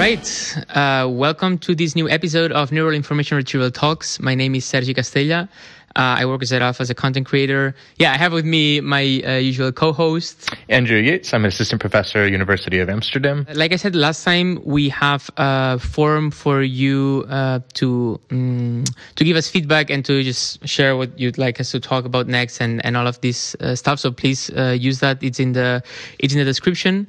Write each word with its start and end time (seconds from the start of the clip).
right. 0.00 0.56
Uh, 0.70 1.06
welcome 1.10 1.58
to 1.58 1.74
this 1.74 1.94
new 1.94 2.08
episode 2.08 2.52
of 2.52 2.72
Neural 2.72 2.94
Information 2.94 3.36
Retrieval 3.36 3.70
Talks. 3.70 4.18
My 4.18 4.34
name 4.34 4.54
is 4.54 4.64
Sergi 4.64 4.94
Castella. 4.94 5.46
Uh, 5.94 6.16
I 6.20 6.24
work 6.24 6.40
at 6.40 6.48
ZF 6.48 6.80
as 6.80 6.88
a 6.88 6.94
content 6.94 7.26
creator. 7.26 7.74
Yeah, 7.96 8.14
I 8.14 8.16
have 8.16 8.32
with 8.32 8.46
me 8.46 8.80
my 8.80 9.02
uh, 9.02 9.32
usual 9.34 9.72
co-host. 9.72 10.54
Andrew 10.70 10.96
Yates. 10.96 11.34
I'm 11.34 11.44
an 11.44 11.48
assistant 11.48 11.82
professor 11.82 12.20
at 12.20 12.30
University 12.30 12.78
of 12.78 12.88
Amsterdam. 12.88 13.46
Like 13.52 13.74
I 13.74 13.76
said 13.76 13.94
last 13.94 14.24
time, 14.24 14.62
we 14.64 14.88
have 14.88 15.28
a 15.36 15.78
forum 15.78 16.30
for 16.30 16.62
you 16.62 17.26
uh, 17.28 17.60
to 17.74 18.18
um, 18.30 18.84
to 19.16 19.24
give 19.24 19.36
us 19.36 19.50
feedback 19.50 19.90
and 19.90 20.02
to 20.06 20.22
just 20.22 20.66
share 20.66 20.96
what 20.96 21.20
you'd 21.20 21.36
like 21.36 21.60
us 21.60 21.72
to 21.72 21.78
talk 21.78 22.06
about 22.06 22.26
next 22.26 22.62
and, 22.62 22.82
and 22.86 22.96
all 22.96 23.06
of 23.06 23.20
this 23.20 23.54
uh, 23.56 23.76
stuff. 23.76 24.00
So 24.00 24.10
please 24.10 24.48
uh, 24.56 24.74
use 24.80 25.00
that. 25.00 25.22
It's 25.22 25.38
in 25.38 25.52
the 25.52 25.82
it's 26.18 26.32
in 26.32 26.38
the 26.38 26.46
description. 26.46 27.06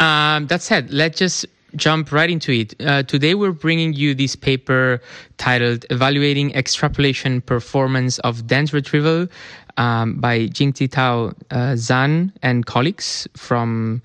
Um, 0.00 0.48
that 0.48 0.62
said, 0.62 0.90
let's 0.90 1.16
just 1.16 1.46
jump 1.76 2.12
right 2.12 2.30
into 2.30 2.52
it. 2.52 2.74
Uh, 2.80 3.02
today, 3.02 3.34
we're 3.34 3.52
bringing 3.52 3.92
you 3.92 4.14
this 4.14 4.36
paper 4.36 5.00
titled 5.38 5.84
Evaluating 5.90 6.54
Extrapolation 6.54 7.40
Performance 7.40 8.18
of 8.20 8.46
Dense 8.46 8.72
Retrieval 8.72 9.28
um, 9.76 10.20
by 10.20 10.46
Jingzi 10.48 10.90
Tao 10.90 11.32
uh, 11.50 11.74
Zhan 11.74 12.32
and 12.42 12.66
colleagues 12.66 13.26
from 13.36 14.02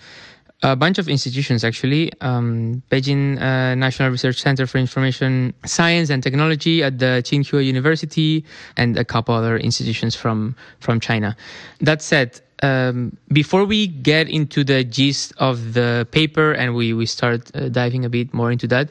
a 0.63 0.75
bunch 0.75 0.97
of 0.97 1.07
institutions 1.07 1.63
actually 1.63 2.11
um, 2.21 2.81
beijing 2.89 3.39
uh, 3.39 3.75
national 3.75 4.09
research 4.09 4.41
center 4.41 4.65
for 4.65 4.79
information 4.79 5.53
science 5.65 6.09
and 6.09 6.23
technology 6.23 6.81
at 6.83 6.97
the 6.97 7.21
tsinghua 7.23 7.63
university 7.63 8.43
and 8.75 8.97
a 8.97 9.05
couple 9.05 9.35
other 9.35 9.57
institutions 9.57 10.15
from 10.15 10.55
from 10.79 10.99
china 10.99 11.37
that 11.79 12.01
said 12.01 12.41
um, 12.63 13.17
before 13.31 13.65
we 13.65 13.87
get 13.87 14.29
into 14.29 14.63
the 14.63 14.83
gist 14.83 15.33
of 15.37 15.73
the 15.73 16.07
paper 16.11 16.51
and 16.53 16.75
we, 16.75 16.93
we 16.93 17.05
start 17.05 17.51
uh, 17.55 17.69
diving 17.69 18.05
a 18.05 18.09
bit 18.09 18.33
more 18.33 18.51
into 18.51 18.67
that, 18.67 18.89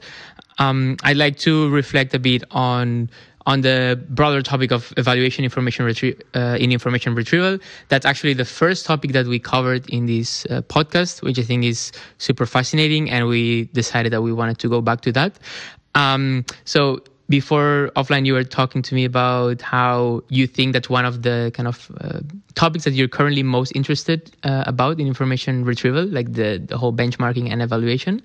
um, 0.59 0.97
I'd 1.03 1.17
like 1.17 1.39
to 1.41 1.69
reflect 1.71 2.15
a 2.15 2.19
bit 2.19 2.45
on 2.51 3.11
on 3.47 3.61
the 3.61 4.05
broader 4.09 4.43
topic 4.43 4.73
of 4.73 4.93
evaluation 4.97 5.45
information 5.45 5.87
retrie- 5.87 6.21
uh, 6.35 6.59
in 6.59 6.73
information 6.73 7.15
retrieval. 7.15 7.59
That's 7.89 8.05
actually 8.05 8.35
the 8.35 8.45
first 8.45 8.85
topic 8.85 9.13
that 9.13 9.27
we 9.27 9.39
covered 9.39 9.89
in 9.89 10.07
this 10.07 10.47
uh, 10.47 10.63
podcast, 10.63 11.23
which 11.23 11.39
I 11.39 11.43
think 11.43 11.65
is 11.65 11.93
super 12.19 12.45
fascinating, 12.45 13.09
and 13.09 13.29
we 13.29 13.67
decided 13.67 14.13
that 14.13 14.23
we 14.23 14.33
wanted 14.33 14.59
to 14.59 14.69
go 14.69 14.81
back 14.81 15.01
to 15.03 15.13
that. 15.13 15.39
Um, 15.95 16.45
so 16.65 17.03
before 17.29 17.91
offline 17.97 18.25
you 18.25 18.35
were 18.35 18.45
talking 18.45 18.83
to 18.83 18.95
me 18.95 19.05
about 19.05 19.61
how 19.61 20.23
you 20.29 20.47
think 20.47 20.73
that 20.75 20.89
one 20.89 21.05
of 21.05 21.23
the 21.23 21.51
kind 21.55 21.67
of 21.67 21.91
uh, 22.01 22.21
topics 22.55 22.85
that 22.85 22.93
you're 22.93 23.09
currently 23.09 23.43
most 23.43 23.73
interested 23.75 24.35
uh, 24.45 24.65
about 24.67 25.01
in 25.01 25.07
information 25.07 25.65
retrieval 25.65 26.07
like 26.07 26.33
the, 26.33 26.63
the 26.65 26.79
whole 26.79 26.93
benchmarking 26.93 27.51
and 27.51 27.63
evaluation. 27.63 28.23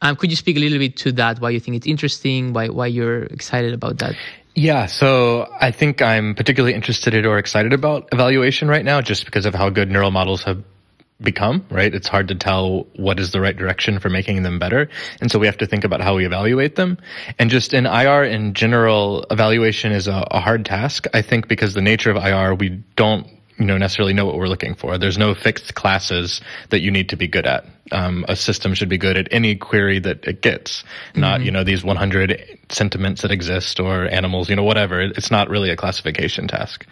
Um, 0.00 0.16
could 0.16 0.30
you 0.30 0.36
speak 0.36 0.56
a 0.56 0.60
little 0.60 0.78
bit 0.78 0.96
to 0.98 1.12
that 1.12 1.40
why 1.40 1.50
you 1.50 1.60
think 1.60 1.76
it's 1.76 1.86
interesting 1.86 2.52
why 2.52 2.68
why 2.68 2.86
you're 2.86 3.24
excited 3.24 3.74
about 3.74 3.98
that? 3.98 4.14
Yeah, 4.54 4.86
so 4.86 5.46
I 5.60 5.70
think 5.70 6.02
I'm 6.02 6.34
particularly 6.34 6.74
interested 6.74 7.14
in 7.14 7.24
or 7.26 7.38
excited 7.38 7.72
about 7.72 8.08
evaluation 8.12 8.66
right 8.66 8.84
now 8.84 9.00
just 9.00 9.24
because 9.24 9.46
of 9.46 9.54
how 9.54 9.70
good 9.70 9.90
neural 9.90 10.10
models 10.10 10.42
have 10.44 10.64
become, 11.20 11.66
right? 11.70 11.92
It's 11.92 12.06
hard 12.06 12.28
to 12.28 12.34
tell 12.34 12.86
what 12.96 13.18
is 13.18 13.32
the 13.32 13.40
right 13.40 13.56
direction 13.56 13.98
for 13.98 14.08
making 14.08 14.42
them 14.42 14.58
better. 14.58 14.88
And 15.20 15.30
so 15.30 15.38
we 15.38 15.46
have 15.46 15.58
to 15.58 15.66
think 15.66 15.84
about 15.84 16.00
how 16.00 16.14
we 16.14 16.24
evaluate 16.24 16.76
them. 16.76 16.98
And 17.38 17.50
just 17.50 17.74
in 17.74 17.86
IR 17.86 18.24
in 18.24 18.54
general, 18.54 19.26
evaluation 19.30 19.92
is 19.92 20.06
a, 20.06 20.26
a 20.30 20.40
hard 20.40 20.64
task. 20.64 21.06
I 21.12 21.22
think 21.22 21.48
because 21.48 21.74
the 21.74 21.82
nature 21.82 22.10
of 22.10 22.16
IR, 22.16 22.54
we 22.54 22.82
don't 22.94 23.26
you 23.58 23.64
know 23.64 23.76
necessarily 23.76 24.12
know 24.12 24.24
what 24.24 24.36
we're 24.36 24.48
looking 24.48 24.74
for. 24.74 24.98
There's 24.98 25.18
no 25.18 25.34
fixed 25.34 25.74
classes 25.74 26.40
that 26.70 26.80
you 26.80 26.90
need 26.90 27.08
to 27.08 27.16
be 27.16 27.26
good 27.26 27.46
at. 27.46 27.64
Um, 27.90 28.24
a 28.28 28.36
system 28.36 28.74
should 28.74 28.88
be 28.88 28.98
good 28.98 29.16
at 29.16 29.28
any 29.32 29.56
query 29.56 29.98
that 30.00 30.24
it 30.26 30.40
gets, 30.42 30.84
not 31.14 31.38
mm-hmm. 31.38 31.46
you 31.46 31.50
know 31.50 31.64
these 31.64 31.82
100 31.82 32.58
sentiments 32.68 33.22
that 33.22 33.32
exist 33.32 33.80
or 33.80 34.06
animals, 34.06 34.48
you 34.48 34.56
know 34.56 34.62
whatever. 34.62 35.00
It's 35.00 35.30
not 35.30 35.48
really 35.48 35.70
a 35.70 35.76
classification 35.76 36.46
task. 36.46 36.86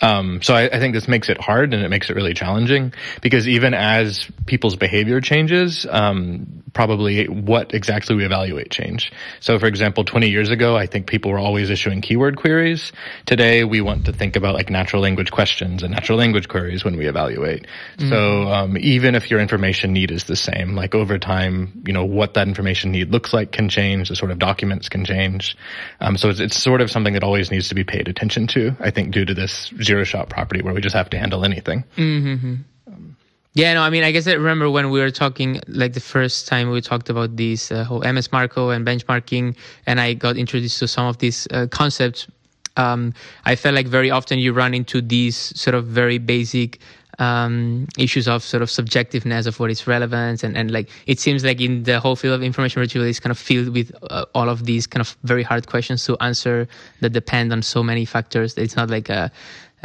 Um, 0.00 0.40
so 0.42 0.54
I, 0.54 0.64
I, 0.64 0.78
think 0.78 0.94
this 0.94 1.08
makes 1.08 1.28
it 1.28 1.38
hard 1.38 1.74
and 1.74 1.82
it 1.82 1.90
makes 1.90 2.08
it 2.08 2.16
really 2.16 2.32
challenging 2.32 2.94
because 3.20 3.46
even 3.46 3.74
as 3.74 4.26
people's 4.46 4.76
behavior 4.76 5.20
changes, 5.20 5.86
um, 5.90 6.62
probably 6.72 7.26
what 7.26 7.74
exactly 7.74 8.16
we 8.16 8.24
evaluate 8.24 8.70
change. 8.70 9.12
So 9.40 9.58
for 9.58 9.66
example, 9.66 10.04
20 10.04 10.28
years 10.28 10.50
ago, 10.50 10.76
I 10.76 10.86
think 10.86 11.06
people 11.06 11.30
were 11.30 11.38
always 11.38 11.68
issuing 11.68 12.00
keyword 12.00 12.36
queries. 12.36 12.92
Today, 13.26 13.64
we 13.64 13.80
want 13.82 14.06
to 14.06 14.12
think 14.12 14.36
about 14.36 14.54
like 14.54 14.70
natural 14.70 15.02
language 15.02 15.30
questions 15.30 15.82
and 15.82 15.92
natural 15.92 16.18
language 16.18 16.48
queries 16.48 16.84
when 16.84 16.96
we 16.96 17.06
evaluate. 17.06 17.66
Mm-hmm. 17.98 18.08
So 18.08 18.42
um, 18.48 18.78
even 18.78 19.14
if 19.14 19.30
your 19.30 19.40
information 19.40 19.92
need 19.92 20.10
is 20.10 20.24
the 20.24 20.36
same, 20.36 20.74
like 20.74 20.94
over 20.94 21.18
time, 21.18 21.82
you 21.86 21.92
know, 21.92 22.04
what 22.04 22.34
that 22.34 22.48
information 22.48 22.92
need 22.92 23.10
looks 23.10 23.34
like 23.34 23.52
can 23.52 23.68
change, 23.68 24.08
the 24.08 24.16
sort 24.16 24.30
of 24.30 24.38
documents 24.38 24.88
can 24.88 25.04
change. 25.04 25.56
Um, 26.00 26.16
so 26.16 26.30
it's, 26.30 26.40
it's 26.40 26.56
sort 26.56 26.80
of 26.80 26.90
something 26.90 27.14
that 27.14 27.24
always 27.24 27.50
needs 27.50 27.68
to 27.68 27.74
be 27.74 27.84
paid 27.84 28.08
attention 28.08 28.46
to, 28.48 28.74
I 28.80 28.90
think, 28.90 29.12
due 29.12 29.24
to 29.24 29.34
this 29.34 29.68
zero 29.90 30.04
shot 30.04 30.28
property 30.28 30.62
where 30.62 30.74
we 30.74 30.80
just 30.80 30.96
have 31.00 31.10
to 31.10 31.18
handle 31.18 31.44
anything. 31.44 31.84
Mm-hmm. 31.96 32.54
Um, 32.86 33.16
yeah, 33.54 33.74
no, 33.74 33.82
I 33.82 33.90
mean, 33.90 34.04
I 34.04 34.12
guess 34.12 34.26
I 34.28 34.34
remember 34.34 34.70
when 34.70 34.90
we 34.90 35.00
were 35.00 35.10
talking, 35.10 35.60
like 35.66 35.92
the 35.94 36.06
first 36.14 36.46
time 36.46 36.70
we 36.70 36.80
talked 36.80 37.10
about 37.10 37.36
this 37.36 37.72
uh, 37.72 37.82
whole 37.84 38.00
MS 38.00 38.30
Marco 38.30 38.70
and 38.70 38.86
benchmarking, 38.86 39.56
and 39.86 40.00
I 40.00 40.14
got 40.14 40.36
introduced 40.36 40.78
to 40.78 40.86
some 40.86 41.06
of 41.06 41.18
these 41.18 41.48
uh, 41.50 41.66
concepts. 41.80 42.28
Um, 42.76 43.12
I 43.44 43.56
felt 43.56 43.74
like 43.74 43.88
very 43.88 44.10
often 44.10 44.38
you 44.38 44.52
run 44.52 44.72
into 44.74 45.02
these 45.02 45.36
sort 45.60 45.74
of 45.74 45.86
very 45.86 46.18
basic 46.18 46.78
um, 47.20 47.86
issues 47.98 48.26
of 48.26 48.42
sort 48.42 48.62
of 48.62 48.68
subjectiveness 48.70 49.46
of 49.46 49.60
what 49.60 49.70
is 49.70 49.86
relevant 49.86 50.42
and, 50.42 50.56
and 50.56 50.70
like 50.70 50.88
it 51.06 51.20
seems 51.20 51.44
like 51.44 51.60
in 51.60 51.82
the 51.82 52.00
whole 52.00 52.16
field 52.16 52.34
of 52.34 52.42
information 52.42 52.80
retrieval 52.80 53.06
is 53.06 53.20
kind 53.20 53.30
of 53.30 53.38
filled 53.38 53.68
with 53.68 53.92
uh, 54.10 54.24
all 54.34 54.48
of 54.48 54.64
these 54.64 54.86
kind 54.86 55.02
of 55.02 55.16
very 55.22 55.42
hard 55.42 55.66
questions 55.66 56.04
to 56.06 56.16
answer 56.20 56.66
that 57.00 57.10
depend 57.10 57.52
on 57.52 57.60
so 57.62 57.82
many 57.82 58.06
factors 58.06 58.56
it's 58.56 58.74
not 58.74 58.88
like 58.88 59.10
a 59.10 59.30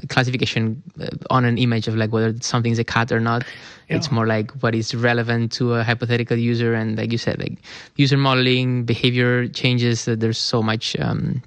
classification 0.09 0.81
uh, 1.01 1.07
on 1.29 1.45
an 1.45 1.57
image 1.57 1.88
of 1.88 1.95
like 1.95 2.11
whether 2.11 2.35
something 2.41 2.72
is 2.72 2.79
a 2.79 2.83
cat 2.83 3.11
or 3.11 3.19
not 3.19 3.44
yeah. 3.89 3.95
it's 3.95 4.11
more 4.11 4.28
like 4.28 4.51
what 4.61 4.75
is 4.75 4.94
relevant 4.94 5.51
to 5.51 5.73
a 5.73 5.83
hypothetical 5.83 6.38
user 6.38 6.73
and 6.73 6.97
like 6.97 7.11
you 7.11 7.17
said 7.17 7.39
like 7.39 7.59
user 7.95 8.17
modeling 8.17 8.83
behavior 8.83 9.47
changes 9.47 10.07
uh, 10.07 10.16
there's 10.17 10.38
so 10.38 10.61
much 10.61 10.95
um, 11.00 11.41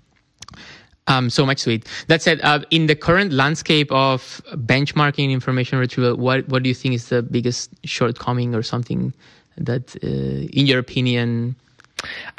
um, 1.08 1.30
so 1.30 1.44
much 1.44 1.62
to 1.62 1.72
it. 1.72 1.88
That 2.06 2.22
said, 2.22 2.40
uh, 2.42 2.60
in 2.70 2.86
the 2.86 2.94
current 2.94 3.32
landscape 3.32 3.90
of 3.90 4.42
benchmarking 4.52 5.30
information 5.30 5.78
retrieval, 5.78 6.16
what 6.16 6.46
what 6.48 6.62
do 6.62 6.68
you 6.68 6.74
think 6.74 6.94
is 6.94 7.08
the 7.08 7.22
biggest 7.22 7.70
shortcoming 7.84 8.54
or 8.54 8.62
something 8.62 9.14
that, 9.56 9.96
uh, 10.04 10.06
in 10.06 10.66
your 10.66 10.78
opinion, 10.78 11.56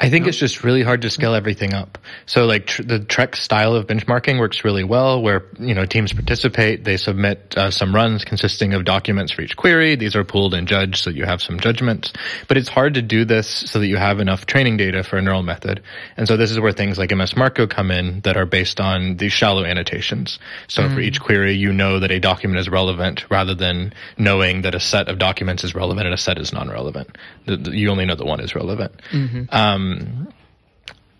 I 0.00 0.08
think 0.08 0.26
it's 0.26 0.38
just 0.38 0.64
really 0.64 0.82
hard 0.82 1.02
to 1.02 1.10
scale 1.10 1.34
everything 1.34 1.74
up. 1.74 1.98
So 2.24 2.46
like 2.46 2.66
tr- 2.66 2.82
the 2.82 3.00
TREC 3.00 3.36
style 3.36 3.74
of 3.74 3.86
benchmarking 3.86 4.38
works 4.38 4.64
really 4.64 4.84
well 4.84 5.20
where, 5.20 5.44
you 5.58 5.74
know, 5.74 5.84
teams 5.84 6.14
participate, 6.14 6.84
they 6.84 6.96
submit 6.96 7.54
uh, 7.58 7.70
some 7.70 7.94
runs 7.94 8.24
consisting 8.24 8.72
of 8.72 8.86
documents 8.86 9.32
for 9.32 9.42
each 9.42 9.58
query. 9.58 9.96
These 9.96 10.16
are 10.16 10.24
pooled 10.24 10.54
and 10.54 10.66
judged 10.66 10.96
so 10.96 11.10
you 11.10 11.26
have 11.26 11.42
some 11.42 11.60
judgments. 11.60 12.14
But 12.48 12.56
it's 12.56 12.70
hard 12.70 12.94
to 12.94 13.02
do 13.02 13.26
this 13.26 13.46
so 13.48 13.78
that 13.80 13.88
you 13.88 13.98
have 13.98 14.20
enough 14.20 14.46
training 14.46 14.78
data 14.78 15.04
for 15.04 15.18
a 15.18 15.22
neural 15.22 15.42
method. 15.42 15.82
And 16.16 16.26
so 16.26 16.38
this 16.38 16.50
is 16.50 16.58
where 16.58 16.72
things 16.72 16.96
like 16.96 17.14
MS 17.14 17.36
Marco 17.36 17.66
come 17.66 17.90
in 17.90 18.20
that 18.22 18.38
are 18.38 18.46
based 18.46 18.80
on 18.80 19.18
these 19.18 19.32
shallow 19.32 19.66
annotations. 19.66 20.38
So 20.68 20.84
mm. 20.84 20.94
for 20.94 21.00
each 21.00 21.20
query, 21.20 21.52
you 21.56 21.74
know 21.74 22.00
that 22.00 22.10
a 22.10 22.20
document 22.20 22.58
is 22.60 22.70
relevant 22.70 23.30
rather 23.30 23.54
than 23.54 23.92
knowing 24.16 24.62
that 24.62 24.74
a 24.74 24.80
set 24.80 25.08
of 25.08 25.18
documents 25.18 25.62
is 25.62 25.74
relevant 25.74 26.06
and 26.06 26.14
a 26.14 26.18
set 26.18 26.38
is 26.38 26.54
non-relevant. 26.54 27.18
You 27.46 27.90
only 27.90 28.06
know 28.06 28.14
that 28.14 28.26
one 28.26 28.40
is 28.40 28.54
relevant. 28.54 28.98
Mm-hmm. 29.10 29.49
Um, 29.50 30.32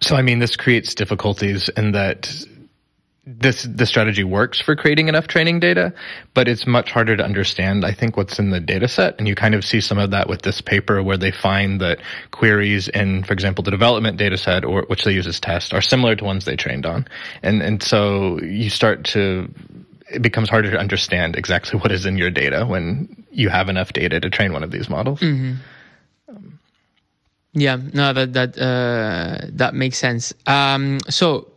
so, 0.01 0.17
I 0.17 0.23
mean, 0.23 0.39
this 0.39 0.57
creates 0.57 0.95
difficulties 0.95 1.69
in 1.69 1.93
that 1.93 2.31
this 3.27 3.63
the 3.63 3.87
strategy 3.87 4.25
works 4.25 4.61
for 4.61 4.75
creating 4.75 5.09
enough 5.09 5.27
training 5.27 5.61
data, 5.61 5.93
but 6.35 6.49
it's 6.49 6.67
much 6.67 6.91
harder 6.91 7.17
to 7.17 7.23
understand. 7.23 7.85
I 7.85 7.93
think 7.93 8.17
what's 8.17 8.39
in 8.39 8.51
the 8.51 8.61
data 8.61 8.89
set, 8.89 9.19
and 9.19 9.29
you 9.29 9.35
kind 9.35 9.54
of 9.54 9.65
see 9.65 9.81
some 9.81 9.99
of 9.99 10.10
that 10.10 10.28
with 10.28 10.43
this 10.43 10.60
paper, 10.60 11.03
where 11.03 11.19
they 11.19 11.31
find 11.31 11.81
that 11.81 11.99
queries 12.31 12.89
in, 12.89 13.22
for 13.25 13.33
example, 13.33 13.63
the 13.63 13.71
development 13.71 14.16
data 14.16 14.39
set, 14.39 14.65
or 14.65 14.84
which 14.89 15.04
they 15.04 15.13
use 15.13 15.27
as 15.27 15.39
test, 15.39 15.75
are 15.75 15.83
similar 15.83 16.16
to 16.16 16.25
ones 16.25 16.45
they 16.45 16.57
trained 16.57 16.87
on, 16.87 17.07
and 17.43 17.63
and 17.63 17.83
so 17.83 18.41
you 18.41 18.71
start 18.71 19.04
to 19.04 19.53
it 20.10 20.22
becomes 20.22 20.49
harder 20.49 20.71
to 20.71 20.78
understand 20.78 21.37
exactly 21.37 21.78
what 21.81 21.93
is 21.93 22.07
in 22.07 22.16
your 22.16 22.31
data 22.31 22.65
when 22.66 23.25
you 23.31 23.49
have 23.49 23.69
enough 23.69 23.93
data 23.93 24.19
to 24.19 24.31
train 24.31 24.53
one 24.53 24.65
of 24.65 24.71
these 24.71 24.89
models. 24.89 25.21
Mm-hmm. 25.21 25.57
Yeah, 27.53 27.79
no, 27.93 28.13
that 28.13 28.33
that 28.35 28.59
uh, 28.59 29.47
that 29.51 29.75
makes 29.75 29.99
sense. 29.99 30.33
Um, 30.47 31.01
so 31.09 31.49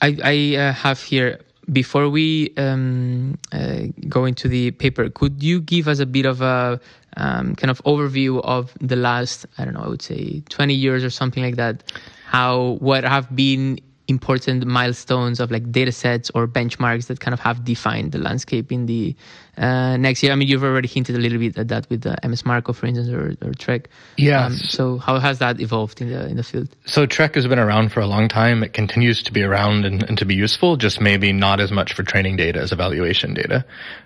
I, 0.00 0.16
I 0.22 0.56
uh, 0.56 0.72
have 0.72 1.02
here 1.02 1.40
before 1.72 2.08
we 2.08 2.52
um, 2.56 3.36
uh, 3.52 3.90
go 4.08 4.24
into 4.26 4.48
the 4.48 4.70
paper. 4.72 5.10
Could 5.10 5.42
you 5.42 5.60
give 5.60 5.88
us 5.88 5.98
a 5.98 6.06
bit 6.06 6.26
of 6.26 6.40
a 6.40 6.80
um, 7.16 7.56
kind 7.56 7.70
of 7.70 7.82
overview 7.84 8.40
of 8.44 8.72
the 8.80 8.96
last 8.96 9.44
I 9.58 9.64
don't 9.64 9.74
know 9.74 9.82
I 9.82 9.88
would 9.88 10.02
say 10.02 10.40
twenty 10.48 10.74
years 10.74 11.02
or 11.02 11.10
something 11.10 11.42
like 11.42 11.56
that? 11.56 11.82
How 12.26 12.78
what 12.78 13.02
have 13.02 13.34
been 13.34 13.80
important 14.10 14.66
milestones 14.66 15.40
of 15.40 15.50
like 15.50 15.70
data 15.72 15.92
sets 15.92 16.30
or 16.34 16.46
benchmarks 16.46 17.06
that 17.06 17.20
kind 17.20 17.32
of 17.32 17.40
have 17.40 17.64
defined 17.64 18.12
the 18.12 18.18
landscape 18.18 18.70
in 18.70 18.86
the 18.86 19.16
uh, 19.56 19.96
next 19.96 20.22
year? 20.22 20.32
I 20.32 20.34
mean, 20.34 20.48
you've 20.48 20.64
already 20.64 20.88
hinted 20.88 21.16
a 21.16 21.18
little 21.18 21.38
bit 21.38 21.56
at 21.56 21.68
that 21.68 21.88
with 21.88 22.02
the 22.02 22.18
MS 22.22 22.44
Marco, 22.44 22.72
for 22.72 22.86
instance, 22.86 23.08
or, 23.08 23.30
or 23.46 23.52
TREC. 23.52 23.86
Yeah. 24.18 24.46
Um, 24.46 24.52
so 24.52 24.98
how 24.98 25.18
has 25.18 25.38
that 25.38 25.60
evolved 25.60 26.02
in 26.02 26.10
the 26.10 26.26
in 26.26 26.36
the 26.36 26.42
field? 26.42 26.68
So 26.84 27.06
TREC 27.06 27.36
has 27.36 27.46
been 27.46 27.58
around 27.58 27.92
for 27.92 28.00
a 28.00 28.06
long 28.06 28.28
time. 28.28 28.62
It 28.62 28.74
continues 28.74 29.22
to 29.22 29.32
be 29.32 29.42
around 29.42 29.86
and, 29.86 30.02
and 30.02 30.18
to 30.18 30.26
be 30.26 30.34
useful, 30.34 30.76
just 30.76 31.00
maybe 31.00 31.32
not 31.32 31.60
as 31.60 31.70
much 31.70 31.94
for 31.94 32.02
training 32.02 32.36
data 32.36 32.60
as 32.60 32.72
evaluation 32.72 33.32
data. 33.32 33.64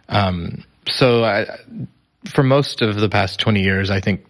Um, 0.09 0.65
so 0.87 1.25
I, 1.25 1.47
for 2.27 2.43
most 2.43 2.83
of 2.83 2.97
the 2.97 3.09
past 3.09 3.41
20 3.41 3.63
years, 3.63 3.91
I 3.91 4.01
think 4.01 4.25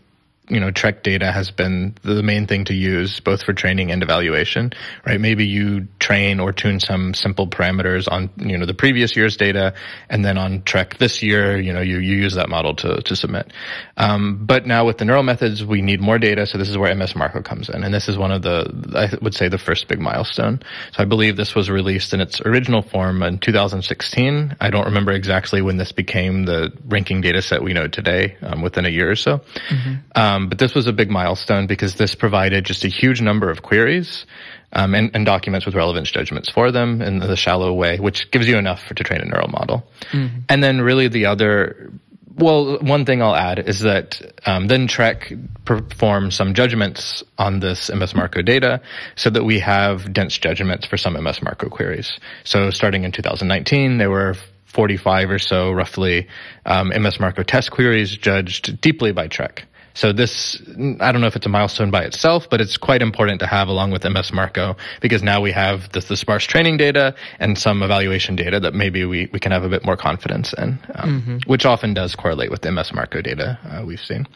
you 0.48 0.60
know, 0.60 0.70
TREC 0.70 1.02
data 1.02 1.32
has 1.32 1.50
been 1.50 1.94
the 2.02 2.22
main 2.22 2.46
thing 2.46 2.66
to 2.66 2.74
use 2.74 3.18
both 3.20 3.42
for 3.42 3.54
training 3.54 3.90
and 3.90 4.02
evaluation, 4.02 4.72
right? 5.06 5.18
Maybe 5.18 5.46
you 5.46 5.88
train 6.00 6.38
or 6.38 6.52
tune 6.52 6.80
some 6.80 7.14
simple 7.14 7.48
parameters 7.48 8.10
on, 8.10 8.28
you 8.36 8.58
know, 8.58 8.66
the 8.66 8.74
previous 8.74 9.16
year's 9.16 9.38
data 9.38 9.72
and 10.10 10.22
then 10.22 10.36
on 10.36 10.60
TREC 10.60 10.98
this 10.98 11.22
year, 11.22 11.58
you 11.58 11.72
know, 11.72 11.80
you, 11.80 11.98
you 11.98 12.16
use 12.16 12.34
that 12.34 12.50
model 12.50 12.74
to, 12.76 13.00
to 13.00 13.16
submit. 13.16 13.54
Um, 13.96 14.44
but 14.44 14.66
now 14.66 14.84
with 14.84 14.98
the 14.98 15.06
neural 15.06 15.22
methods, 15.22 15.64
we 15.64 15.80
need 15.80 16.02
more 16.02 16.18
data. 16.18 16.46
So 16.46 16.58
this 16.58 16.68
is 16.68 16.76
where 16.76 16.94
MS 16.94 17.16
Marco 17.16 17.40
comes 17.40 17.70
in. 17.70 17.82
And 17.82 17.94
this 17.94 18.08
is 18.08 18.18
one 18.18 18.30
of 18.30 18.42
the, 18.42 18.68
I 18.94 19.16
would 19.24 19.34
say 19.34 19.48
the 19.48 19.56
first 19.56 19.88
big 19.88 20.00
milestone. 20.00 20.60
So 20.92 21.02
I 21.02 21.06
believe 21.06 21.38
this 21.38 21.54
was 21.54 21.70
released 21.70 22.12
in 22.12 22.20
its 22.20 22.42
original 22.42 22.82
form 22.82 23.22
in 23.22 23.38
2016. 23.38 24.56
I 24.60 24.68
don't 24.68 24.84
remember 24.84 25.12
exactly 25.12 25.62
when 25.62 25.78
this 25.78 25.92
became 25.92 26.44
the 26.44 26.70
ranking 26.86 27.22
data 27.22 27.40
set 27.40 27.62
we 27.62 27.72
know 27.72 27.88
today, 27.88 28.36
um, 28.42 28.60
within 28.60 28.84
a 28.84 28.90
year 28.90 29.10
or 29.10 29.16
so. 29.16 29.38
Mm-hmm. 29.70 29.94
Um, 30.14 30.33
um, 30.34 30.48
but 30.48 30.58
this 30.58 30.74
was 30.74 30.86
a 30.86 30.92
big 30.92 31.10
milestone 31.10 31.66
because 31.66 31.94
this 31.94 32.14
provided 32.14 32.64
just 32.64 32.84
a 32.84 32.88
huge 32.88 33.20
number 33.20 33.50
of 33.50 33.62
queries 33.62 34.26
um, 34.72 34.94
and, 34.94 35.10
and, 35.14 35.24
documents 35.24 35.64
with 35.66 35.74
relevance 35.74 36.10
judgments 36.10 36.48
for 36.48 36.72
them 36.72 37.00
in 37.00 37.20
the 37.20 37.36
shallow 37.36 37.72
way, 37.72 37.98
which 37.98 38.30
gives 38.32 38.48
you 38.48 38.56
enough 38.56 38.82
for, 38.82 38.94
to 38.94 39.04
train 39.04 39.20
a 39.20 39.24
neural 39.24 39.48
model. 39.48 39.86
Mm-hmm. 40.10 40.40
And 40.48 40.62
then 40.62 40.80
really 40.80 41.08
the 41.08 41.26
other 41.26 41.92
well, 42.36 42.78
one 42.78 43.04
thing 43.04 43.22
I'll 43.22 43.36
add 43.36 43.60
is 43.60 43.80
that 43.80 44.20
um, 44.44 44.66
then 44.66 44.88
TREC 44.88 45.64
performs 45.64 46.34
some 46.34 46.54
judgments 46.54 47.22
on 47.38 47.60
this 47.60 47.90
MS 47.94 48.14
Marco 48.14 48.42
data 48.42 48.80
so 49.14 49.30
that 49.30 49.44
we 49.44 49.60
have 49.60 50.12
dense 50.12 50.36
judgments 50.36 50.84
for 50.84 50.96
some 50.96 51.12
MS 51.14 51.42
Marco 51.42 51.68
queries. 51.68 52.18
So 52.42 52.70
starting 52.70 53.04
in 53.04 53.12
2019, 53.12 53.98
there 53.98 54.10
were 54.10 54.34
45 54.64 55.30
or 55.30 55.38
so 55.38 55.70
roughly 55.70 56.26
um, 56.66 56.88
MS 56.88 57.20
Marco 57.20 57.44
test 57.44 57.70
queries 57.70 58.16
judged 58.16 58.80
deeply 58.80 59.12
by 59.12 59.28
TREC. 59.28 59.62
So 59.94 60.12
this, 60.12 60.60
I 61.00 61.12
don't 61.12 61.20
know 61.20 61.28
if 61.28 61.36
it's 61.36 61.46
a 61.46 61.48
milestone 61.48 61.90
by 61.90 62.02
itself, 62.02 62.50
but 62.50 62.60
it's 62.60 62.76
quite 62.76 63.00
important 63.00 63.40
to 63.40 63.46
have 63.46 63.68
along 63.68 63.92
with 63.92 64.04
MS 64.04 64.32
Marco 64.32 64.76
because 65.00 65.22
now 65.22 65.40
we 65.40 65.52
have 65.52 65.90
the, 65.92 66.00
the 66.00 66.16
sparse 66.16 66.44
training 66.44 66.76
data 66.76 67.14
and 67.38 67.56
some 67.56 67.82
evaluation 67.82 68.34
data 68.34 68.58
that 68.60 68.74
maybe 68.74 69.04
we, 69.04 69.28
we 69.32 69.38
can 69.38 69.52
have 69.52 69.62
a 69.62 69.68
bit 69.68 69.84
more 69.84 69.96
confidence 69.96 70.52
in, 70.52 70.80
um, 70.96 71.22
mm-hmm. 71.22 71.50
which 71.50 71.64
often 71.64 71.94
does 71.94 72.16
correlate 72.16 72.50
with 72.50 72.62
the 72.62 72.72
MS 72.72 72.92
Marco 72.92 73.22
data 73.22 73.58
uh, 73.64 73.84
we've 73.86 74.00
seen. 74.00 74.26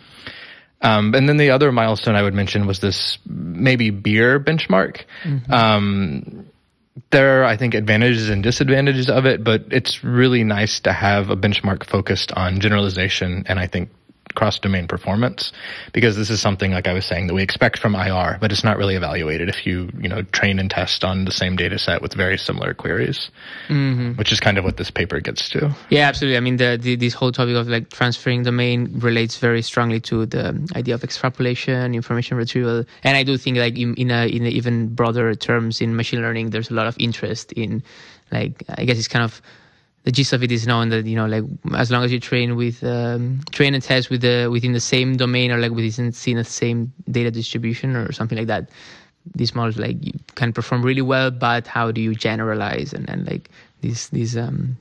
Um, 0.80 1.12
and 1.14 1.28
then 1.28 1.38
the 1.38 1.50
other 1.50 1.72
milestone 1.72 2.14
I 2.14 2.22
would 2.22 2.34
mention 2.34 2.68
was 2.68 2.78
this 2.78 3.18
maybe 3.26 3.90
BEIR 3.90 4.38
benchmark. 4.38 5.02
Mm-hmm. 5.24 5.52
Um, 5.52 6.46
there 7.10 7.42
are, 7.42 7.44
I 7.44 7.56
think, 7.56 7.74
advantages 7.74 8.28
and 8.28 8.42
disadvantages 8.42 9.10
of 9.10 9.26
it, 9.26 9.42
but 9.42 9.64
it's 9.70 10.04
really 10.04 10.44
nice 10.44 10.78
to 10.80 10.92
have 10.92 11.30
a 11.30 11.36
benchmark 11.36 11.84
focused 11.84 12.32
on 12.32 12.60
generalization 12.60 13.44
and 13.48 13.58
I 13.58 13.66
think 13.66 13.90
cross 14.38 14.60
domain 14.60 14.86
performance 14.86 15.52
because 15.92 16.16
this 16.16 16.30
is 16.30 16.40
something 16.40 16.70
like 16.70 16.86
I 16.86 16.92
was 16.92 17.04
saying 17.04 17.26
that 17.26 17.34
we 17.34 17.42
expect 17.42 17.76
from 17.80 17.96
IR, 17.96 18.38
but 18.40 18.52
it's 18.52 18.62
not 18.62 18.76
really 18.78 18.94
evaluated 18.94 19.48
if 19.48 19.66
you, 19.66 19.90
you 19.98 20.08
know, 20.08 20.22
train 20.22 20.60
and 20.60 20.70
test 20.70 21.04
on 21.04 21.24
the 21.24 21.32
same 21.32 21.56
data 21.56 21.76
set 21.76 22.02
with 22.02 22.14
very 22.14 22.38
similar 22.38 22.72
queries, 22.72 23.32
mm-hmm. 23.66 24.12
which 24.12 24.30
is 24.30 24.38
kind 24.38 24.56
of 24.56 24.62
what 24.62 24.76
this 24.76 24.92
paper 24.92 25.18
gets 25.18 25.48
to. 25.48 25.74
Yeah, 25.90 26.06
absolutely. 26.06 26.36
I 26.36 26.40
mean, 26.40 26.56
the, 26.56 26.78
the, 26.80 26.94
this 26.94 27.14
whole 27.14 27.32
topic 27.32 27.56
of 27.56 27.66
like 27.66 27.90
transferring 27.90 28.44
domain 28.44 29.00
relates 29.00 29.38
very 29.38 29.60
strongly 29.60 29.98
to 30.02 30.24
the 30.24 30.70
idea 30.76 30.94
of 30.94 31.02
extrapolation, 31.02 31.96
information 31.96 32.36
retrieval. 32.36 32.84
And 33.02 33.16
I 33.16 33.24
do 33.24 33.36
think 33.36 33.56
like 33.56 33.76
in, 33.76 33.94
in 33.94 34.12
a, 34.12 34.28
in 34.28 34.46
a 34.46 34.50
even 34.50 34.94
broader 34.94 35.34
terms 35.34 35.80
in 35.80 35.96
machine 35.96 36.22
learning, 36.22 36.50
there's 36.50 36.70
a 36.70 36.74
lot 36.74 36.86
of 36.86 36.94
interest 37.00 37.50
in 37.54 37.82
like, 38.30 38.62
I 38.68 38.84
guess 38.84 38.98
it's 38.98 39.08
kind 39.08 39.24
of 39.24 39.42
the 40.08 40.12
gist 40.12 40.32
of 40.32 40.42
it 40.42 40.50
is 40.50 40.66
known 40.66 40.88
that 40.88 41.04
you 41.04 41.14
know 41.14 41.26
like 41.26 41.44
as 41.76 41.90
long 41.90 42.02
as 42.02 42.10
you 42.10 42.18
train 42.18 42.56
with 42.56 42.82
um, 42.82 43.40
train 43.52 43.74
and 43.74 43.82
test 43.82 44.08
with 44.08 44.22
the 44.22 44.48
within 44.50 44.72
the 44.72 44.80
same 44.80 45.18
domain 45.18 45.50
or 45.50 45.58
like 45.58 45.70
within 45.70 46.06
the 46.06 46.44
same 46.44 46.90
data 47.10 47.30
distribution 47.30 47.94
or 47.94 48.10
something 48.10 48.38
like 48.38 48.46
that 48.46 48.70
these 49.34 49.54
models 49.54 49.76
like 49.76 49.98
can 50.34 50.50
perform 50.50 50.80
really 50.82 51.02
well 51.02 51.30
but 51.30 51.66
how 51.66 51.92
do 51.92 52.00
you 52.00 52.14
generalize 52.14 52.94
and, 52.94 53.06
and 53.10 53.26
like 53.26 53.50
these 53.82 54.08
these 54.08 54.34
um 54.34 54.78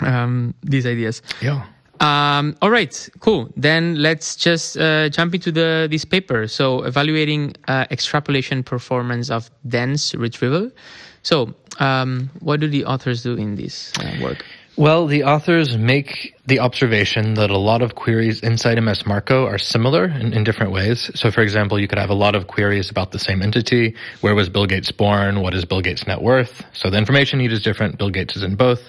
um 0.00 0.52
these 0.64 0.84
ideas 0.84 1.22
yeah 1.40 1.64
um, 1.98 2.54
all 2.60 2.70
right, 2.70 3.08
cool. 3.20 3.50
Then 3.56 4.02
let's 4.02 4.36
just 4.36 4.76
uh, 4.76 5.08
jump 5.08 5.34
into 5.34 5.50
the 5.50 5.88
this 5.90 6.04
paper. 6.04 6.46
So, 6.46 6.82
evaluating 6.82 7.54
uh, 7.68 7.86
extrapolation 7.90 8.62
performance 8.62 9.30
of 9.30 9.50
dense 9.66 10.14
retrieval. 10.14 10.70
So, 11.22 11.54
um, 11.78 12.28
what 12.40 12.60
do 12.60 12.68
the 12.68 12.84
authors 12.84 13.22
do 13.22 13.34
in 13.34 13.56
this 13.56 13.94
uh, 13.98 14.12
work? 14.20 14.44
Well, 14.78 15.06
the 15.06 15.24
authors 15.24 15.74
make 15.74 16.35
the 16.46 16.60
observation 16.60 17.34
that 17.34 17.50
a 17.50 17.58
lot 17.58 17.82
of 17.82 17.94
queries 17.94 18.40
inside 18.40 18.80
MS 18.80 19.04
Marco 19.04 19.46
are 19.46 19.58
similar 19.58 20.04
in, 20.04 20.32
in, 20.32 20.44
different 20.44 20.72
ways. 20.72 21.10
So, 21.14 21.30
for 21.30 21.40
example, 21.40 21.78
you 21.78 21.88
could 21.88 21.98
have 21.98 22.10
a 22.10 22.14
lot 22.14 22.36
of 22.36 22.46
queries 22.46 22.88
about 22.88 23.10
the 23.10 23.18
same 23.18 23.42
entity. 23.42 23.96
Where 24.20 24.34
was 24.34 24.48
Bill 24.48 24.66
Gates 24.66 24.92
born? 24.92 25.40
What 25.40 25.54
is 25.54 25.64
Bill 25.64 25.80
Gates' 25.80 26.06
net 26.06 26.22
worth? 26.22 26.64
So 26.72 26.88
the 26.88 26.98
information 26.98 27.40
need 27.40 27.52
is 27.52 27.62
different. 27.62 27.98
Bill 27.98 28.10
Gates 28.10 28.36
is 28.36 28.44
in 28.44 28.54
both. 28.54 28.80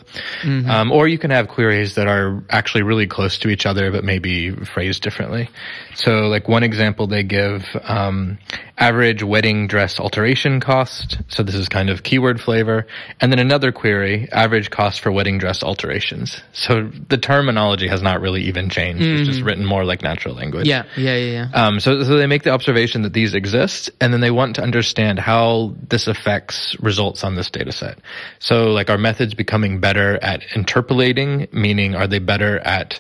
Mm-hmm. 0.44 0.70
Um, 0.70 0.92
or 0.92 1.08
you 1.08 1.18
can 1.18 1.32
have 1.32 1.48
queries 1.48 1.96
that 1.96 2.08
are 2.08 2.44
actually 2.52 2.84
really 2.84 3.08
close 3.08 3.40
to 3.40 3.50
each 3.50 3.66
other, 3.66 3.92
but 3.92 4.04
maybe 4.04 4.52
phrased 4.52 5.02
differently. 5.02 5.50
So, 5.96 6.28
like 6.28 6.48
one 6.48 6.62
example 6.64 7.08
they 7.08 7.24
give, 7.24 7.66
um, 7.84 8.38
average 8.78 9.24
wedding 9.24 9.68
dress 9.68 10.00
alteration 10.00 10.60
cost. 10.60 11.18
So 11.30 11.44
this 11.44 11.56
is 11.56 11.68
kind 11.68 11.90
of 11.90 12.04
keyword 12.04 12.40
flavor. 12.40 12.86
And 13.20 13.32
then 13.32 13.40
another 13.40 13.72
query, 13.72 14.30
average 14.32 14.70
cost 14.70 15.02
for 15.02 15.12
wedding 15.12 15.40
dress 15.40 15.64
alterations. 15.64 16.42
So 16.54 16.92
the 17.10 17.18
term 17.18 17.47
terminology 17.48 17.88
has 17.88 18.02
not 18.02 18.20
really 18.20 18.44
even 18.44 18.70
changed. 18.70 19.02
Mm-hmm. 19.02 19.20
It's 19.20 19.28
just 19.28 19.40
mm-hmm. 19.40 19.48
written 19.48 19.66
more 19.66 19.86
like 19.86 20.02
natural 20.02 20.36
language. 20.36 20.68
Yeah, 20.68 20.84
yeah, 20.98 21.16
yeah. 21.16 21.50
yeah. 21.54 21.68
Um, 21.68 21.80
so, 21.80 22.04
so 22.04 22.18
they 22.18 22.28
make 22.28 22.44
the 22.44 22.50
observation 22.50 23.04
that 23.04 23.14
these 23.14 23.34
exist, 23.34 23.90
and 24.02 24.12
then 24.12 24.20
they 24.20 24.32
want 24.32 24.58
to 24.58 24.62
understand 24.62 25.18
how 25.18 25.74
this 25.88 26.08
affects 26.08 26.76
results 26.80 27.24
on 27.24 27.36
this 27.36 27.50
data 27.50 27.72
set. 27.72 28.00
So, 28.40 28.72
like, 28.72 28.90
are 28.90 28.98
methods 28.98 29.34
becoming 29.34 29.80
better 29.80 30.22
at 30.22 30.44
interpolating? 30.56 31.48
Meaning, 31.54 31.96
are 31.96 32.08
they 32.08 32.20
better 32.20 32.60
at 32.60 33.00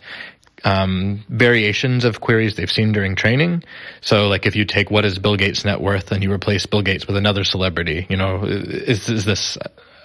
um, 0.63 1.23
variations 1.29 2.05
of 2.05 2.21
queries 2.21 2.55
they've 2.55 2.71
seen 2.71 2.91
during 2.91 3.15
training. 3.15 3.63
So, 4.01 4.27
like 4.27 4.47
if 4.47 4.55
you 4.55 4.65
take 4.65 4.89
what 4.89 5.05
is 5.05 5.19
Bill 5.19 5.35
Gates' 5.35 5.63
net 5.63 5.81
worth 5.81 6.11
and 6.11 6.23
you 6.23 6.31
replace 6.31 6.65
Bill 6.65 6.81
Gates 6.81 7.05
with 7.05 7.15
another 7.15 7.43
celebrity, 7.43 8.07
you 8.09 8.17
know, 8.17 8.43
is 8.43 9.07
is 9.07 9.23
this 9.23 9.57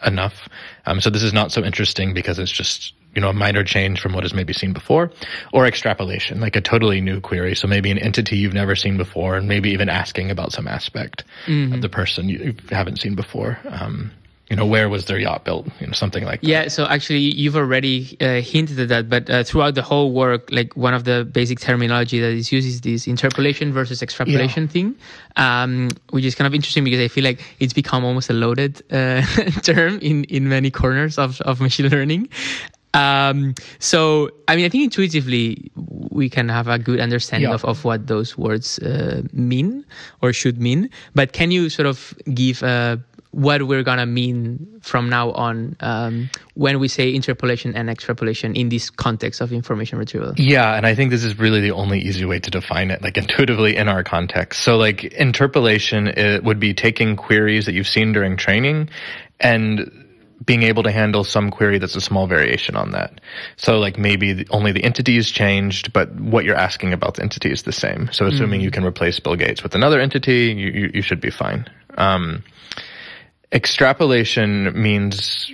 enough? 0.05 0.49
Um, 0.85 1.01
so 1.01 1.09
this 1.09 1.23
is 1.23 1.33
not 1.33 1.53
so 1.53 1.65
interesting 1.65 2.13
because 2.13 2.39
it's 2.39 2.53
just 2.53 2.93
you 3.15 3.21
know, 3.21 3.29
a 3.29 3.33
minor 3.33 3.63
change 3.63 4.01
from 4.01 4.13
what 4.13 4.25
has 4.25 4.33
maybe 4.35 4.53
seen 4.53 4.73
before, 4.73 5.11
or 5.53 5.67
extrapolation, 5.67 6.41
like 6.41 6.57
a 6.57 6.61
totally 6.61 7.01
new 7.01 7.21
query. 7.21 7.55
So 7.55 7.67
maybe 7.67 7.91
an 7.91 7.99
entity 7.99 8.37
you've 8.37 8.55
never 8.55 8.75
seen 8.75 8.97
before, 8.97 9.37
and 9.37 9.49
maybe 9.49 9.71
even 9.71 9.89
asking 9.89 10.31
about 10.31 10.53
some 10.53 10.67
aspect 10.67 11.25
mm-hmm. 11.47 11.75
of 11.75 11.83
the 11.83 11.89
person 11.89 12.29
you 12.29 12.55
haven't 12.71 13.01
seen 13.01 13.15
before. 13.15 13.59
Um, 13.69 14.13
you 14.53 14.57
know, 14.57 14.67
where 14.67 14.91
was 14.91 15.07
their 15.07 15.19
yacht 15.19 15.47
built? 15.47 15.67
You 15.81 15.87
know, 15.87 15.95
something 15.95 16.25
like 16.25 16.43
that. 16.43 16.47
Yeah. 16.47 16.69
So 16.69 16.85
actually, 16.85 17.21
you've 17.21 17.57
already 17.57 18.19
uh, 18.21 18.43
hinted 18.43 18.79
at 18.81 18.89
that, 18.89 19.09
but 19.09 19.31
uh, 19.31 19.45
throughout 19.45 19.75
the 19.75 19.81
whole 19.81 20.13
work, 20.13 20.51
like 20.53 20.77
one 20.77 20.93
of 20.93 21.05
the 21.05 21.25
basic 21.25 21.59
terminology 21.59 22.21
that 22.21 22.33
is 22.33 22.53
used 22.53 22.69
is 22.69 22.83
this 22.83 23.07
interpolation 23.07 23.73
versus 23.73 24.03
extrapolation 24.03 24.65
yeah. 24.65 24.69
thing, 24.69 24.95
um, 25.37 25.89
which 26.11 26.27
is 26.27 26.35
kind 26.35 26.47
of 26.47 26.55
interesting 26.55 26.85
because 26.85 27.01
I 27.01 27.09
feel 27.09 27.25
like 27.25 27.41
it's 27.61 27.73
become 27.73 28.05
almost 28.05 28.29
a 28.29 28.35
loaded 28.35 28.83
uh, 28.93 29.23
term 29.63 29.99
in 30.01 30.25
in 30.25 30.51
many 30.51 30.71
corners 30.71 31.17
of 31.17 31.41
of 31.43 31.63
machine 31.63 31.89
learning. 31.89 32.29
Um, 32.95 33.55
so, 33.79 34.31
I 34.49 34.57
mean, 34.57 34.67
I 34.67 34.69
think 34.69 34.85
intuitively 34.85 35.71
we 35.75 36.29
can 36.29 36.49
have 36.49 36.69
a 36.69 36.79
good 36.79 37.01
understanding 37.01 37.49
yeah. 37.49 37.55
of, 37.55 37.65
of 37.65 37.85
what 37.85 38.07
those 38.07 38.37
words 38.37 38.79
uh, 38.81 39.23
mean 39.33 39.85
or 40.21 40.33
should 40.33 40.61
mean. 40.61 40.91
But 41.15 41.33
can 41.33 41.51
you 41.51 41.71
sort 41.71 41.87
of 41.87 42.15
give 42.35 42.63
uh, 42.63 42.99
what 43.33 43.67
we're 43.67 43.83
gonna 43.83 44.05
mean 44.05 44.79
from 44.83 45.09
now 45.09 45.33
on 45.33 45.75
um, 45.81 46.29
when 46.55 46.79
we 46.79 46.87
say 46.87 47.15
interpolation 47.15 47.75
and 47.75 47.89
extrapolation 47.89 48.55
in 48.55 48.69
this 48.69 48.91
context 48.91 49.41
of 49.41 49.53
information 49.53 49.99
retrieval? 49.99 50.35
Yeah, 50.37 50.75
and 50.75 50.87
I 50.87 50.95
think 50.95 51.11
this 51.11 51.25
is 51.25 51.39
really 51.39 51.63
the 51.63 51.71
only 51.71 51.99
easy 52.01 52.27
way 52.27 52.39
to 52.41 52.51
define 52.51 52.91
it, 52.91 53.03
like 53.03 53.17
intuitively 53.25 53.75
in 53.77 53.89
our 53.89 54.05
context. 54.05 54.61
So, 54.61 54.77
like 54.77 55.05
interpolation, 55.05 56.09
it 56.09 56.45
would 56.45 56.61
be 56.61 56.75
taking 56.75 57.17
queries 57.17 57.65
that 57.67 57.73
you've 57.73 57.89
seen 57.89 58.13
during 58.13 58.37
training 58.37 58.91
and 59.41 59.91
being 60.45 60.63
able 60.63 60.83
to 60.83 60.91
handle 60.91 61.25
some 61.25 61.51
query 61.51 61.79
that's 61.79 61.97
a 61.97 62.01
small 62.01 62.27
variation 62.27 62.77
on 62.77 62.93
that. 62.93 63.21
So 63.57 63.79
like 63.79 63.99
maybe 63.99 64.33
the, 64.33 64.47
only 64.51 64.73
the 64.73 64.83
entity 64.83 65.17
is 65.17 65.31
changed, 65.31 65.93
but 65.93 66.13
what 66.19 66.45
you're 66.45 66.57
asking 66.57 66.93
about 66.93 67.15
the 67.15 67.23
entity 67.23 67.51
is 67.51 67.63
the 67.63 67.73
same. 67.73 68.09
So 68.13 68.27
assuming 68.27 68.61
mm. 68.61 68.65
you 68.65 68.71
can 68.71 68.85
replace 68.85 69.21
Bill 69.21 69.37
Gates 69.37 69.63
with 69.63 69.75
another 69.75 70.01
entity, 70.01 70.55
you, 70.57 70.71
you, 70.71 70.91
you 70.95 71.03
should 71.03 71.21
be 71.21 71.31
fine. 71.31 71.69
Um, 71.97 72.43
Extrapolation 73.53 74.81
means 74.81 75.53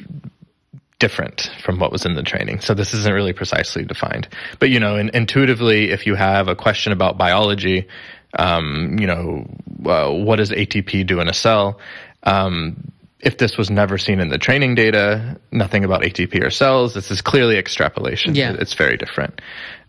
different 1.00 1.50
from 1.60 1.80
what 1.80 1.90
was 1.90 2.04
in 2.06 2.14
the 2.14 2.22
training. 2.22 2.60
So 2.60 2.72
this 2.74 2.94
isn't 2.94 3.12
really 3.12 3.32
precisely 3.32 3.84
defined. 3.84 4.28
But, 4.60 4.70
you 4.70 4.78
know, 4.78 4.96
in, 4.96 5.10
intuitively, 5.10 5.90
if 5.90 6.06
you 6.06 6.14
have 6.14 6.46
a 6.46 6.54
question 6.54 6.92
about 6.92 7.18
biology, 7.18 7.88
um, 8.38 8.98
you 9.00 9.06
know, 9.06 9.46
uh, 9.84 10.12
what 10.12 10.36
does 10.36 10.50
ATP 10.50 11.06
do 11.06 11.20
in 11.20 11.28
a 11.28 11.34
cell? 11.34 11.80
Um, 12.22 12.92
if 13.20 13.38
this 13.38 13.58
was 13.58 13.68
never 13.68 13.98
seen 13.98 14.20
in 14.20 14.28
the 14.28 14.38
training 14.38 14.76
data, 14.76 15.36
nothing 15.50 15.84
about 15.84 16.02
ATP 16.02 16.40
or 16.44 16.50
cells, 16.50 16.94
this 16.94 17.10
is 17.10 17.20
clearly 17.20 17.56
extrapolation. 17.58 18.34
Yeah. 18.36 18.54
It's 18.58 18.74
very 18.74 18.96
different. 18.96 19.40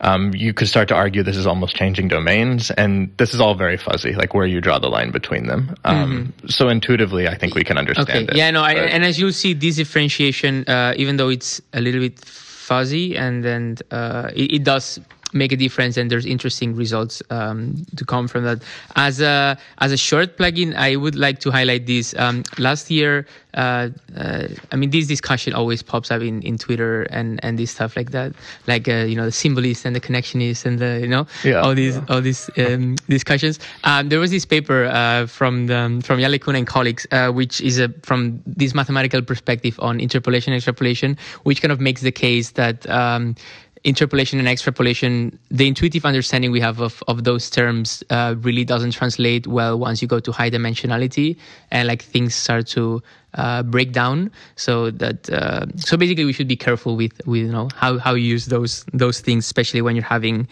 Um, 0.02 0.34
you 0.34 0.52
could 0.54 0.68
start 0.68 0.88
to 0.88 0.96
argue 0.96 1.22
this 1.22 1.38
is 1.38 1.46
almost 1.46 1.76
changing 1.76 2.08
domains, 2.08 2.72
and 2.72 3.16
this 3.18 3.34
is 3.36 3.40
all 3.40 3.54
very 3.54 3.78
fuzzy, 3.78 4.14
like 4.14 4.34
where 4.34 4.48
you 4.48 4.62
draw 4.62 4.80
the 4.80 4.88
line 4.88 5.12
between 5.12 5.46
them. 5.46 5.76
Um, 5.86 6.34
So 6.48 6.70
intuitively, 6.70 7.28
I 7.28 7.36
think 7.38 7.54
we 7.54 7.64
can 7.64 7.78
understand 7.78 8.10
Okay. 8.10 8.24
it. 8.24 8.36
Yeah, 8.36 8.50
no, 8.50 8.64
I, 8.64 8.74
and 8.74 9.04
as 9.06 9.20
you'll 9.20 9.32
see, 9.34 9.54
this 9.54 9.76
differentiation, 9.76 10.64
uh, 10.68 10.94
even 10.98 11.18
though 11.18 11.30
it's 11.30 11.62
a 11.74 11.82
little 11.82 12.02
bit 12.02 12.18
fuzzy, 12.20 13.16
and 13.16 13.44
then 13.44 13.78
uh, 13.92 14.30
it, 14.36 14.54
it 14.54 14.64
does 14.64 15.00
make 15.34 15.52
a 15.52 15.56
difference, 15.58 15.98
and 15.98 16.10
there's 16.10 16.26
interesting 16.26 16.76
results 16.76 17.22
um, 17.30 17.86
to 17.96 18.06
come 18.06 18.28
from 18.28 18.44
that. 18.44 18.62
As 18.96 19.22
a 19.22 19.58
as 19.80 19.92
a 19.92 19.98
short 19.98 20.38
plugin, 20.38 20.76
I 20.76 20.96
would 20.96 21.16
like 21.16 21.40
to 21.42 21.52
highlight 21.52 21.86
this. 21.86 22.16
Um, 22.18 22.44
last 22.58 22.90
year, 22.90 23.26
uh, 23.54 23.90
uh, 24.18 24.48
I 24.72 24.76
mean, 24.76 24.90
this 24.92 25.08
discussion 25.08 25.54
always 25.54 25.82
pops 25.84 26.12
up 26.12 26.22
in, 26.22 26.42
in 26.44 26.58
Twitter 26.58 27.04
and 27.04 27.40
and 27.44 27.58
this 27.58 27.72
stuff 27.72 27.96
like 27.96 28.12
that, 28.12 28.34
like 28.68 28.88
uh, 28.88 29.06
you 29.10 29.16
know 29.16 29.26
the 29.26 29.32
symbolist 29.32 29.86
and 29.86 29.96
the 29.96 30.02
connectionist 30.02 30.66
and 30.66 30.80
the 30.80 31.00
you 31.02 31.08
know 31.08 31.26
Yeah. 31.44 31.62
all 31.62 31.74
these 31.76 32.00
all 32.10 32.22
these 32.22 32.50
um, 32.58 32.96
discussions. 33.08 33.60
Um, 33.84 34.10
there 34.10 34.20
was 34.20 34.32
this 34.32 34.46
paper 34.46 34.86
uh, 34.86 35.26
from 35.28 35.68
the, 35.68 36.02
from 36.04 36.20
Yann 36.20 36.32
LeCun 36.32 36.58
and 36.58 36.68
colleagues, 36.68 37.06
uh, 37.12 37.30
which 37.32 37.62
is 37.62 37.80
a, 37.80 37.90
from 38.04 38.42
this 38.46 38.74
mathematical 38.74 39.22
perspective 39.22 39.80
on 39.80 40.00
interpolation 40.00 40.54
and 40.54 40.58
extrapolation, 40.60 41.18
which 41.44 41.62
kind 41.62 41.72
of 41.72 41.80
makes 41.80 42.02
the 42.02 42.12
case 42.12 42.52
that 42.52 42.90
um, 42.90 43.36
interpolation 43.84 44.40
and 44.40 44.48
extrapolation, 44.48 45.38
the 45.50 45.68
intuitive 45.68 46.06
understanding 46.06 46.52
we 46.52 46.60
have 46.60 46.80
of, 46.80 47.04
of 47.08 47.24
those 47.24 47.50
terms 47.50 48.04
uh, 48.10 48.36
really 48.40 48.66
doesn't 48.66 48.92
translate 48.92 49.48
well 49.48 49.78
once 49.80 50.02
you 50.02 50.08
go 50.08 50.20
to 50.20 50.32
high 50.32 50.50
dimensionality 50.50 51.38
and 51.72 51.88
like 51.88 52.02
things 52.02 52.36
start 52.36 52.68
to 52.68 53.02
uh, 53.36 53.64
break 53.64 53.92
down. 53.92 54.32
So 54.56 54.92
that 54.92 55.30
uh, 55.30 55.66
so 55.76 55.98
basically 55.98 56.26
we 56.26 56.34
should 56.34 56.48
be 56.48 56.58
careful 56.58 56.96
with 56.96 57.14
with 57.26 57.42
you 57.42 57.52
know 57.52 57.70
how 57.76 57.98
how 57.98 58.14
you 58.16 58.26
use 58.26 58.48
those 58.48 58.86
those 58.94 59.20
things, 59.20 59.46
especially 59.46 59.82
when 59.82 59.96
you're 59.96 60.04
having 60.04 60.48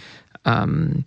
um, 0.46 1.06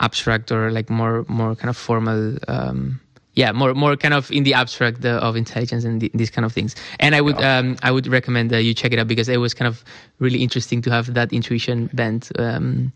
abstract 0.00 0.50
or 0.50 0.70
like 0.70 0.90
more 0.90 1.24
more 1.28 1.54
kind 1.54 1.70
of 1.70 1.76
formal. 1.76 2.36
Um, 2.48 3.00
yeah, 3.34 3.50
more 3.52 3.72
more 3.72 3.96
kind 3.96 4.12
of 4.12 4.30
in 4.30 4.42
the 4.42 4.52
abstract 4.52 5.04
uh, 5.04 5.18
of 5.22 5.36
intelligence 5.36 5.84
and 5.84 6.02
the, 6.02 6.10
these 6.12 6.30
kind 6.30 6.44
of 6.44 6.52
things. 6.52 6.76
And 7.00 7.14
I 7.14 7.22
would 7.22 7.40
um, 7.40 7.76
I 7.82 7.90
would 7.90 8.06
recommend 8.06 8.50
that 8.50 8.62
you 8.62 8.74
check 8.74 8.92
it 8.92 8.98
out 8.98 9.08
because 9.08 9.28
it 9.28 9.38
was 9.38 9.54
kind 9.54 9.66
of 9.66 9.82
really 10.22 10.42
interesting 10.42 10.80
to 10.82 10.90
have 10.90 11.12
that 11.14 11.32
intuition 11.32 11.90
bent. 11.92 12.30
Um, 12.38 12.92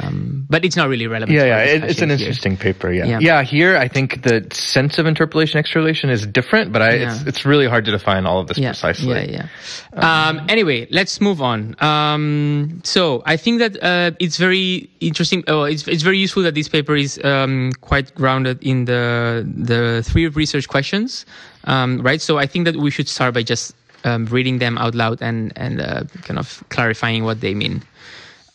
um, 0.00 0.46
but 0.48 0.64
it's 0.64 0.76
not 0.76 0.88
really 0.88 1.06
relevant. 1.06 1.36
Yeah, 1.36 1.44
yeah, 1.44 1.58
it, 1.58 1.64
it's 1.64 1.80
discussion 1.82 2.10
an 2.10 2.18
here. 2.18 2.26
interesting 2.28 2.56
paper. 2.56 2.90
Yeah. 2.92 3.04
Yeah. 3.04 3.18
yeah, 3.20 3.42
Here, 3.42 3.76
I 3.76 3.88
think 3.88 4.22
the 4.22 4.46
sense 4.50 4.98
of 4.98 5.06
interpolation 5.06 5.58
extrapolation 5.58 6.08
is 6.08 6.26
different, 6.26 6.72
but 6.72 6.80
I, 6.80 6.90
it's 6.92 7.20
Yeah. 7.20 7.28
it's 7.28 7.44
really 7.44 7.68
hard 7.68 7.84
to 7.84 7.90
define 7.90 8.24
all 8.24 8.40
of 8.40 8.46
this 8.46 8.56
yeah, 8.58 8.70
precisely. 8.70 9.30
Yeah, 9.30 9.48
yeah. 9.94 10.28
Um, 10.28 10.46
anyway, 10.48 10.88
let's 10.90 11.20
move 11.20 11.42
on. 11.42 11.76
Um, 11.82 12.80
so 12.84 13.22
I 13.26 13.36
think 13.36 13.58
that 13.58 13.82
uh, 13.82 14.12
it's 14.18 14.38
very 14.38 14.88
interesting. 15.00 15.44
Oh, 15.46 15.64
it's 15.64 15.86
it's 15.86 16.02
very 16.02 16.16
useful 16.18 16.42
that 16.44 16.54
this 16.54 16.68
paper 16.68 16.96
is 16.96 17.20
um, 17.22 17.72
quite 17.82 18.14
grounded 18.14 18.62
in 18.62 18.86
the 18.86 19.44
the 19.44 20.02
three 20.06 20.26
research 20.28 20.68
questions, 20.68 21.26
um, 21.64 22.00
right? 22.00 22.22
So 22.22 22.38
I 22.38 22.46
think 22.46 22.64
that 22.64 22.76
we 22.76 22.90
should 22.90 23.08
start 23.08 23.34
by 23.34 23.42
just 23.42 23.74
um, 24.04 24.26
reading 24.26 24.58
them 24.58 24.78
out 24.78 24.94
loud 24.94 25.22
and 25.22 25.52
and 25.56 25.80
uh, 25.80 26.04
kind 26.22 26.38
of 26.38 26.62
clarifying 26.68 27.24
what 27.24 27.40
they 27.40 27.54
mean. 27.54 27.82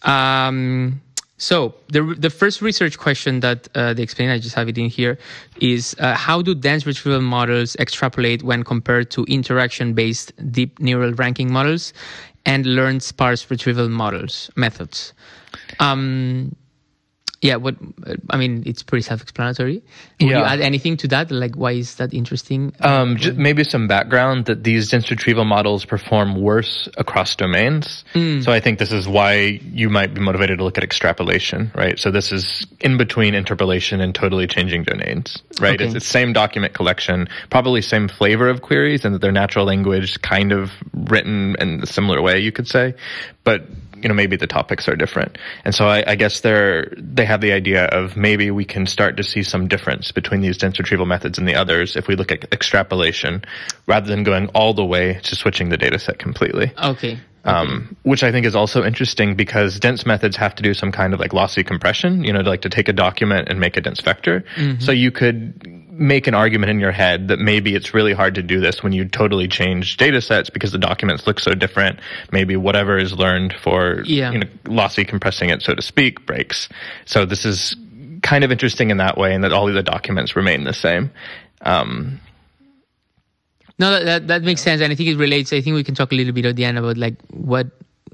Um, 0.03 1.01
so 1.37 1.75
the 1.89 2.01
the 2.17 2.29
first 2.29 2.61
research 2.61 2.97
question 2.97 3.41
that 3.41 3.67
uh, 3.75 3.93
they 3.93 4.01
explain, 4.01 4.29
I 4.29 4.39
just 4.39 4.55
have 4.55 4.67
it 4.67 4.77
in 4.77 4.89
here, 4.89 5.17
is 5.61 5.95
uh, 5.99 6.15
how 6.15 6.41
do 6.41 6.55
dense 6.55 6.85
retrieval 6.85 7.21
models 7.21 7.75
extrapolate 7.77 8.41
when 8.43 8.63
compared 8.63 9.11
to 9.11 9.23
interaction-based 9.25 10.33
deep 10.51 10.79
neural 10.79 11.13
ranking 11.13 11.51
models 11.51 11.93
and 12.45 12.65
learned 12.65 13.03
sparse 13.03 13.49
retrieval 13.51 13.89
models 13.89 14.49
methods? 14.55 15.13
Um, 15.79 16.55
yeah, 17.41 17.57
what 17.57 17.75
I 18.31 18.37
mean, 18.37 18.63
it's 18.65 18.81
pretty 18.81 19.03
self-explanatory. 19.03 19.83
Would 20.21 20.29
you 20.29 20.35
add 20.35 20.59
anything 20.59 20.97
to 20.97 21.07
that? 21.09 21.29
Like, 21.29 21.55
why 21.55 21.73
is 21.73 21.95
that 21.95 22.13
interesting? 22.13 22.73
Um, 22.79 23.17
maybe 23.35 23.63
some 23.63 23.87
background 23.87 24.45
that 24.45 24.63
these 24.63 24.89
dense 24.89 25.11
retrieval 25.11 25.45
models 25.45 25.85
perform 25.85 26.41
worse 26.41 26.89
across 26.97 27.35
domains. 27.35 28.03
So 28.13 28.51
I 28.51 28.59
think 28.59 28.79
this 28.79 28.91
is 28.91 29.07
why 29.07 29.59
you 29.71 29.89
might 29.89 30.13
be 30.13 30.21
motivated 30.21 30.57
to 30.57 30.63
look 30.63 30.77
at 30.77 30.83
extrapolation, 30.83 31.71
right? 31.75 31.99
So 31.99 32.09
this 32.09 32.31
is 32.31 32.65
in 32.79 32.97
between 32.97 33.35
interpolation 33.35 34.01
and 34.01 34.15
totally 34.15 34.47
changing 34.47 34.83
domains, 34.83 35.37
right? 35.59 35.75
Okay. 35.75 35.85
It's 35.85 35.93
the 35.93 35.99
same 35.99 36.33
document 36.33 36.73
collection, 36.73 37.29
probably 37.51 37.81
same 37.83 38.07
flavor 38.07 38.49
of 38.49 38.61
queries, 38.61 39.05
and 39.05 39.13
that 39.13 39.19
they're 39.19 39.31
natural 39.31 39.65
language, 39.65 40.21
kind 40.21 40.51
of 40.51 40.71
written 40.93 41.55
in 41.59 41.83
a 41.83 41.85
similar 41.85 42.21
way, 42.21 42.39
you 42.39 42.51
could 42.51 42.67
say, 42.67 42.95
but 43.43 43.63
you 44.01 44.09
know 44.09 44.13
maybe 44.13 44.35
the 44.35 44.47
topics 44.47 44.87
are 44.87 44.95
different 44.95 45.37
and 45.65 45.73
so 45.73 45.87
I, 45.87 46.03
I 46.11 46.15
guess 46.15 46.41
they're 46.41 46.93
they 46.97 47.25
have 47.25 47.41
the 47.41 47.51
idea 47.51 47.85
of 47.85 48.15
maybe 48.15 48.51
we 48.51 48.65
can 48.65 48.85
start 48.85 49.17
to 49.17 49.23
see 49.23 49.43
some 49.43 49.67
difference 49.67 50.11
between 50.11 50.41
these 50.41 50.57
dense 50.57 50.79
retrieval 50.79 51.05
methods 51.05 51.37
and 51.37 51.47
the 51.47 51.55
others 51.55 51.95
if 51.95 52.07
we 52.07 52.15
look 52.15 52.31
at 52.31 52.51
extrapolation 52.53 53.43
rather 53.85 54.07
than 54.07 54.23
going 54.23 54.47
all 54.49 54.73
the 54.73 54.85
way 54.85 55.19
to 55.23 55.35
switching 55.35 55.69
the 55.69 55.77
data 55.77 55.99
set 55.99 56.19
completely 56.19 56.71
okay. 56.83 57.19
um, 57.45 57.95
which 58.03 58.23
I 58.23 58.31
think 58.31 58.45
is 58.45 58.55
also 58.55 58.83
interesting 58.83 59.35
because 59.35 59.79
dense 59.79 60.05
methods 60.05 60.35
have 60.35 60.53
to 60.55 60.63
do 60.63 60.73
some 60.73 60.91
kind 60.91 61.13
of 61.13 61.19
like 61.21 61.31
lossy 61.31 61.63
compression, 61.63 62.25
you 62.25 62.33
know, 62.33 62.43
to 62.43 62.49
like 62.49 62.61
to 62.63 62.69
take 62.69 62.89
a 62.89 62.93
document 62.93 63.47
and 63.47 63.57
make 63.57 63.77
a 63.77 63.81
dense 63.81 64.01
vector. 64.01 64.43
So 64.81 64.91
you 64.91 65.11
could 65.11 65.86
make 65.99 66.27
an 66.27 66.33
argument 66.33 66.69
in 66.69 66.79
your 66.79 66.91
head 66.91 67.27
that 67.29 67.39
maybe 67.39 67.75
it's 67.75 67.93
really 67.93 68.13
hard 68.13 68.35
to 68.35 68.43
do 68.43 68.59
this 68.59 68.83
when 68.83 68.93
you 68.93 69.05
totally 69.05 69.47
change 69.47 69.97
data 69.97 70.21
sets 70.21 70.49
because 70.49 70.71
the 70.71 70.77
documents 70.77 71.25
look 71.27 71.39
so 71.39 71.53
different. 71.53 71.99
Maybe 72.31 72.55
whatever 72.55 72.97
is 72.97 73.13
learned 73.13 73.53
for, 73.53 74.03
Yeah. 74.05 74.31
you 74.31 74.39
know, 74.39 74.47
lossy 74.65 75.03
compressing 75.05 75.49
it, 75.49 75.61
so 75.61 75.73
to 75.75 75.81
speak, 75.81 76.25
breaks. 76.25 76.69
So 77.05 77.25
this 77.25 77.45
is 77.45 77.75
kind 78.21 78.43
of 78.43 78.51
interesting 78.51 78.89
in 78.91 78.97
that 78.97 79.17
way 79.17 79.33
and 79.33 79.43
that 79.43 79.51
all 79.53 79.67
of 79.67 79.73
the 79.73 79.83
documents 79.83 80.35
remain 80.35 80.63
the 80.63 80.73
same. 80.73 81.11
Um, 81.61 82.19
No, 83.79 83.91
that, 83.91 84.05
that 84.05 84.27
that 84.27 84.41
makes 84.43 84.61
sense, 84.61 84.81
and 84.81 84.91
I 84.91 84.95
think 84.95 85.09
it 85.09 85.17
relates. 85.17 85.53
I 85.53 85.61
think 85.61 85.75
we 85.75 85.83
can 85.83 85.93
talk 85.93 86.11
a 86.11 86.15
little 86.15 86.33
bit 86.33 86.45
at 86.45 86.55
the 86.55 86.65
end 86.65 86.79
about 86.79 86.97
like 86.97 87.13
what 87.29 87.67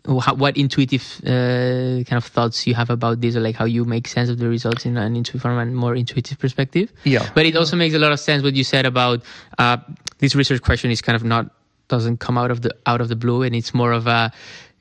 what 0.06 0.58
intuitive 0.58 1.22
uh, 1.26 2.04
kind 2.04 2.18
of 2.18 2.26
thoughts 2.26 2.68
you 2.68 2.76
have 2.76 2.90
about 2.90 3.22
this, 3.22 3.36
or 3.36 3.40
like 3.40 3.56
how 3.56 3.66
you 3.66 3.86
make 3.86 4.08
sense 4.08 4.30
of 4.30 4.38
the 4.38 4.50
results 4.50 4.86
in 4.86 4.98
an 4.98 5.16
intuitive 5.16 5.42
from 5.42 5.58
a 5.58 5.66
more 5.66 5.96
intuitive 5.96 6.38
perspective. 6.40 6.92
Yeah. 7.06 7.30
But 7.34 7.46
it 7.46 7.56
also 7.56 7.78
makes 7.78 7.96
a 7.96 8.00
lot 8.00 8.12
of 8.12 8.20
sense 8.20 8.44
what 8.44 8.56
you 8.56 8.64
said 8.64 8.86
about 8.86 9.24
uh, 9.60 9.78
this 10.20 10.36
research 10.36 10.62
question 10.62 10.92
is 10.92 11.02
kind 11.02 11.16
of 11.16 11.24
not 11.24 11.50
doesn't 11.88 12.18
come 12.18 12.38
out 12.38 12.52
of 12.52 12.62
the 12.62 12.76
out 12.86 13.00
of 13.02 13.08
the 13.08 13.16
blue, 13.16 13.44
and 13.44 13.56
it's 13.56 13.74
more 13.74 13.92
of 13.94 14.08
a 14.08 14.32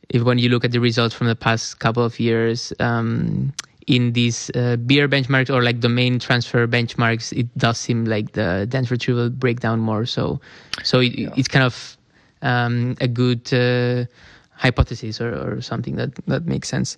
if 0.09 0.23
when 0.23 0.38
you 0.38 0.49
look 0.49 0.64
at 0.64 0.73
the 0.73 0.81
results 0.81 1.14
from 1.14 1.29
the 1.29 1.37
past 1.37 1.79
couple 1.79 2.05
of 2.05 2.19
years. 2.19 2.73
Um, 2.81 3.52
in 3.88 4.12
these 4.12 4.49
uh, 4.55 4.76
BEIR 4.76 5.09
benchmarks 5.09 5.52
or 5.52 5.61
like 5.61 5.81
domain 5.81 6.21
transfer 6.21 6.69
benchmarks, 6.69 7.37
it 7.37 7.49
does 7.59 7.79
seem 7.79 8.05
like 8.05 8.31
the 8.31 8.64
dense 8.69 8.93
retrieval 8.93 9.29
break 9.29 9.59
down 9.59 9.81
more. 9.81 10.07
So, 10.07 10.41
so 10.85 11.00
it, 11.00 11.12
it's 11.37 11.49
kind 11.49 11.64
of 11.64 11.97
um, 12.43 12.97
a 13.00 13.09
good 13.09 13.52
uh, 13.52 14.07
hypothesis 14.62 15.21
or, 15.21 15.31
or 15.35 15.61
something 15.61 15.97
that 15.97 16.14
that 16.26 16.47
makes 16.47 16.69
sense. 16.69 16.97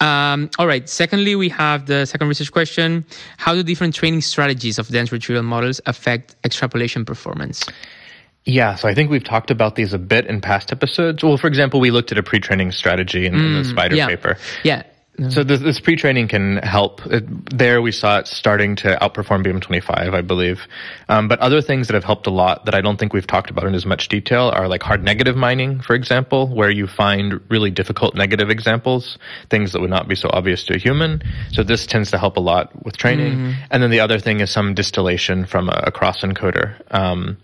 Um, 0.00 0.50
all 0.58 0.66
right. 0.66 0.88
Secondly, 0.88 1.36
we 1.36 1.48
have 1.50 1.86
the 1.86 2.06
second 2.06 2.28
research 2.28 2.52
question: 2.52 3.04
How 3.36 3.54
do 3.54 3.62
different 3.62 3.94
training 3.94 4.22
strategies 4.22 4.78
of 4.78 4.88
dense 4.88 5.12
retrieval 5.12 5.42
models 5.42 5.80
affect 5.86 6.36
extrapolation 6.44 7.04
performance? 7.04 7.66
Yeah, 8.44 8.74
so 8.74 8.88
I 8.88 8.94
think 8.94 9.08
we've 9.08 9.22
talked 9.22 9.52
about 9.52 9.76
these 9.76 9.92
a 9.92 9.98
bit 9.98 10.26
in 10.26 10.40
past 10.40 10.72
episodes. 10.72 11.22
Well, 11.22 11.36
for 11.36 11.46
example, 11.46 11.78
we 11.78 11.92
looked 11.92 12.10
at 12.10 12.18
a 12.18 12.24
pre-training 12.24 12.72
strategy 12.72 13.24
in, 13.24 13.36
in 13.36 13.54
the 13.54 13.64
Spider 13.64 13.94
yeah. 13.94 14.08
paper. 14.08 14.36
Yeah. 14.64 14.82
So 15.28 15.44
this, 15.44 15.60
this 15.60 15.78
pre-training 15.78 16.28
can 16.28 16.56
help. 16.56 17.04
It, 17.04 17.24
there 17.56 17.82
we 17.82 17.92
saw 17.92 18.20
it 18.20 18.26
starting 18.26 18.76
to 18.76 18.96
outperform 19.02 19.44
BM25, 19.44 20.14
I 20.14 20.22
believe. 20.22 20.66
Um, 21.10 21.28
but 21.28 21.38
other 21.40 21.60
things 21.60 21.86
that 21.88 21.94
have 21.94 22.04
helped 22.04 22.26
a 22.26 22.30
lot 22.30 22.64
that 22.64 22.74
I 22.74 22.80
don't 22.80 22.98
think 22.98 23.12
we've 23.12 23.26
talked 23.26 23.50
about 23.50 23.64
in 23.66 23.74
as 23.74 23.84
much 23.84 24.08
detail 24.08 24.50
are 24.54 24.68
like 24.68 24.82
hard 24.82 25.04
negative 25.04 25.36
mining, 25.36 25.80
for 25.80 25.94
example, 25.94 26.48
where 26.48 26.70
you 26.70 26.86
find 26.86 27.42
really 27.50 27.70
difficult 27.70 28.14
negative 28.14 28.48
examples, 28.48 29.18
things 29.50 29.72
that 29.72 29.80
would 29.82 29.90
not 29.90 30.08
be 30.08 30.14
so 30.14 30.30
obvious 30.32 30.64
to 30.64 30.74
a 30.74 30.78
human. 30.78 31.22
So 31.50 31.62
this 31.62 31.86
tends 31.86 32.10
to 32.12 32.18
help 32.18 32.38
a 32.38 32.40
lot 32.40 32.82
with 32.82 32.96
training. 32.96 33.54
And 33.70 33.82
then 33.82 33.90
the 33.90 34.00
other 34.00 34.18
thing 34.18 34.40
is 34.40 34.50
some 34.50 34.72
distillation 34.72 35.44
from 35.44 35.68
a, 35.68 35.84
a 35.88 35.92
cross 35.92 36.22
encoder. 36.22 36.80
Um, 36.90 37.36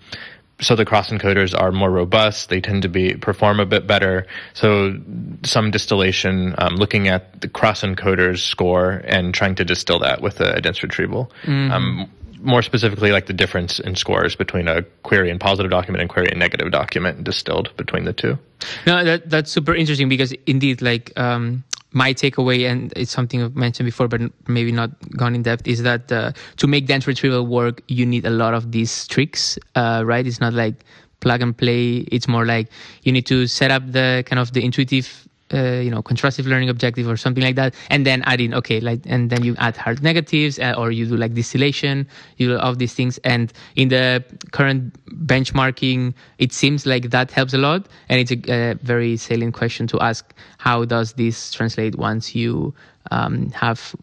so 0.61 0.75
the 0.75 0.85
cross 0.85 1.11
encoders 1.11 1.59
are 1.59 1.71
more 1.71 1.91
robust. 1.91 2.49
They 2.49 2.61
tend 2.61 2.83
to 2.83 2.89
be 2.89 3.15
perform 3.15 3.61
a 3.61 3.67
bit 3.67 3.87
better. 3.87 4.27
So 4.55 4.99
some 5.45 5.71
distillation, 5.71 6.55
um, 6.59 6.77
looking 6.77 7.09
at 7.09 7.41
the 7.41 7.49
cross 7.49 7.83
encoders 7.83 8.41
score 8.41 9.03
and 9.05 9.33
trying 9.33 9.55
to 9.57 9.65
distill 9.65 10.01
that 10.01 10.21
with 10.21 10.41
a 10.41 10.61
dense 10.61 10.83
retrieval. 10.83 11.31
Um, 11.47 12.11
more 12.41 12.63
specifically 12.63 13.13
like 13.13 13.27
the 13.27 13.33
difference 13.33 13.81
in 13.81 13.97
scores 13.97 14.37
between 14.37 14.69
a 14.69 14.83
query 15.03 15.31
and 15.31 15.41
positive 15.41 15.71
document 15.71 16.01
and 16.01 16.11
query 16.11 16.29
and 16.31 16.39
negative 16.39 16.71
document 16.71 17.25
distilled 17.25 17.77
between 17.77 18.05
the 18.05 18.13
two. 18.13 18.39
No, 18.87 19.05
that 19.05 19.29
that's 19.29 19.51
super 19.51 19.75
interesting 19.75 20.09
because 20.09 20.33
indeed, 20.47 20.83
like 20.83 21.13
um, 21.19 21.65
my 21.93 22.13
takeaway, 22.13 22.71
and 22.71 22.93
it's 22.97 23.11
something 23.11 23.43
I've 23.43 23.57
mentioned 23.57 23.87
before, 23.87 24.09
but 24.09 24.21
maybe 24.47 24.73
not 24.73 24.91
gone 25.17 25.35
in 25.35 25.43
depth, 25.43 25.67
is 25.67 25.83
that 25.83 26.11
uh, 26.13 26.33
to 26.57 26.67
make 26.67 26.87
dense 26.87 27.07
retrieval 27.07 27.47
work, 27.47 27.83
you 27.89 28.05
need 28.05 28.27
a 28.27 28.31
lot 28.31 28.55
of 28.55 28.73
these 28.73 29.07
tricks, 29.07 29.59
uh, 29.75 30.03
right? 30.05 30.27
It's 30.27 30.41
not 30.41 30.53
like 30.53 30.85
plug 31.21 31.43
and 31.43 31.57
play. 31.57 31.99
It's 32.13 32.29
more 32.29 32.45
like 32.45 32.69
you 33.03 33.13
need 33.13 33.27
to 33.27 33.47
set 33.47 33.71
up 33.71 33.91
the 33.91 34.23
kind 34.27 34.39
of 34.39 34.53
the 34.53 34.65
intuitive 34.65 35.28
uh, 35.55 35.81
you 35.81 35.91
know 35.91 36.03
contrastive 36.03 36.47
learning 36.47 36.69
objective 36.69 37.09
or 37.09 37.17
something 37.17 37.43
like 37.43 37.57
that. 37.57 37.75
And 37.91 38.07
then 38.07 38.23
adding 38.27 38.55
okay 38.55 38.81
like 38.81 39.01
and 39.07 39.31
then 39.31 39.45
you 39.45 39.55
add 39.59 39.77
hard 39.77 40.03
negatives 40.03 40.59
uh, 40.59 40.75
or 40.77 40.91
you 40.91 41.07
do 41.07 41.17
like 41.17 41.35
distillation 41.35 42.07
you 42.37 42.55
of 42.55 42.79
these 42.79 42.95
things. 42.95 43.19
And 43.19 43.53
in 43.77 43.89
the 43.89 44.25
current 44.53 44.95
benchmarking 45.27 46.15
it 46.39 46.53
seems 46.53 46.87
like 46.87 47.11
that 47.11 47.31
helps 47.31 47.55
a 47.55 47.59
lot. 47.59 47.89
And 48.09 48.21
it's 48.21 48.31
a, 48.31 48.73
a 48.73 48.75
very 48.75 49.17
salient 49.17 49.55
question 49.55 49.87
to 49.89 50.01
ask 50.01 50.35
how 50.59 50.85
does 50.85 51.15
this 51.15 51.53
translate 51.53 51.97
once 51.97 52.35
you 52.35 52.75
um, 53.11 53.51
have 53.51 53.95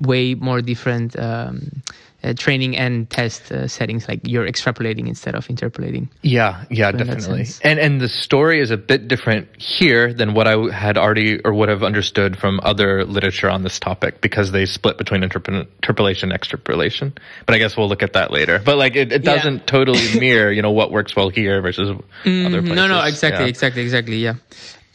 way 0.00 0.34
more 0.34 0.62
different 0.62 1.18
um, 1.18 1.82
uh, 2.22 2.34
training 2.34 2.76
and 2.76 3.08
test 3.08 3.50
uh, 3.50 3.66
settings 3.66 4.08
like 4.08 4.20
you're 4.24 4.46
extrapolating 4.46 5.08
instead 5.08 5.34
of 5.34 5.48
interpolating. 5.48 6.08
Yeah 6.22 6.64
yeah 6.70 6.92
definitely. 6.92 7.46
and 7.62 7.78
and 7.78 8.00
the 8.00 8.08
story 8.08 8.60
is 8.60 8.70
a 8.70 8.76
bit 8.76 9.08
different 9.08 9.48
here 9.60 10.12
than 10.12 10.34
what 10.34 10.46
i 10.46 10.56
had 10.72 10.98
already 10.98 11.40
or 11.40 11.52
would 11.52 11.68
have 11.68 11.82
understood 11.82 12.36
from 12.36 12.60
other 12.62 13.04
literature 13.04 13.48
on 13.48 13.62
this 13.62 13.78
topic 13.78 14.20
because 14.20 14.52
they 14.52 14.66
split 14.66 14.98
between 14.98 15.22
interpolation 15.22 16.30
and 16.30 16.36
extrapolation. 16.36 17.12
But 17.46 17.54
i 17.54 17.58
guess 17.58 17.76
we'll 17.76 17.88
look 17.88 18.02
at 18.02 18.12
that 18.14 18.30
later. 18.30 18.60
But 18.64 18.76
like 18.76 18.96
it, 18.96 19.12
it 19.12 19.24
doesn't 19.24 19.54
yeah. 19.54 19.66
totally 19.66 20.20
mirror 20.20 20.50
you 20.52 20.62
know 20.62 20.72
what 20.72 20.90
works 20.90 21.16
well 21.16 21.30
here 21.30 21.60
versus 21.60 21.88
mm, 22.24 22.46
other 22.46 22.60
places 22.60 22.76
no 22.76 22.86
no 22.86 23.02
exactly 23.02 23.44
yeah. 23.44 23.48
exactly 23.48 23.82
exactly 23.82 24.16
yeah. 24.16 24.34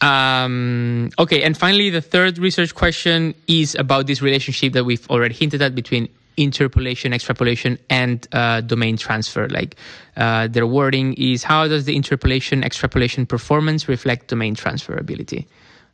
Um, 0.00 1.10
okay, 1.18 1.42
and 1.42 1.56
finally, 1.56 1.90
the 1.90 2.02
third 2.02 2.38
research 2.38 2.74
question 2.74 3.34
is 3.48 3.74
about 3.74 4.06
this 4.06 4.20
relationship 4.20 4.74
that 4.74 4.84
we've 4.84 5.08
already 5.08 5.34
hinted 5.34 5.62
at 5.62 5.74
between 5.74 6.08
interpolation, 6.36 7.12
extrapolation, 7.12 7.78
and 7.88 8.26
uh, 8.32 8.60
domain 8.60 8.96
transfer. 8.96 9.48
Like 9.48 9.76
uh, 10.16 10.48
their 10.48 10.66
wording 10.66 11.14
is 11.14 11.42
how 11.42 11.68
does 11.68 11.84
the 11.84 11.96
interpolation, 11.96 12.62
extrapolation 12.62 13.26
performance 13.26 13.88
reflect 13.88 14.28
domain 14.28 14.54
transferability? 14.54 15.46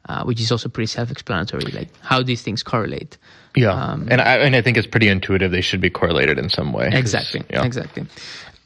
Uh, 0.08 0.24
which 0.24 0.40
is 0.40 0.50
also 0.50 0.68
pretty 0.68 0.88
self-explanatory, 0.88 1.70
like 1.70 1.88
how 2.00 2.20
these 2.24 2.42
things 2.42 2.64
correlate. 2.64 3.16
Yeah, 3.54 3.70
um, 3.70 4.08
and 4.10 4.20
I 4.20 4.38
and 4.38 4.56
I 4.56 4.60
think 4.60 4.76
it's 4.76 4.86
pretty 4.86 5.06
intuitive. 5.06 5.52
They 5.52 5.60
should 5.60 5.80
be 5.80 5.90
correlated 5.90 6.40
in 6.40 6.48
some 6.48 6.72
way. 6.72 6.90
Exactly. 6.92 7.44
Yeah. 7.48 7.64
Exactly. 7.64 8.06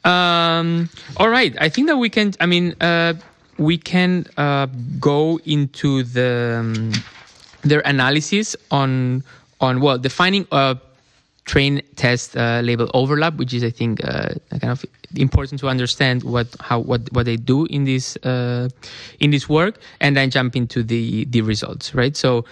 Um, 0.03 0.89
all 1.17 1.29
right, 1.29 1.55
I 1.61 1.69
think 1.69 1.89
that 1.89 1.97
we 1.97 2.09
can. 2.09 2.33
I 2.39 2.47
mean, 2.47 2.73
uh, 2.81 3.13
we 3.59 3.77
can 3.77 4.25
uh, 4.35 4.65
go 4.99 5.39
into 5.45 6.01
the 6.01 6.57
um, 6.59 6.91
their 7.61 7.81
analysis 7.85 8.55
on 8.71 9.23
on 9.61 9.81
well 9.81 9.99
defining 9.99 10.47
a 10.51 10.77
train 11.47 11.81
test 11.95 12.37
uh, 12.37 12.61
label 12.63 12.91
overlap, 12.93 13.35
which 13.35 13.53
is 13.53 13.63
I 13.63 13.71
think 13.71 14.03
uh, 14.03 14.35
kind 14.51 14.71
of 14.71 14.85
important 15.15 15.59
to 15.61 15.69
understand 15.69 16.23
what 16.23 16.47
how 16.59 16.79
what 16.79 17.01
what 17.13 17.25
they 17.25 17.37
do 17.37 17.65
in 17.65 17.85
this 17.85 18.17
uh, 18.17 18.69
in 19.19 19.31
this 19.31 19.49
work, 19.49 19.79
and 19.99 20.15
then 20.15 20.29
jump 20.29 20.55
into 20.55 20.83
the 20.83 21.25
the 21.25 21.41
results, 21.41 21.95
right? 21.95 22.15
So. 22.15 22.45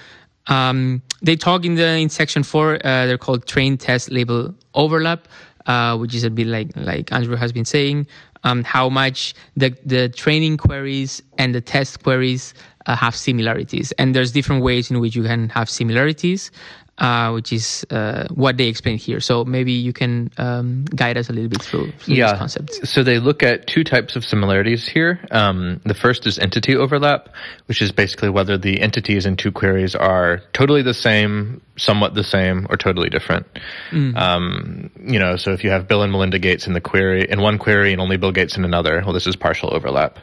Um, 0.48 1.02
they 1.24 1.36
talk 1.36 1.66
in 1.66 1.74
the 1.74 1.98
in 1.98 2.10
section 2.10 2.44
four. 2.44 2.76
Uh, 2.76 3.08
they're 3.08 3.18
called 3.18 3.48
train 3.48 3.78
test 3.80 4.12
label 4.12 4.54
overlap, 4.76 5.28
uh, 5.66 5.98
which 5.98 6.14
is 6.14 6.24
a 6.24 6.30
bit 6.30 6.46
like 6.46 6.70
like 6.76 7.12
Andrew 7.12 7.36
has 7.36 7.52
been 7.52 7.66
saying. 7.66 8.06
Um, 8.44 8.64
how 8.64 8.88
much 8.88 9.34
the 9.58 9.76
the 9.84 10.08
training 10.10 10.58
queries 10.58 11.24
and 11.40 11.56
the 11.56 11.62
test 11.62 12.04
queries 12.04 12.54
uh, 12.86 12.96
have 12.96 13.16
similarities, 13.16 13.92
and 13.94 14.14
there's 14.14 14.32
different 14.32 14.62
ways 14.62 14.92
in 14.92 15.00
which 15.00 15.16
you 15.16 15.24
can 15.24 15.50
have 15.50 15.68
similarities 15.68 16.52
uh, 16.98 17.32
which 17.32 17.52
is 17.52 17.86
uh, 17.92 18.26
what 18.34 18.58
they 18.58 18.68
explain 18.68 18.98
here. 18.98 19.20
So 19.20 19.44
maybe 19.44 19.74
you 19.74 19.92
can 19.92 20.32
um, 20.38 20.86
guide 20.86 21.18
us 21.18 21.30
a 21.30 21.34
little 21.34 21.50
bit 21.50 21.62
through, 21.62 21.92
through 21.92 22.16
yeah. 22.16 22.38
concepts. 22.38 22.90
So 22.90 23.04
they 23.04 23.20
look 23.20 23.44
at 23.44 23.68
two 23.68 23.84
types 23.84 24.16
of 24.16 24.24
similarities 24.24 24.88
here. 24.88 25.20
Um, 25.32 25.82
the 25.84 25.94
first 25.94 26.26
is 26.26 26.40
entity 26.40 26.76
overlap, 26.76 27.30
which 27.66 27.82
is 27.82 27.92
basically 27.92 28.30
whether 28.30 28.58
the 28.58 28.82
entities 28.82 29.26
in 29.26 29.36
two 29.36 29.52
queries 29.52 29.94
are 29.94 30.42
totally 30.54 30.82
the 30.82 30.94
same, 30.94 31.62
somewhat 31.78 32.16
the 32.16 32.24
same, 32.24 32.66
or 32.70 32.78
totally 32.78 33.10
different. 33.10 33.46
Mm. 33.92 34.16
Um, 34.16 34.90
you 35.06 35.20
know, 35.20 35.36
so 35.36 35.52
if 35.52 35.64
you 35.64 35.72
have 35.72 35.88
Bill 35.88 36.02
and 36.02 36.12
Melinda 36.12 36.40
Gates 36.40 36.66
in 36.66 36.74
the 36.74 36.82
query 36.82 37.30
in 37.30 37.42
one 37.42 37.58
query 37.58 37.92
and 37.92 38.00
only 38.00 38.16
Bill 38.16 38.32
Gates 38.32 38.56
in 38.56 38.64
another, 38.64 39.02
well, 39.04 39.14
this 39.14 39.28
is 39.28 39.36
partial 39.36 39.74
overlap. 39.74 40.18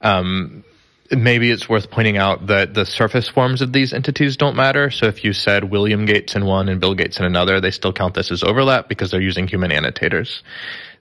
Um, 0.00 0.64
maybe 1.10 1.50
it's 1.50 1.68
worth 1.68 1.90
pointing 1.90 2.16
out 2.16 2.48
that 2.48 2.74
the 2.74 2.84
surface 2.84 3.28
forms 3.28 3.62
of 3.62 3.72
these 3.72 3.92
entities 3.92 4.36
don't 4.36 4.56
matter. 4.56 4.90
So 4.90 5.06
if 5.06 5.24
you 5.24 5.32
said 5.32 5.64
William 5.64 6.04
Gates 6.04 6.34
in 6.34 6.44
one 6.44 6.68
and 6.68 6.80
Bill 6.80 6.94
Gates 6.94 7.18
in 7.18 7.24
another, 7.24 7.60
they 7.60 7.70
still 7.70 7.92
count 7.92 8.14
this 8.14 8.30
as 8.30 8.42
overlap 8.42 8.88
because 8.88 9.10
they're 9.10 9.20
using 9.20 9.48
human 9.48 9.72
annotators. 9.72 10.42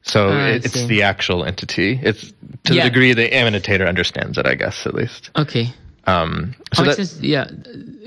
So 0.04 0.30
ah, 0.30 0.48
it, 0.48 0.66
it's 0.66 0.86
the 0.88 1.04
actual 1.04 1.44
entity. 1.44 2.00
It's 2.02 2.32
to 2.66 2.74
yeah. 2.74 2.84
the 2.84 2.90
degree 2.90 3.14
the 3.14 3.34
annotator 3.34 3.86
understands 3.86 4.38
it, 4.38 4.46
I 4.46 4.56
guess, 4.56 4.86
at 4.86 4.94
least. 4.94 5.32
Okay. 5.36 5.74
Um, 6.06 6.56
so 6.74 6.84
how 6.84 6.90
that, 6.90 6.96
sense, 6.96 7.20
yeah, 7.20 7.50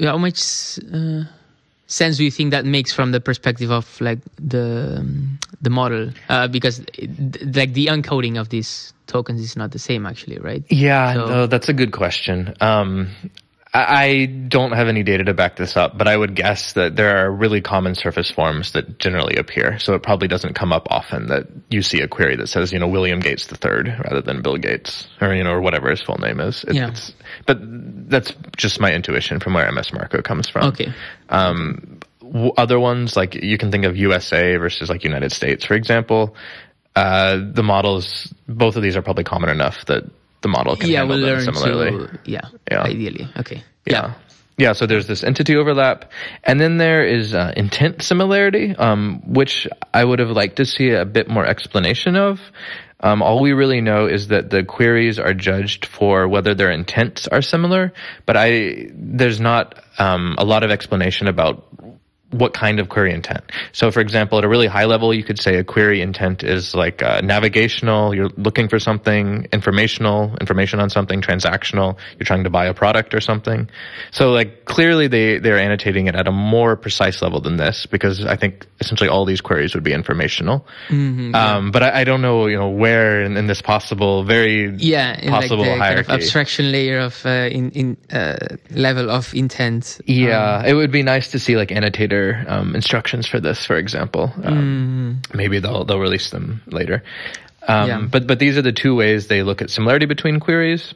how 0.00 0.16
much 0.16 0.78
uh, 0.92 1.24
sense 1.90 2.16
do 2.16 2.24
you 2.24 2.30
think 2.30 2.52
that 2.52 2.64
makes 2.64 2.92
from 2.92 3.12
the 3.12 3.20
perspective 3.20 3.70
of 3.70 4.00
like 4.00 4.18
the 4.36 4.96
um, 4.98 5.38
the 5.60 5.70
model? 5.70 6.10
Uh, 6.28 6.48
because 6.48 6.80
it, 6.94 7.54
like 7.54 7.72
the 7.74 7.86
encoding 7.86 8.40
of 8.40 8.48
these 8.48 8.92
tokens 9.06 9.40
is 9.40 9.56
not 9.56 9.72
the 9.72 9.78
same 9.78 10.06
actually, 10.06 10.38
right? 10.38 10.64
Yeah, 10.70 11.14
so, 11.14 11.26
no, 11.26 11.46
that's 11.46 11.68
a 11.68 11.74
good 11.74 11.92
question. 11.92 12.54
Um, 12.60 13.08
I 13.72 14.26
don't 14.48 14.72
have 14.72 14.88
any 14.88 15.04
data 15.04 15.22
to 15.24 15.34
back 15.34 15.54
this 15.54 15.76
up, 15.76 15.96
but 15.96 16.08
I 16.08 16.16
would 16.16 16.34
guess 16.34 16.72
that 16.72 16.96
there 16.96 17.18
are 17.18 17.30
really 17.30 17.60
common 17.60 17.94
surface 17.94 18.28
forms 18.28 18.72
that 18.72 18.98
generally 18.98 19.36
appear. 19.36 19.78
So 19.78 19.94
it 19.94 20.02
probably 20.02 20.26
doesn't 20.26 20.54
come 20.54 20.72
up 20.72 20.88
often 20.90 21.28
that 21.28 21.46
you 21.68 21.82
see 21.82 22.00
a 22.00 22.08
query 22.08 22.34
that 22.36 22.48
says, 22.48 22.72
you 22.72 22.80
know, 22.80 22.88
William 22.88 23.20
Gates 23.20 23.46
the 23.46 23.56
third 23.56 23.86
rather 24.04 24.22
than 24.22 24.42
Bill 24.42 24.56
Gates 24.56 25.06
or, 25.20 25.32
you 25.34 25.44
know, 25.44 25.52
or 25.52 25.60
whatever 25.60 25.88
his 25.88 26.02
full 26.02 26.18
name 26.18 26.40
is. 26.40 26.64
It, 26.64 26.74
yeah. 26.74 26.92
But 27.46 27.58
that's 28.10 28.32
just 28.56 28.80
my 28.80 28.92
intuition 28.92 29.40
from 29.40 29.54
where 29.54 29.70
MS 29.70 29.92
Marco 29.92 30.22
comes 30.22 30.48
from. 30.48 30.66
Okay. 30.68 30.92
Um, 31.28 32.00
other 32.56 32.78
ones, 32.78 33.16
like 33.16 33.34
you 33.34 33.58
can 33.58 33.70
think 33.70 33.84
of 33.84 33.96
USA 33.96 34.56
versus 34.56 34.88
like 34.88 35.04
United 35.04 35.32
States, 35.32 35.64
for 35.64 35.74
example. 35.74 36.36
Uh, 36.96 37.38
the 37.52 37.62
models, 37.62 38.32
both 38.48 38.76
of 38.76 38.82
these 38.82 38.96
are 38.96 39.02
probably 39.02 39.24
common 39.24 39.48
enough 39.48 39.84
that 39.86 40.04
the 40.42 40.48
model 40.48 40.76
can 40.76 40.90
yeah, 40.90 40.98
handle 40.98 41.20
we'll 41.20 41.36
them 41.36 41.54
similarly. 41.54 42.06
To, 42.06 42.18
yeah, 42.24 42.48
yeah, 42.70 42.82
ideally. 42.82 43.28
Okay. 43.38 43.62
Yeah. 43.86 43.92
yeah. 43.92 44.14
yeah. 44.58 44.72
so 44.72 44.86
there's 44.86 45.06
this 45.06 45.22
entity 45.22 45.56
overlap, 45.56 46.10
and 46.42 46.60
then 46.60 46.78
there 46.78 47.04
is 47.04 47.34
uh, 47.34 47.52
intent 47.56 48.02
similarity, 48.02 48.74
um, 48.76 49.22
which 49.26 49.68
I 49.94 50.04
would 50.04 50.18
have 50.18 50.30
liked 50.30 50.56
to 50.56 50.66
see 50.66 50.90
a 50.90 51.04
bit 51.04 51.28
more 51.28 51.46
explanation 51.46 52.16
of. 52.16 52.40
Um, 53.02 53.22
all 53.22 53.40
we 53.40 53.52
really 53.52 53.80
know 53.80 54.06
is 54.06 54.28
that 54.28 54.50
the 54.50 54.62
queries 54.62 55.18
are 55.18 55.34
judged 55.34 55.86
for 55.86 56.28
whether 56.28 56.54
their 56.54 56.70
intents 56.70 57.26
are 57.26 57.42
similar, 57.42 57.92
but 58.26 58.36
I 58.36 58.90
there's 58.92 59.40
not 59.40 59.82
um, 59.98 60.34
a 60.38 60.44
lot 60.44 60.62
of 60.62 60.70
explanation 60.70 61.26
about 61.26 61.69
what 62.30 62.54
kind 62.54 62.78
of 62.78 62.88
query 62.88 63.12
intent. 63.12 63.42
So, 63.72 63.90
for 63.90 64.00
example, 64.00 64.38
at 64.38 64.44
a 64.44 64.48
really 64.48 64.68
high 64.68 64.84
level, 64.84 65.12
you 65.12 65.24
could 65.24 65.38
say 65.40 65.56
a 65.56 65.64
query 65.64 66.00
intent 66.00 66.44
is 66.44 66.74
like 66.74 67.02
uh, 67.02 67.20
navigational. 67.22 68.14
You're 68.14 68.30
looking 68.36 68.68
for 68.68 68.78
something 68.78 69.48
informational, 69.52 70.36
information 70.40 70.78
on 70.78 70.90
something 70.90 71.20
transactional. 71.20 71.98
You're 72.18 72.26
trying 72.26 72.44
to 72.44 72.50
buy 72.50 72.66
a 72.66 72.74
product 72.74 73.14
or 73.14 73.20
something. 73.20 73.68
So, 74.12 74.30
like 74.30 74.64
clearly, 74.64 75.08
they 75.08 75.38
they're 75.38 75.58
annotating 75.58 76.06
it 76.06 76.14
at 76.14 76.28
a 76.28 76.32
more 76.32 76.76
precise 76.76 77.20
level 77.20 77.40
than 77.40 77.56
this 77.56 77.86
because 77.86 78.24
I 78.24 78.36
think 78.36 78.66
essentially 78.78 79.10
all 79.10 79.24
these 79.24 79.40
queries 79.40 79.74
would 79.74 79.84
be 79.84 79.92
informational. 79.92 80.66
Mm-hmm, 80.88 81.30
yeah. 81.30 81.56
um, 81.56 81.70
but 81.72 81.82
I, 81.82 82.00
I, 82.00 82.04
don't 82.04 82.22
know, 82.22 82.46
you 82.46 82.56
know, 82.56 82.68
where 82.68 83.22
in, 83.22 83.36
in 83.36 83.46
this 83.46 83.60
possible, 83.60 84.22
very 84.24 84.72
yeah, 84.76 85.28
possible 85.28 85.64
like 85.64 85.78
hierarchy, 85.78 86.06
kind 86.06 86.20
of 86.20 86.22
abstraction 86.22 86.70
layer 86.70 87.00
of 87.00 87.26
uh, 87.26 87.48
in 87.50 87.70
in 87.72 87.96
uh, 88.12 88.56
level 88.70 89.10
of 89.10 89.34
intent. 89.34 90.00
Yeah, 90.06 90.58
um, 90.58 90.66
it 90.66 90.74
would 90.74 90.92
be 90.92 91.02
nice 91.02 91.32
to 91.32 91.38
see 91.40 91.56
like 91.56 91.72
annotator 91.72 92.19
um, 92.48 92.74
instructions 92.74 93.26
for 93.26 93.40
this, 93.40 93.64
for 93.64 93.76
example. 93.76 94.32
Um, 94.42 95.22
mm. 95.24 95.34
Maybe 95.34 95.60
they'll 95.60 95.84
they'll 95.84 95.98
release 95.98 96.30
them 96.30 96.62
later. 96.66 97.02
Um, 97.66 97.88
yeah. 97.88 98.00
But 98.10 98.26
but 98.26 98.38
these 98.38 98.56
are 98.58 98.62
the 98.62 98.72
two 98.72 98.94
ways 98.94 99.28
they 99.28 99.42
look 99.42 99.62
at 99.62 99.70
similarity 99.70 100.06
between 100.06 100.40
queries. 100.40 100.94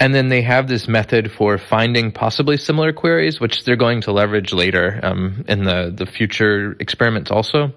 And 0.00 0.14
then 0.14 0.28
they 0.28 0.42
have 0.42 0.68
this 0.68 0.86
method 0.86 1.32
for 1.32 1.58
finding 1.58 2.12
possibly 2.12 2.56
similar 2.56 2.92
queries, 2.92 3.40
which 3.40 3.64
they're 3.64 3.76
going 3.76 4.02
to 4.02 4.12
leverage 4.12 4.52
later 4.52 5.00
um, 5.02 5.44
in 5.48 5.64
the, 5.64 5.92
the 5.94 6.06
future 6.06 6.76
experiments 6.78 7.30
also. 7.32 7.72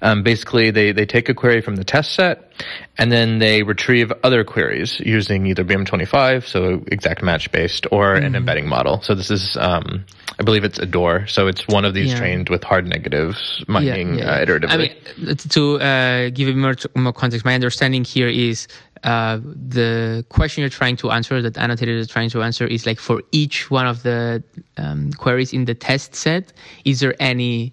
Um, 0.00 0.22
basically, 0.22 0.70
they, 0.70 0.92
they 0.92 1.04
take 1.04 1.28
a 1.28 1.34
query 1.34 1.62
from 1.62 1.74
the 1.74 1.84
test 1.84 2.14
set 2.14 2.52
and 2.96 3.10
then 3.10 3.38
they 3.40 3.64
retrieve 3.64 4.12
other 4.22 4.44
queries 4.44 5.00
using 5.00 5.46
either 5.46 5.64
BM25, 5.64 6.46
so 6.46 6.84
exact 6.86 7.22
match 7.22 7.50
based, 7.50 7.88
or 7.90 8.14
mm-hmm. 8.14 8.24
an 8.24 8.36
embedding 8.36 8.68
model. 8.68 9.00
So 9.02 9.16
this 9.16 9.30
is, 9.32 9.56
um, 9.58 10.04
I 10.38 10.42
believe 10.42 10.64
it's 10.64 10.78
ADORE. 10.78 11.26
So 11.28 11.46
it's 11.46 11.66
one 11.68 11.84
of 11.84 11.94
these 11.94 12.12
yeah. 12.12 12.18
trained 12.18 12.48
with 12.48 12.64
hard 12.64 12.86
negatives 12.86 13.64
mining 13.68 14.18
yeah, 14.18 14.24
yeah. 14.24 14.30
Uh, 14.30 14.44
iteratively. 14.44 14.70
I 14.70 14.76
mean, 14.76 15.36
to 15.36 15.80
uh, 15.80 16.30
give 16.30 16.48
you 16.48 16.56
more, 16.56 16.74
more 16.96 17.12
context, 17.12 17.44
my 17.44 17.54
understanding 17.54 18.04
here 18.04 18.28
is 18.28 18.66
uh, 19.04 19.38
the 19.44 20.24
question 20.30 20.62
you're 20.62 20.70
trying 20.70 20.96
to 20.96 21.10
answer, 21.10 21.40
that 21.42 21.56
annotator 21.56 21.92
is 21.92 22.08
trying 22.08 22.30
to 22.30 22.42
answer, 22.42 22.66
is 22.66 22.86
like 22.86 22.98
for 22.98 23.22
each 23.32 23.70
one 23.70 23.86
of 23.86 24.02
the 24.02 24.42
um, 24.76 25.12
queries 25.12 25.52
in 25.52 25.66
the 25.66 25.74
test 25.74 26.14
set, 26.14 26.52
is 26.84 27.00
there 27.00 27.14
any 27.20 27.72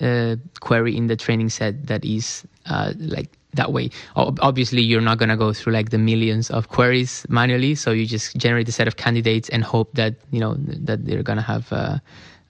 uh, 0.00 0.36
query 0.60 0.96
in 0.96 1.06
the 1.06 1.16
training 1.16 1.48
set 1.48 1.86
that 1.86 2.04
is 2.04 2.44
uh, 2.66 2.92
like 2.98 3.30
that 3.54 3.72
way? 3.72 3.90
Obviously, 4.16 4.82
you're 4.82 5.00
not 5.00 5.18
going 5.18 5.28
to 5.28 5.36
go 5.36 5.52
through 5.52 5.72
like 5.72 5.90
the 5.90 5.98
millions 5.98 6.50
of 6.50 6.68
queries 6.68 7.26
manually, 7.28 7.74
so 7.74 7.90
you 7.90 8.06
just 8.06 8.36
generate 8.36 8.68
a 8.68 8.72
set 8.72 8.88
of 8.88 8.96
candidates 8.96 9.48
and 9.48 9.64
hope 9.64 9.92
that 9.94 10.14
you 10.30 10.40
know 10.40 10.54
that 10.58 11.04
they're 11.04 11.22
going 11.22 11.38
to 11.38 11.44
have. 11.44 11.72
Uh, 11.72 11.98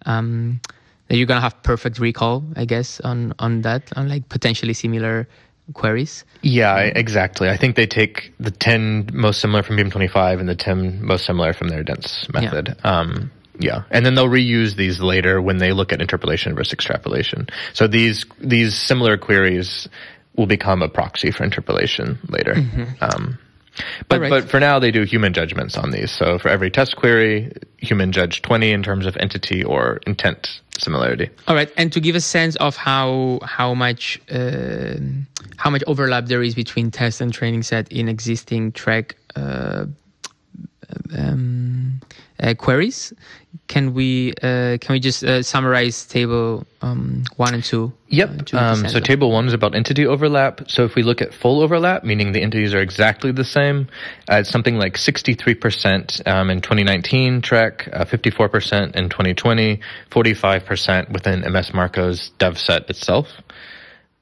um, 0.07 0.61
that 1.09 1.19
you're 1.19 1.27
gonna 1.27 1.43
have 1.43 1.63
perfect 1.63 1.99
recall, 1.99 2.43
I 2.57 2.65
guess, 2.65 2.99
on 3.01 3.35
on 3.39 3.63
that, 3.63 3.93
on 3.97 4.09
like 4.09 4.31
potentially 4.31 4.73
similar 4.73 5.29
queries. 5.75 6.25
Yeah, 6.41 6.77
exactly. 6.79 7.51
I 7.51 7.57
think 7.57 7.77
they 7.77 7.87
take 7.87 8.33
the 8.41 8.51
10 8.51 9.11
most 9.13 9.41
similar 9.41 9.63
from 9.63 9.77
BM25 9.77 10.41
and 10.41 10.49
the 10.49 10.57
10 10.57 11.05
most 11.05 11.25
similar 11.25 11.53
from 11.53 11.69
their 11.69 11.83
dense 11.83 12.27
method. 12.33 12.77
Yeah. 12.79 12.91
Um, 12.91 13.31
yeah, 13.59 13.83
and 13.91 14.05
then 14.05 14.15
they'll 14.15 14.29
reuse 14.29 14.77
these 14.77 15.01
later 15.01 15.41
when 15.41 15.59
they 15.59 15.73
look 15.73 15.93
at 15.93 16.01
interpolation 16.01 16.55
versus 16.55 16.73
extrapolation. 16.73 17.49
So 17.75 17.87
these 17.87 18.25
these 18.41 18.75
similar 18.75 19.19
queries 19.19 19.89
will 20.37 20.47
become 20.47 20.83
a 20.83 20.89
proxy 20.89 21.31
for 21.31 21.45
interpolation 21.45 22.19
later. 22.29 22.55
Mm-hmm. 22.55 23.05
Um, 23.05 23.39
but 24.09 24.21
right. 24.21 24.31
but 24.31 24.51
for 24.51 24.61
now 24.61 24.79
they 24.79 24.91
do 24.91 25.03
human 25.05 25.33
judgments 25.33 25.77
on 25.77 25.91
these. 25.91 26.11
So 26.11 26.39
for 26.39 26.49
every 26.49 26.71
test 26.71 26.97
query, 26.97 27.53
human 27.79 28.13
judge 28.13 28.43
20 28.43 28.71
in 28.71 28.83
terms 28.83 29.07
of 29.07 29.17
entity 29.17 29.65
or 29.65 30.01
intent 30.07 30.61
similarity. 30.79 31.31
All 31.49 31.55
right, 31.55 31.71
and 31.77 31.93
to 31.93 32.01
give 32.01 32.15
a 32.15 32.21
sense 32.21 32.57
of 32.57 32.77
how 32.77 33.41
how 33.43 33.73
much 33.75 34.21
uh, 34.31 34.97
how 35.57 35.71
much 35.71 35.83
overlap 35.87 36.27
there 36.27 36.43
is 36.43 36.55
between 36.55 36.91
test 36.91 37.21
and 37.21 37.33
training 37.33 37.63
set 37.63 37.91
in 37.91 38.09
existing 38.09 38.73
TREC 38.73 39.15
uh, 39.37 39.87
um, 41.17 42.01
uh, 42.41 42.55
queries. 42.55 43.13
Can 43.69 43.93
we 43.93 44.33
uh, 44.43 44.79
can 44.81 44.93
we 44.93 45.01
just 45.01 45.23
uh, 45.23 45.43
summarize 45.43 46.07
table 46.07 46.67
um, 46.81 47.25
one 47.37 47.55
and 47.55 47.63
two? 47.63 47.93
Yep. 48.09 48.53
Uh, 48.53 48.59
um, 48.59 48.89
so 48.89 48.99
table 48.99 49.31
one 49.31 49.47
is 49.47 49.53
about 49.53 49.75
entity 49.75 50.07
overlap. 50.07 50.71
So 50.71 50.85
if 50.85 50.95
we 50.95 51.03
look 51.03 51.21
at 51.21 51.35
full 51.35 51.61
overlap, 51.61 52.03
meaning 52.03 52.33
the 52.33 52.43
entities 52.43 52.75
are 52.75 52.81
exactly 52.81 53.31
the 53.31 53.45
same, 53.45 53.89
uh, 54.31 54.37
it's 54.37 54.51
something 54.51 54.77
like 54.77 54.95
63% 54.95 56.27
um, 56.27 56.51
in 56.51 56.61
2019 56.61 57.43
TREC, 57.43 57.91
54% 57.91 58.97
in 58.97 59.09
2020, 59.09 59.81
45% 60.11 61.11
within 61.11 61.41
MS 61.53 61.75
Marco's 61.75 62.31
dev 62.39 62.59
set 62.59 62.89
itself. 62.89 63.29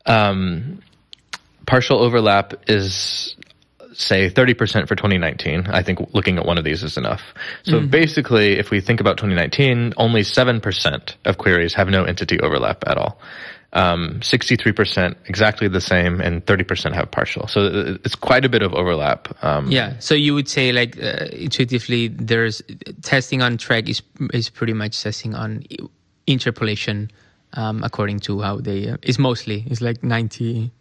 Um, 0.07 0.83
partial 1.67 2.01
overlap 2.01 2.55
is 2.69 3.37
say 3.93 4.31
30% 4.31 4.89
for 4.89 4.95
2019. 4.95 5.67
I 5.69 5.83
think 5.83 6.01
looking 6.13 6.39
at 6.39 6.47
one 6.47 6.59
of 6.59 6.65
these 6.65 6.83
is 6.83 6.97
enough. 6.97 7.23
So 7.65 7.79
mm-hmm. 7.79 7.89
basically, 7.89 8.59
if 8.59 8.71
we 8.71 8.81
think 8.81 9.01
about 9.01 9.17
2019, 9.17 9.95
only 9.97 10.23
7% 10.23 11.15
of 11.25 11.39
queries 11.39 11.75
have 11.75 11.89
no 11.89 12.05
entity 12.05 12.41
overlap 12.41 12.85
at 12.87 12.97
all. 12.97 13.21
Um, 13.73 14.19
63% 14.21 15.15
exactly 15.27 15.69
the 15.69 15.81
same 15.81 16.21
and 16.21 16.45
30% 16.45 16.93
have 16.93 17.11
partial. 17.11 17.47
So 17.47 17.67
uh, 17.67 17.99
it's 18.05 18.17
quite 18.17 18.45
a 18.45 18.49
bit 18.49 18.63
of 18.63 18.75
overlap. 18.75 19.29
Um, 19.45 19.71
yeah. 19.71 19.95
So 20.01 20.15
you 20.15 20.35
would 20.35 20.49
say 20.49 20.73
like 20.73 21.01
uh, 21.01 21.27
intuitively 21.33 22.09
there's 22.09 22.63
testing 23.03 23.43
on 23.43 23.59
TREC 23.59 23.89
is, 23.89 24.03
is 24.33 24.51
pretty 24.51 24.73
much 24.73 25.01
testing 25.01 25.37
on 25.37 25.63
interpolation, 26.27 27.13
um, 27.53 27.85
according 27.85 28.21
to 28.21 28.41
how 28.41 28.57
they, 28.57 28.89
uh, 28.89 28.97
is 29.03 29.21
mostly, 29.21 29.65
it's 29.69 29.81
like 29.81 30.03
90, 30.03 30.73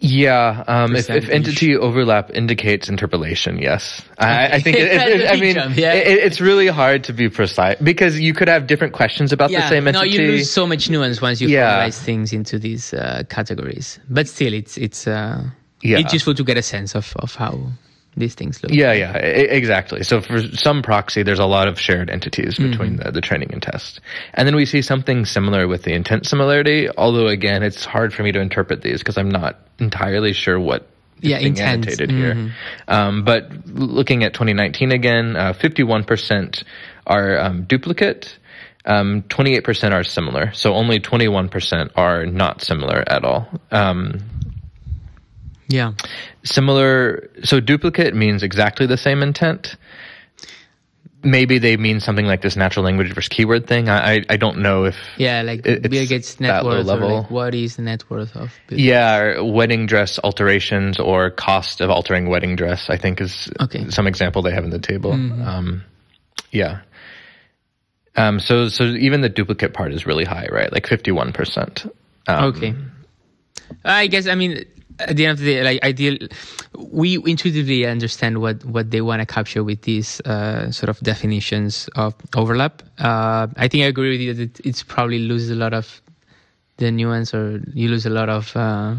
yeah, 0.00 0.64
um, 0.66 0.94
if, 0.94 1.08
if, 1.08 1.28
entity 1.28 1.76
overlap 1.76 2.30
indicates 2.30 2.88
interpolation, 2.88 3.58
yes. 3.58 4.02
I, 4.18 4.48
I 4.48 4.60
think 4.60 4.76
it, 4.76 4.92
it, 4.92 5.20
it, 5.20 5.30
I 5.30 5.36
mean 5.40 5.56
yeah. 5.76 5.92
it's 5.94 6.40
really 6.40 6.66
hard 6.66 7.04
to 7.04 7.12
be 7.12 7.28
precise 7.28 7.76
because 7.82 8.20
you 8.20 8.34
could 8.34 8.48
have 8.48 8.66
different 8.66 8.92
questions 8.92 9.32
about 9.32 9.50
yeah, 9.50 9.62
the 9.62 9.68
same 9.68 9.88
entity. 9.88 10.16
No, 10.16 10.22
you 10.22 10.30
lose 10.32 10.50
so 10.50 10.66
much 10.66 10.90
nuance 10.90 11.22
once 11.22 11.40
you 11.40 11.48
yeah. 11.48 11.86
formalize 11.86 11.98
things 11.98 12.32
into 12.32 12.58
these 12.58 12.92
uh, 12.92 13.22
categories. 13.28 13.98
But 14.10 14.28
still, 14.28 14.52
it's 14.52 14.76
it's 14.76 15.06
uh, 15.06 15.42
yeah. 15.82 15.98
it's 15.98 16.12
useful 16.12 16.34
to 16.34 16.44
get 16.44 16.58
a 16.58 16.62
sense 16.62 16.94
of 16.94 17.14
of 17.20 17.34
how 17.34 17.72
these 18.16 18.34
things 18.34 18.62
look. 18.62 18.72
Yeah, 18.72 18.92
yeah, 18.92 19.16
exactly. 19.16 20.02
So 20.04 20.20
for 20.20 20.40
some 20.40 20.82
proxy, 20.82 21.22
there's 21.22 21.38
a 21.38 21.46
lot 21.46 21.68
of 21.68 21.80
shared 21.80 22.10
entities 22.10 22.56
between 22.56 22.96
mm-hmm. 22.96 23.06
the, 23.06 23.12
the 23.12 23.20
training 23.20 23.52
and 23.52 23.62
test. 23.62 24.00
And 24.32 24.46
then 24.46 24.54
we 24.54 24.66
see 24.66 24.82
something 24.82 25.24
similar 25.24 25.66
with 25.66 25.82
the 25.82 25.92
intent 25.92 26.26
similarity, 26.26 26.88
although 26.96 27.26
again, 27.26 27.62
it's 27.62 27.84
hard 27.84 28.12
for 28.14 28.22
me 28.22 28.32
to 28.32 28.40
interpret 28.40 28.82
these 28.82 28.98
because 28.98 29.18
I'm 29.18 29.30
not 29.30 29.58
entirely 29.78 30.32
sure 30.32 30.58
what 30.58 30.88
yeah, 31.20 31.38
being 31.38 31.50
intent. 31.50 31.86
annotated 31.86 32.10
mm-hmm. 32.10 32.46
here. 32.46 32.54
Um, 32.88 33.24
but 33.24 33.66
looking 33.66 34.24
at 34.24 34.34
2019 34.34 34.92
again, 34.92 35.36
uh, 35.36 35.52
51% 35.52 36.64
are 37.06 37.38
um, 37.38 37.64
duplicate. 37.64 38.38
Um, 38.86 39.22
28% 39.22 39.92
are 39.92 40.04
similar, 40.04 40.52
so 40.52 40.74
only 40.74 41.00
21% 41.00 41.90
are 41.96 42.26
not 42.26 42.60
similar 42.60 43.02
at 43.06 43.24
all. 43.24 43.48
Um, 43.70 44.20
yeah. 45.68 45.92
Similar. 46.44 47.30
So 47.42 47.60
duplicate 47.60 48.14
means 48.14 48.42
exactly 48.42 48.86
the 48.86 48.96
same 48.96 49.22
intent. 49.22 49.76
Maybe 51.22 51.58
they 51.58 51.78
mean 51.78 52.00
something 52.00 52.26
like 52.26 52.42
this 52.42 52.54
natural 52.54 52.84
language 52.84 53.14
versus 53.14 53.28
keyword 53.28 53.66
thing. 53.66 53.88
I 53.88 54.16
I, 54.16 54.24
I 54.28 54.36
don't 54.36 54.58
know 54.58 54.84
if 54.84 54.96
yeah, 55.16 55.40
like 55.40 55.62
Bill 55.62 56.06
Gates 56.06 56.38
net 56.38 56.62
worth 56.64 56.84
level. 56.84 57.22
Like 57.22 57.30
what 57.30 57.54
is 57.54 57.76
the 57.76 57.82
net 57.82 58.08
worth 58.10 58.36
of 58.36 58.52
Bill 58.68 58.78
yeah, 58.78 59.40
wedding 59.40 59.86
dress 59.86 60.18
alterations 60.22 61.00
or 61.00 61.30
cost 61.30 61.80
of 61.80 61.88
altering 61.88 62.28
wedding 62.28 62.56
dress. 62.56 62.90
I 62.90 62.98
think 62.98 63.22
is 63.22 63.50
okay. 63.58 63.88
some 63.88 64.06
example 64.06 64.42
they 64.42 64.52
have 64.52 64.64
in 64.64 64.70
the 64.70 64.78
table. 64.78 65.12
Mm-hmm. 65.12 65.48
Um, 65.48 65.84
yeah. 66.50 66.82
Um, 68.16 68.38
so 68.38 68.68
so 68.68 68.84
even 68.84 69.22
the 69.22 69.30
duplicate 69.30 69.72
part 69.72 69.92
is 69.92 70.06
really 70.06 70.24
high, 70.24 70.48
right? 70.52 70.70
Like 70.70 70.86
fifty 70.86 71.10
one 71.10 71.32
percent. 71.32 71.86
Um, 72.26 72.44
okay. 72.44 72.74
I 73.84 74.06
guess 74.06 74.26
I 74.26 74.34
mean 74.34 74.64
at 75.00 75.16
the 75.16 75.26
end 75.26 75.32
of 75.32 75.44
the 75.44 75.54
day, 75.54 75.62
like 75.64 75.82
ideal, 75.82 76.16
we 76.78 77.16
intuitively 77.26 77.86
understand 77.86 78.40
what 78.40 78.64
what 78.64 78.90
they 78.90 79.00
want 79.00 79.20
to 79.20 79.26
capture 79.26 79.64
with 79.64 79.82
these 79.82 80.20
uh, 80.22 80.70
sort 80.70 80.88
of 80.88 81.00
definitions 81.00 81.88
of 81.96 82.14
overlap. 82.36 82.82
Uh, 82.98 83.48
I 83.56 83.68
think 83.68 83.84
I 83.84 83.86
agree 83.86 84.10
with 84.10 84.20
you 84.20 84.34
that 84.34 84.60
it's 84.60 84.82
probably 84.82 85.18
loses 85.18 85.50
a 85.50 85.54
lot 85.54 85.74
of 85.74 86.00
the 86.76 86.90
nuance, 86.90 87.34
or 87.34 87.62
you 87.72 87.88
lose 87.88 88.06
a 88.06 88.10
lot 88.10 88.28
of 88.28 88.56
uh, 88.56 88.94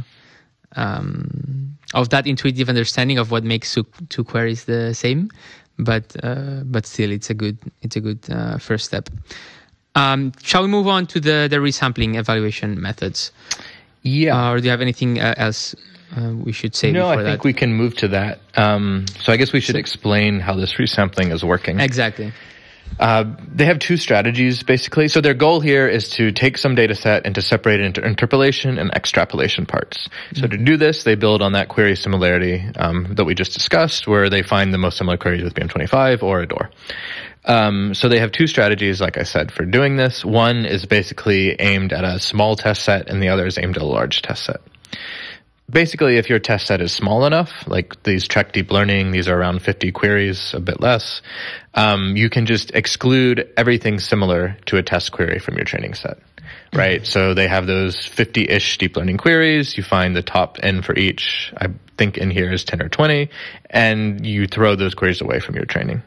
um, 0.76 1.78
of 1.94 2.10
that 2.10 2.28
intuitive 2.28 2.70
understanding 2.70 3.18
of 3.18 3.32
what 3.32 3.44
makes 3.44 3.74
two, 3.74 3.86
two 4.10 4.24
queries 4.24 4.66
the 4.66 4.94
same. 4.94 5.30
But 5.78 6.16
uh, 6.24 6.62
but 6.66 6.86
still, 6.86 7.12
it's 7.12 7.30
a 7.30 7.34
good 7.34 7.58
it's 7.82 7.96
a 7.96 8.02
good 8.02 8.20
uh, 8.30 8.58
first 8.58 8.86
step. 8.86 9.10
Um, 9.96 10.34
shall 10.44 10.62
we 10.62 10.68
move 10.68 10.88
on 10.88 11.06
to 11.08 11.20
the 11.20 11.48
the 11.50 11.58
resampling 11.58 12.16
evaluation 12.16 12.82
methods? 12.82 13.32
Yeah. 14.06 14.50
Uh, 14.50 14.54
or 14.54 14.60
do 14.60 14.66
you 14.66 14.72
have 14.72 14.82
anything 14.82 15.20
uh, 15.20 15.34
else 15.36 15.76
uh, 16.16 16.32
we 16.32 16.52
should 16.52 16.76
say? 16.76 16.92
No, 16.92 17.08
I 17.08 17.24
think 17.24 17.44
we 17.44 17.54
can 17.54 17.74
move 17.74 17.96
to 17.98 18.08
that. 18.10 18.40
Um, 18.56 19.06
so 19.20 19.34
I 19.34 19.38
guess 19.38 19.52
we 19.52 19.60
should 19.60 19.76
so, 19.76 19.80
explain 19.80 20.40
how 20.40 20.56
this 20.56 20.76
resampling 20.76 21.34
is 21.34 21.44
working. 21.44 21.80
Exactly. 21.80 22.32
Uh, 23.00 23.26
they 23.54 23.66
have 23.66 23.80
two 23.80 23.98
strategies 23.98 24.62
basically. 24.62 25.08
So 25.08 25.20
their 25.20 25.34
goal 25.34 25.60
here 25.60 25.88
is 25.88 26.10
to 26.12 26.32
take 26.32 26.58
some 26.58 26.76
data 26.76 26.94
set 26.94 27.26
and 27.26 27.34
to 27.36 27.42
separate 27.42 27.80
it 27.80 27.86
into 27.86 28.06
interpolation 28.06 28.78
and 28.78 28.94
extrapolation 28.94 29.66
parts. 29.66 30.08
Mm-hmm. 30.08 30.42
So 30.42 30.48
to 30.48 30.58
do 30.58 30.78
this, 30.78 31.04
they 31.04 31.16
build 31.16 31.42
on 31.42 31.54
that 31.54 31.68
query 31.68 31.96
similarity 31.96 32.64
um, 32.78 33.16
that 33.16 33.26
we 33.26 33.34
just 33.34 33.54
discussed, 33.54 34.08
where 34.08 34.30
they 34.30 34.44
find 34.44 34.74
the 34.74 34.78
most 34.78 34.98
similar 34.98 35.18
queries 35.18 35.44
with 35.44 35.56
BM25 35.56 36.22
or 36.24 36.42
ADORE. 36.42 36.70
Um, 37.46 37.94
so 37.94 38.10
they 38.10 38.20
have 38.20 38.32
two 38.32 38.48
strategies, 38.48 39.00
like 39.00 39.18
I 39.18 39.24
said, 39.24 39.52
for 39.52 39.66
doing 39.66 39.98
this. 39.98 40.26
One 40.26 40.66
is 40.66 40.86
basically 40.86 41.56
aimed 41.60 41.94
at 41.94 42.04
a 42.04 42.20
small 42.20 42.56
test 42.56 42.84
set, 42.84 43.08
and 43.08 43.22
the 43.22 43.30
other 43.30 43.46
is 43.46 43.58
aimed 43.58 43.78
at 43.78 43.84
a 43.84 43.86
large 43.86 44.22
test 44.22 44.46
set. 44.46 44.62
Basically, 45.70 46.18
if 46.18 46.30
your 46.30 46.40
test 46.40 46.68
set 46.68 46.82
is 46.82 46.92
small 46.92 47.26
enough, 47.26 47.52
like 47.68 48.04
these 48.04 48.28
TREC 48.28 48.52
deep 48.52 48.72
learning, 48.72 49.12
these 49.12 49.28
are 49.28 49.38
around 49.38 49.62
50 49.62 49.92
queries, 49.92 50.54
a 50.54 50.60
bit 50.60 50.80
less, 50.80 51.22
um, 51.74 52.16
you 52.16 52.30
can 52.30 52.46
just 52.46 52.72
exclude 52.72 53.52
everything 53.58 54.00
similar 54.00 54.58
to 54.68 54.78
a 54.78 54.84
test 54.84 55.12
query 55.12 55.40
from 55.40 55.56
your 55.56 55.66
training 55.66 55.96
set. 55.96 56.20
Right. 56.74 57.06
So 57.06 57.34
they 57.34 57.48
have 57.48 57.68
those 57.68 57.96
50-ish 57.98 58.78
deep 58.78 58.96
learning 58.98 59.18
queries. 59.18 59.78
You 59.78 59.84
find 59.84 60.16
the 60.16 60.22
top 60.22 60.58
n 60.62 60.82
for 60.82 60.96
each. 60.96 61.54
I 61.58 61.68
think 61.98 62.18
in 62.18 62.30
here 62.30 62.52
is 62.52 62.64
10 62.66 62.82
or 62.82 62.90
20 62.90 63.30
and 63.70 64.26
you 64.26 64.48
throw 64.48 64.76
those 64.76 64.94
queries 64.94 65.22
away 65.22 65.40
from 65.40 65.56
your 65.56 65.66
training. 65.66 66.04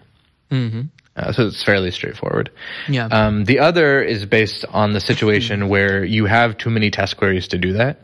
Uh, 1.18 1.32
so 1.32 1.46
it's 1.48 1.62
fairly 1.64 1.90
straightforward. 1.90 2.50
Yeah. 2.88 3.06
Um, 3.06 3.44
the 3.44 3.58
other 3.58 4.00
is 4.02 4.24
based 4.24 4.64
on 4.70 4.92
the 4.92 5.00
situation 5.00 5.68
where 5.68 6.04
you 6.04 6.26
have 6.26 6.56
too 6.56 6.70
many 6.70 6.90
test 6.90 7.16
queries 7.16 7.48
to 7.48 7.58
do 7.58 7.72
that. 7.72 8.02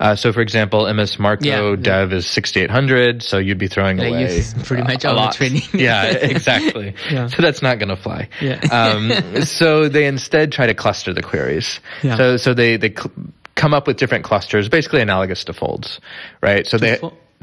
Uh, 0.00 0.16
so, 0.16 0.32
for 0.32 0.40
example, 0.40 0.92
MS 0.92 1.18
Marco 1.18 1.44
Yeah, 1.44 1.70
yeah. 1.70 1.76
dev 1.76 2.12
is 2.12 2.26
6800, 2.26 3.22
so 3.22 3.38
you'd 3.38 3.58
be 3.58 3.68
throwing 3.68 3.98
Like, 3.98 4.08
away 4.08 4.42
pretty 4.64 4.82
much 4.82 5.04
a 5.04 5.08
all 5.08 5.14
the 5.14 5.20
lot. 5.20 5.34
training. 5.34 5.62
yeah, 5.74 6.04
exactly. 6.12 6.94
Yeah. 7.10 7.26
So 7.28 7.42
that's 7.42 7.60
not 7.62 7.78
going 7.78 7.90
to 7.90 7.96
fly. 7.96 8.28
Yeah. 8.40 8.60
um, 8.72 9.42
so 9.44 9.88
they 9.88 10.06
instead 10.06 10.50
try 10.52 10.66
to 10.66 10.74
cluster 10.74 11.12
the 11.12 11.22
queries. 11.22 11.80
Yeah. 12.02 12.16
So 12.16 12.36
so 12.38 12.54
they 12.54 12.76
they 12.76 12.90
cl- 12.90 13.12
come 13.54 13.72
up 13.74 13.86
with 13.86 13.96
different 13.98 14.24
clusters, 14.24 14.68
basically 14.68 15.00
analogous 15.00 15.44
to 15.44 15.52
folds, 15.52 16.00
right? 16.42 16.66
So 16.66 16.78
they. 16.78 16.98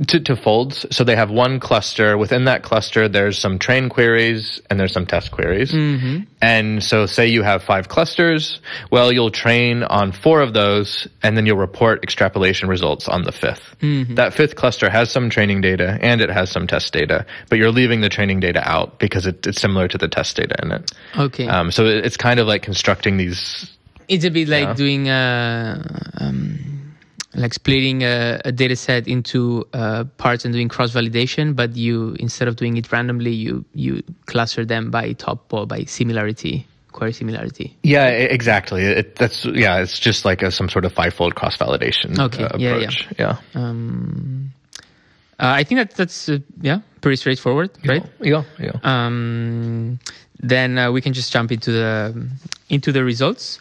To, 0.08 0.20
to 0.20 0.36
folds. 0.36 0.86
So 0.96 1.04
they 1.04 1.16
have 1.16 1.30
one 1.30 1.60
cluster. 1.60 2.18
Within 2.18 2.46
that 2.46 2.64
cluster, 2.64 3.08
there's 3.08 3.38
some 3.38 3.60
train 3.60 3.88
queries 3.90 4.60
and 4.70 4.80
there's 4.80 4.94
some 4.94 5.06
test 5.06 5.32
queries. 5.32 5.72
Mm-hmm. 5.72 6.24
And 6.42 6.84
so 6.84 7.06
say 7.06 7.28
you 7.28 7.44
have 7.44 7.62
five 7.64 7.88
clusters. 7.88 8.62
Well, 8.90 9.12
you'll 9.12 9.32
train 9.32 9.84
on 9.84 10.12
four 10.12 10.42
of 10.42 10.54
those 10.54 11.08
and 11.22 11.38
then 11.38 11.46
you'll 11.46 11.58
report 11.58 12.02
extrapolation 12.04 12.68
results 12.68 13.08
on 13.08 13.24
the 13.24 13.32
5th 13.32 13.62
Mm-hmm. 13.82 14.16
That 14.16 14.34
fifth 14.34 14.56
cluster 14.56 14.90
has 14.90 15.10
some 15.12 15.30
training 15.30 15.62
data 15.62 15.98
and 16.02 16.22
it 16.22 16.30
has 16.30 16.52
some 16.52 16.68
test 16.68 16.94
data, 16.94 17.26
but 17.50 17.58
you're 17.58 17.72
leaving 17.72 18.02
the 18.02 18.10
training 18.10 18.40
data 18.40 18.62
out 18.68 19.00
because 19.00 19.26
it, 19.26 19.46
it's 19.48 19.60
similar 19.60 19.88
to 19.88 19.98
the 19.98 20.08
test 20.08 20.36
data 20.38 20.56
in 20.62 20.72
it. 20.72 20.92
okay. 21.18 21.48
Um, 21.48 21.72
so 21.72 21.86
it- 21.86 22.06
it's 22.06 22.18
kind 22.18 22.40
of 22.40 22.46
like 22.48 22.62
constructing 22.62 23.18
these. 23.18 23.76
It's 24.08 24.26
a 24.26 24.30
bit 24.30 24.48
like 24.50 24.64
Yeah. 24.68 24.74
doing 24.74 25.10
a, 25.10 26.12
um, 26.20 26.81
like 27.34 27.54
splitting 27.54 28.04
a, 28.04 28.42
a 28.46 28.52
data 28.52 28.76
set 28.76 29.08
into 29.08 29.66
uh, 29.74 30.04
parts 30.18 30.44
and 30.46 30.54
doing 30.54 30.68
cross 30.68 30.92
validation, 30.94 31.56
but 31.56 31.76
you 31.76 32.16
instead 32.20 32.48
of 32.48 32.56
doing 32.58 32.78
it 32.78 32.92
randomly, 32.92 33.32
you 33.32 33.64
you 33.74 34.04
cluster 34.26 34.66
them 34.66 34.92
by 34.92 35.14
top 35.14 35.54
or 35.54 35.66
by 35.66 35.84
similarity, 35.86 36.66
query 36.92 37.14
similarity. 37.14 37.78
Yeah, 37.84 38.08
exactly. 38.08 38.84
It, 38.84 39.16
that's 39.16 39.46
yeah. 39.46 39.80
It's 39.82 39.98
just 40.00 40.26
like 40.26 40.42
a, 40.42 40.52
some 40.52 40.68
sort 40.70 40.84
of 40.86 40.92
fivefold 40.94 41.36
cross 41.36 41.56
validation 41.58 42.20
Okay. 42.20 42.44
uh, 42.44 42.58
Yeah, 42.58 42.70
yeah. 42.70 42.76
approach. 42.78 43.08
Yeah. 43.18 43.38
Um, 43.56 44.52
uh, 45.40 45.54
I 45.56 45.64
think 45.64 45.80
that 45.80 45.96
that's 45.96 46.28
uh, 46.30 46.40
yeah 46.62 46.82
pretty 47.00 47.16
straightforward, 47.16 47.72
right? 47.88 48.06
Yeah. 48.20 48.44
Yeah. 48.60 48.74
Um, 48.84 50.00
then 50.44 50.78
uh, 50.78 50.92
we 50.92 51.02
can 51.02 51.14
just 51.14 51.32
jump 51.32 51.52
into 51.52 51.72
the 51.72 52.28
into 52.70 52.92
the 52.92 53.04
results. 53.04 53.58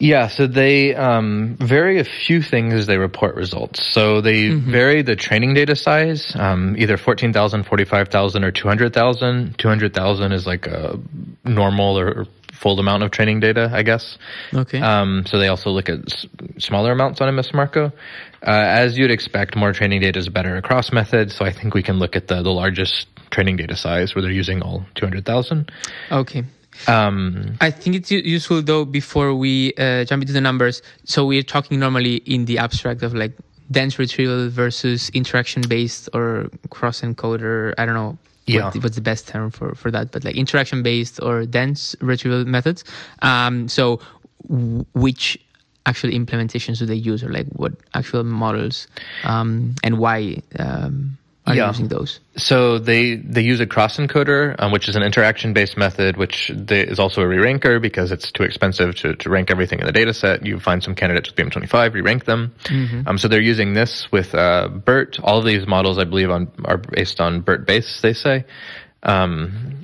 Yeah, 0.00 0.28
so 0.28 0.46
they 0.46 0.94
um, 0.94 1.56
vary 1.60 2.00
a 2.00 2.04
few 2.04 2.40
things 2.40 2.72
as 2.72 2.86
they 2.86 2.96
report 2.96 3.34
results. 3.36 3.80
So 3.92 4.22
they 4.22 4.48
vary 4.48 5.02
the 5.02 5.14
training 5.14 5.52
data 5.52 5.76
size, 5.76 6.32
um, 6.36 6.74
either 6.78 6.96
14,000, 6.96 7.64
45,000, 7.64 8.42
or 8.44 8.50
200,000. 8.50 9.58
200,000 9.58 10.32
is 10.32 10.46
like 10.46 10.66
a 10.66 10.98
normal 11.44 11.98
or 11.98 12.24
full 12.54 12.80
amount 12.80 13.02
of 13.02 13.10
training 13.10 13.40
data, 13.40 13.70
I 13.72 13.82
guess. 13.82 14.16
Okay. 14.54 14.80
Um, 14.80 15.24
so 15.26 15.38
they 15.38 15.48
also 15.48 15.68
look 15.70 15.88
at 15.90 15.98
s- 16.10 16.26
smaller 16.58 16.92
amounts 16.92 17.20
on 17.20 17.34
MS 17.34 17.52
Marco. 17.52 17.86
Uh, 18.42 18.50
as 18.50 18.96
you'd 18.98 19.10
expect, 19.10 19.54
more 19.54 19.72
training 19.74 20.00
data 20.00 20.18
is 20.18 20.30
better 20.30 20.56
across 20.56 20.92
methods. 20.92 21.34
So 21.36 21.44
I 21.44 21.52
think 21.52 21.74
we 21.74 21.82
can 21.82 21.98
look 21.98 22.16
at 22.16 22.26
the, 22.28 22.42
the 22.42 22.50
largest 22.50 23.06
training 23.30 23.56
data 23.56 23.76
size 23.76 24.14
where 24.14 24.22
they're 24.22 24.30
using 24.32 24.62
all 24.62 24.84
200,000. 24.94 25.70
okay. 26.10 26.44
Um, 26.86 27.56
I 27.60 27.70
think 27.70 27.96
it's 27.96 28.10
useful 28.10 28.62
though 28.62 28.84
before 28.84 29.34
we 29.34 29.74
uh, 29.78 30.04
jump 30.04 30.22
into 30.22 30.32
the 30.32 30.40
numbers. 30.40 30.82
So 31.04 31.24
we're 31.26 31.42
talking 31.42 31.78
normally 31.78 32.16
in 32.26 32.44
the 32.46 32.58
abstract 32.58 33.02
of 33.02 33.14
like 33.14 33.32
dense 33.70 33.98
retrieval 33.98 34.48
versus 34.48 35.10
interaction 35.10 35.62
based 35.62 36.08
or 36.12 36.48
cross 36.70 37.00
encoder. 37.02 37.74
I 37.78 37.86
don't 37.86 37.94
know. 37.94 38.18
Yeah. 38.46 38.64
What, 38.64 38.82
what's 38.82 38.96
the 38.96 39.02
best 39.02 39.28
term 39.28 39.50
for, 39.50 39.74
for 39.74 39.90
that? 39.90 40.10
But 40.10 40.24
like 40.24 40.34
interaction 40.34 40.82
based 40.82 41.22
or 41.22 41.44
dense 41.46 41.94
retrieval 42.00 42.44
methods. 42.46 42.84
Um, 43.22 43.68
so 43.68 44.00
w- 44.48 44.84
which 44.94 45.38
actual 45.86 46.10
implementations 46.10 46.78
do 46.78 46.86
they 46.86 46.94
use 46.94 47.22
or 47.22 47.30
like 47.30 47.46
what 47.52 47.72
actual 47.94 48.24
models 48.24 48.86
um, 49.24 49.74
and 49.82 49.98
why 49.98 50.42
um, 50.58 51.16
are 51.50 51.56
Yeah. 51.56 51.68
using 51.68 51.88
those? 51.88 52.20
So 52.36 52.78
they 52.78 53.16
they 53.16 53.42
use 53.42 53.60
a 53.60 53.66
cross 53.66 53.96
encoder, 53.98 54.54
um, 54.58 54.72
which 54.72 54.88
is 54.88 54.96
an 54.96 55.02
interaction 55.02 55.52
based 55.52 55.76
method, 55.76 56.16
which 56.16 56.50
they, 56.54 56.80
is 56.80 56.98
also 56.98 57.20
a 57.22 57.26
re-ranker 57.28 57.78
because 57.80 58.12
it's 58.12 58.30
too 58.32 58.42
expensive 58.44 58.94
to, 58.96 59.14
to 59.16 59.28
rank 59.30 59.50
everything 59.50 59.80
in 59.80 59.86
the 59.86 59.92
data 59.92 60.14
set. 60.14 60.44
You 60.46 60.58
find 60.60 60.82
some 60.82 60.94
candidates 60.94 61.30
with 61.30 61.36
BM25, 61.36 61.94
re-rank 61.94 62.24
them. 62.24 62.54
Um, 63.06 63.18
so 63.18 63.28
they're 63.28 63.40
using 63.40 63.74
this 63.74 64.08
with 64.12 64.34
uh, 64.34 64.68
BERT. 64.68 65.18
All 65.22 65.38
of 65.38 65.44
these 65.44 65.66
models, 65.66 65.98
I 65.98 66.04
believe, 66.04 66.30
on 66.30 66.50
are 66.64 66.78
based 66.78 67.20
on 67.20 67.40
BERT 67.42 67.66
base. 67.66 68.00
They 68.00 68.12
say. 68.14 68.44
Um, 69.02 69.76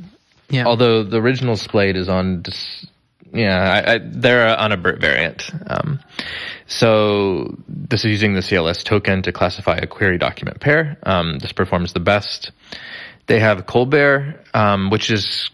Yeah. 0.48 0.64
Although 0.66 1.02
the 1.02 1.16
original 1.20 1.56
SPLADE 1.56 1.96
is 1.96 2.08
on, 2.08 2.42
dis- 2.42 2.86
yeah, 3.32 3.82
I, 3.86 3.94
I, 3.94 4.00
they're 4.02 4.56
on 4.56 4.72
a 4.72 4.76
BERT 4.76 5.00
variant. 5.00 5.50
Um, 5.66 6.00
so 6.66 7.56
this 7.68 8.04
is 8.04 8.10
using 8.10 8.34
the 8.34 8.40
CLS 8.40 8.84
token 8.84 9.22
to 9.22 9.32
classify 9.32 9.76
a 9.76 9.86
query 9.86 10.18
document 10.18 10.60
pair. 10.60 10.98
Um, 11.02 11.38
this 11.38 11.52
performs 11.52 11.92
the 11.92 12.00
best. 12.00 12.52
They 13.26 13.40
have 13.40 13.66
ColBERT, 13.66 14.54
um, 14.54 14.90
which 14.90 15.10
is 15.10 15.50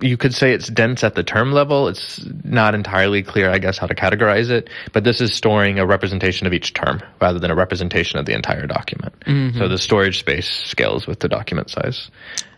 you 0.00 0.16
could 0.16 0.34
say 0.34 0.52
it's 0.52 0.68
dense 0.68 1.04
at 1.04 1.14
the 1.14 1.22
term 1.22 1.52
level. 1.52 1.88
It's 1.88 2.24
not 2.44 2.74
entirely 2.74 3.22
clear, 3.22 3.50
I 3.50 3.58
guess, 3.58 3.78
how 3.78 3.86
to 3.86 3.94
categorize 3.94 4.50
it, 4.50 4.70
but 4.92 5.04
this 5.04 5.20
is 5.20 5.34
storing 5.34 5.78
a 5.78 5.86
representation 5.86 6.46
of 6.46 6.52
each 6.52 6.74
term 6.74 7.02
rather 7.20 7.38
than 7.38 7.50
a 7.50 7.54
representation 7.54 8.18
of 8.18 8.26
the 8.26 8.34
entire 8.34 8.66
document. 8.66 9.18
Mm-hmm. 9.20 9.58
So 9.58 9.68
the 9.68 9.78
storage 9.78 10.18
space 10.18 10.48
scales 10.48 11.06
with 11.06 11.20
the 11.20 11.28
document 11.28 11.70
size 11.70 12.10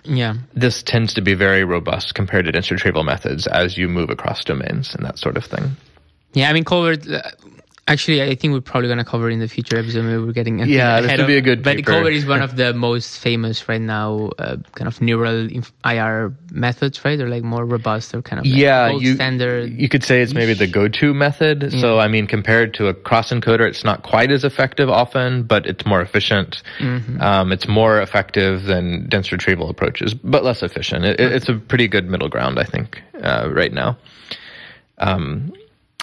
yeah. 0.04 0.34
this 0.54 0.82
tends 0.82 1.14
to 1.14 1.20
be 1.20 1.34
very 1.34 1.64
robust 1.64 2.14
compared 2.14 2.46
to 2.46 2.52
dense 2.52 2.70
retrieval 2.70 3.04
methods 3.04 3.46
as 3.46 3.76
you 3.76 3.88
move 3.88 4.10
across 4.10 4.44
domains 4.44 4.94
and 4.94 5.04
that 5.04 5.18
sort 5.18 5.36
of 5.36 5.44
thing. 5.44 5.76
Yeah, 6.32 6.48
I 6.48 6.52
mean, 6.52 6.64
Colbert. 6.64 7.06
Actually, 7.88 8.22
I 8.22 8.36
think 8.36 8.52
we're 8.54 8.60
probably 8.60 8.88
gonna 8.88 9.04
cover 9.04 9.28
in 9.28 9.40
the 9.40 9.48
future 9.48 9.76
episode. 9.76 10.04
Maybe 10.04 10.22
we're 10.22 10.32
getting 10.32 10.60
Yeah, 10.60 11.00
this 11.00 11.18
would 11.18 11.26
be 11.26 11.36
a 11.36 11.40
good 11.40 11.64
But 11.64 11.78
paper. 11.78 12.08
Is 12.08 12.24
one 12.24 12.40
of 12.40 12.54
the 12.62 12.72
most 12.72 13.18
famous 13.18 13.68
right 13.68 13.80
now, 13.80 14.30
uh, 14.38 14.58
kind 14.76 14.86
of 14.86 15.00
neural 15.00 15.50
inf- 15.50 15.72
IR 15.84 16.32
methods, 16.52 17.04
right? 17.04 17.20
Or 17.20 17.28
like 17.28 17.42
more 17.42 17.64
robust 17.66 18.14
or 18.14 18.22
kind 18.22 18.38
of 18.38 18.46
like 18.46 18.54
Yeah, 18.54 18.90
you 18.90 19.16
standard. 19.16 19.72
you 19.72 19.88
could 19.88 20.04
say 20.04 20.22
it's 20.22 20.32
maybe 20.32 20.54
the 20.54 20.68
go-to 20.68 21.12
method. 21.12 21.72
So 21.80 21.98
I 21.98 22.06
mean, 22.06 22.28
compared 22.28 22.72
to 22.74 22.86
a 22.86 22.94
cross 22.94 23.30
encoder, 23.32 23.68
it's 23.68 23.82
not 23.82 24.04
quite 24.04 24.30
as 24.30 24.44
effective 24.44 24.88
often, 24.88 25.42
but 25.42 25.66
it's 25.66 25.84
more 25.84 26.00
efficient. 26.00 26.62
Um, 26.80 27.50
it's 27.50 27.66
more 27.66 28.00
effective 28.00 28.62
than 28.62 29.08
dense 29.08 29.32
retrieval 29.32 29.68
approaches, 29.68 30.14
but 30.14 30.44
less 30.44 30.62
efficient. 30.62 31.04
It, 31.04 31.18
it's 31.20 31.48
a 31.48 31.54
pretty 31.54 31.88
good 31.88 32.08
middle 32.08 32.28
ground, 32.28 32.60
I 32.60 32.64
think, 32.64 33.02
uh, 33.20 33.48
right 33.50 33.72
now. 33.72 33.98
Um, 34.98 35.52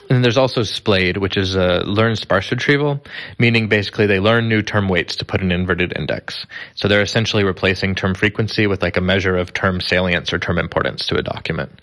and 0.09 0.23
there's 0.23 0.37
also 0.37 0.61
SPLADE, 0.61 1.17
which 1.17 1.37
is 1.37 1.55
a 1.55 1.81
learn 1.85 2.15
sparse 2.15 2.49
retrieval, 2.51 3.03
meaning 3.37 3.67
basically 3.67 4.07
they 4.07 4.19
learn 4.19 4.49
new 4.49 4.61
term 4.61 4.89
weights 4.89 5.15
to 5.17 5.25
put 5.25 5.41
an 5.41 5.51
inverted 5.51 5.93
index. 5.95 6.45
So 6.75 6.87
they're 6.87 7.01
essentially 7.01 7.43
replacing 7.43 7.95
term 7.95 8.15
frequency 8.15 8.67
with 8.67 8.81
like 8.81 8.97
a 8.97 9.01
measure 9.01 9.37
of 9.37 9.53
term 9.53 9.79
salience 9.81 10.33
or 10.33 10.39
term 10.39 10.57
importance 10.57 11.05
to 11.07 11.17
a 11.17 11.21
document. 11.21 11.79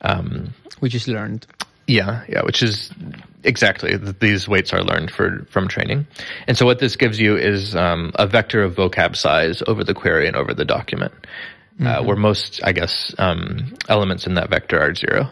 Um, 0.00 0.54
which 0.80 0.94
is 0.94 1.08
learned. 1.08 1.46
yeah, 1.86 2.24
yeah, 2.28 2.42
which 2.42 2.62
is 2.62 2.90
exactly 3.44 3.96
these 3.96 4.48
weights 4.48 4.72
are 4.72 4.82
learned 4.82 5.10
for 5.10 5.46
from 5.50 5.68
training, 5.68 6.06
and 6.46 6.56
so 6.56 6.66
what 6.66 6.78
this 6.78 6.96
gives 6.96 7.18
you 7.18 7.36
is 7.36 7.76
um, 7.76 8.12
a 8.16 8.26
vector 8.26 8.62
of 8.62 8.74
vocab 8.74 9.16
size 9.16 9.62
over 9.66 9.84
the 9.84 9.94
query 9.94 10.26
and 10.26 10.36
over 10.36 10.52
the 10.52 10.64
document, 10.64 11.12
uh, 11.84 12.02
where 12.02 12.16
most, 12.16 12.60
I 12.64 12.72
guess, 12.72 13.14
um, 13.18 13.74
elements 13.88 14.26
in 14.26 14.34
that 14.34 14.50
vector 14.50 14.80
are 14.80 14.94
zero. 14.94 15.30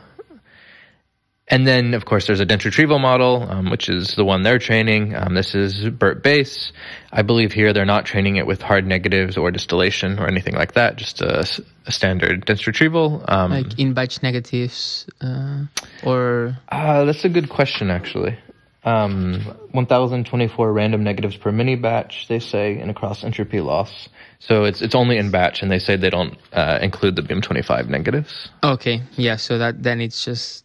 And 1.48 1.66
then, 1.66 1.92
of 1.92 2.06
course, 2.06 2.26
there's 2.26 2.40
a 2.40 2.46
dense 2.46 2.64
retrieval 2.64 2.98
model, 2.98 3.46
um, 3.48 3.70
which 3.70 3.90
is 3.90 4.14
the 4.16 4.24
one 4.24 4.42
they're 4.42 4.58
training. 4.58 5.14
Um, 5.14 5.34
this 5.34 5.54
is 5.54 5.90
BERT 5.90 6.22
base. 6.22 6.72
I 7.12 7.20
believe 7.20 7.52
here 7.52 7.74
they're 7.74 7.84
not 7.84 8.06
training 8.06 8.36
it 8.36 8.46
with 8.46 8.62
hard 8.62 8.86
negatives 8.86 9.36
or 9.36 9.50
distillation 9.50 10.18
or 10.18 10.26
anything 10.26 10.54
like 10.54 10.72
that. 10.72 10.96
Just 10.96 11.20
a 11.20 11.44
standard 11.88 12.46
dense 12.46 12.66
retrieval. 12.66 13.22
Um, 13.28 13.50
Like 13.50 13.78
in 13.78 13.92
batch 13.92 14.22
negatives, 14.22 15.06
uh, 15.20 15.64
or 16.02 16.56
uh, 16.70 17.04
that's 17.04 17.26
a 17.26 17.28
good 17.28 17.50
question, 17.50 17.90
actually. 17.90 18.38
Um, 18.86 19.40
1,024 19.72 20.72
random 20.72 21.02
negatives 21.04 21.36
per 21.36 21.50
mini 21.50 21.74
batch, 21.74 22.26
they 22.28 22.38
say, 22.38 22.78
and 22.78 22.90
a 22.90 22.94
cross 22.94 23.24
entropy 23.24 23.60
loss. 23.60 24.08
So 24.40 24.64
it's 24.64 24.82
it's 24.82 24.94
only 24.94 25.16
in 25.16 25.30
batch, 25.30 25.62
and 25.62 25.70
they 25.70 25.78
say 25.78 25.96
they 25.96 26.10
don't 26.10 26.36
uh, 26.52 26.78
include 26.82 27.16
the 27.16 27.22
BM25 27.22 27.88
negatives. 27.88 28.50
okay, 28.62 29.02
yeah. 29.16 29.36
So 29.36 29.56
that 29.58 29.82
then 29.82 30.02
it's 30.02 30.22
just, 30.24 30.63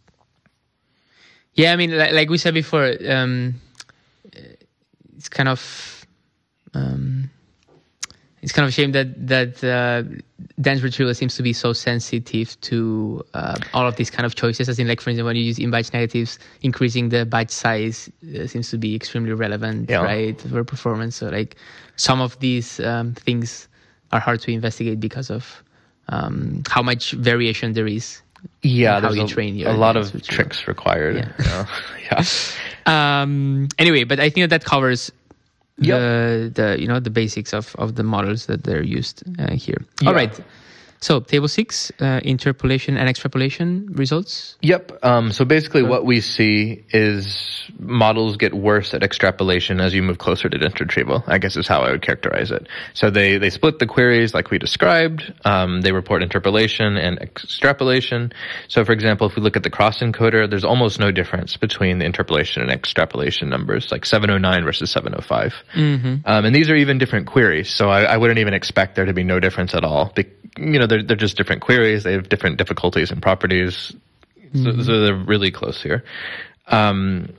yeah. 1.54 1.72
I 1.72 1.76
mean, 1.76 1.96
like, 1.96 2.12
like 2.12 2.30
we 2.30 2.38
said 2.38 2.54
before, 2.54 2.94
um, 3.08 3.54
it's 5.16 5.28
kind 5.28 5.48
of, 5.48 6.06
um, 6.74 7.30
it's 8.42 8.52
kind 8.52 8.64
of 8.64 8.70
a 8.70 8.72
shame 8.72 8.92
that 8.92 9.26
that 9.26 9.62
uh, 9.62 10.02
dense 10.62 10.80
retrieval 10.80 11.12
seems 11.14 11.34
to 11.36 11.42
be 11.42 11.52
so 11.52 11.74
sensitive 11.74 12.58
to 12.62 13.22
uh, 13.34 13.58
all 13.74 13.86
of 13.86 13.96
these 13.96 14.08
kind 14.10 14.24
of 14.24 14.34
choices. 14.34 14.66
As 14.68 14.78
in, 14.78 14.88
like 14.88 15.00
for 15.00 15.10
instance, 15.10 15.26
when 15.26 15.36
you 15.36 15.42
use 15.42 15.58
in 15.58 15.70
batch 15.70 15.92
negatives, 15.92 16.38
increasing 16.62 17.10
the 17.10 17.26
batch 17.26 17.50
size 17.50 18.10
uh, 18.34 18.46
seems 18.46 18.70
to 18.70 18.78
be 18.78 18.94
extremely 18.94 19.32
relevant, 19.34 19.90
Yeah. 19.90 20.02
right, 20.02 20.40
for 20.40 20.64
performance. 20.64 21.16
So 21.16 21.28
like 21.28 21.56
some 21.96 22.22
of 22.22 22.38
these 22.40 22.80
um, 22.80 23.12
things 23.12 23.68
are 24.12 24.20
hard 24.20 24.40
to 24.40 24.50
investigate 24.52 25.00
because 25.00 25.30
of 25.30 25.62
um, 26.08 26.62
how 26.68 26.82
much 26.82 27.12
variation 27.12 27.74
there 27.74 27.86
is. 27.86 28.22
Yeah, 28.62 29.00
there's 29.00 29.16
a, 29.16 29.62
a 29.64 29.72
lot 29.72 29.96
of 29.96 30.22
tricks 30.22 30.66
required. 30.68 31.16
Yeah. 31.38 31.66
yeah. 32.86 33.22
Um, 33.22 33.68
anyway, 33.78 34.04
but 34.04 34.20
I 34.20 34.30
think 34.30 34.44
that, 34.50 34.60
that 34.60 34.64
covers 34.64 35.10
the 35.78 36.50
the 36.54 36.76
you 36.80 36.86
know 36.86 37.00
the 37.00 37.10
basics 37.10 37.52
of 37.54 37.74
of 37.76 37.94
the 37.94 38.02
models 38.02 38.46
that 38.46 38.64
they're 38.64 38.82
used 38.82 39.22
uh, 39.38 39.52
here. 39.54 39.78
All 40.04 40.12
Yeah. 40.12 40.16
right. 40.16 40.40
So 41.02 41.20
table 41.20 41.48
six, 41.48 41.90
uh, 42.00 42.20
interpolation 42.22 42.98
and 42.98 43.08
extrapolation 43.08 43.88
results. 43.92 44.56
Yep. 44.60 45.02
Um, 45.02 45.32
so 45.32 45.46
basically, 45.46 45.82
what 45.82 46.04
we 46.04 46.20
see 46.20 46.84
is 46.90 47.70
models 47.78 48.36
get 48.36 48.52
worse 48.52 48.92
at 48.92 49.02
extrapolation 49.02 49.80
as 49.80 49.94
you 49.94 50.02
move 50.02 50.18
closer 50.18 50.48
to 50.50 50.58
dense 50.58 50.78
retrieval. 50.78 51.24
I 51.26 51.38
guess 51.38 51.56
is 51.56 51.66
how 51.66 51.80
I 51.80 51.90
would 51.90 52.02
characterize 52.02 52.50
it. 52.50 52.68
So 52.92 53.08
they 53.08 53.38
they 53.38 53.48
split 53.48 53.78
the 53.78 53.86
queries 53.86 54.34
like 54.34 54.50
we 54.50 54.58
described. 54.58 55.32
Um, 55.44 55.80
they 55.80 55.92
report 55.92 56.22
interpolation 56.22 56.98
and 56.98 57.18
extrapolation. 57.18 58.32
So 58.68 58.84
for 58.84 58.92
example, 58.92 59.26
if 59.26 59.36
we 59.36 59.42
look 59.42 59.56
at 59.56 59.62
the 59.62 59.70
cross 59.70 60.00
encoder, 60.00 60.48
there's 60.50 60.64
almost 60.64 61.00
no 61.00 61.10
difference 61.10 61.56
between 61.56 61.98
the 61.98 62.04
interpolation 62.04 62.62
and 62.62 62.70
extrapolation 62.70 63.48
numbers, 63.48 63.90
like 63.90 64.04
709 64.04 64.64
versus 64.64 64.90
705. 64.90 65.54
Um, 66.26 66.44
and 66.44 66.54
these 66.54 66.68
are 66.68 66.76
even 66.76 66.98
different 66.98 67.26
queries. 67.26 67.70
So 67.70 67.88
I, 67.88 68.02
I 68.02 68.16
wouldn't 68.18 68.38
even 68.38 68.52
expect 68.52 68.96
there 68.96 69.06
to 69.06 69.14
be 69.14 69.24
no 69.24 69.40
difference 69.40 69.74
at 69.74 69.84
all. 69.84 70.12
Be- 70.14 70.26
you 70.56 70.78
know, 70.78 70.86
they're, 70.86 71.02
they're 71.02 71.16
just 71.16 71.36
different 71.36 71.62
queries. 71.62 72.04
They 72.04 72.12
have 72.12 72.28
different 72.28 72.58
difficulties 72.58 73.10
and 73.10 73.22
properties. 73.22 73.94
So, 74.52 74.82
so 74.82 75.00
they're 75.00 75.14
really 75.14 75.52
close 75.52 75.80
here. 75.80 76.02
Um, 76.66 77.32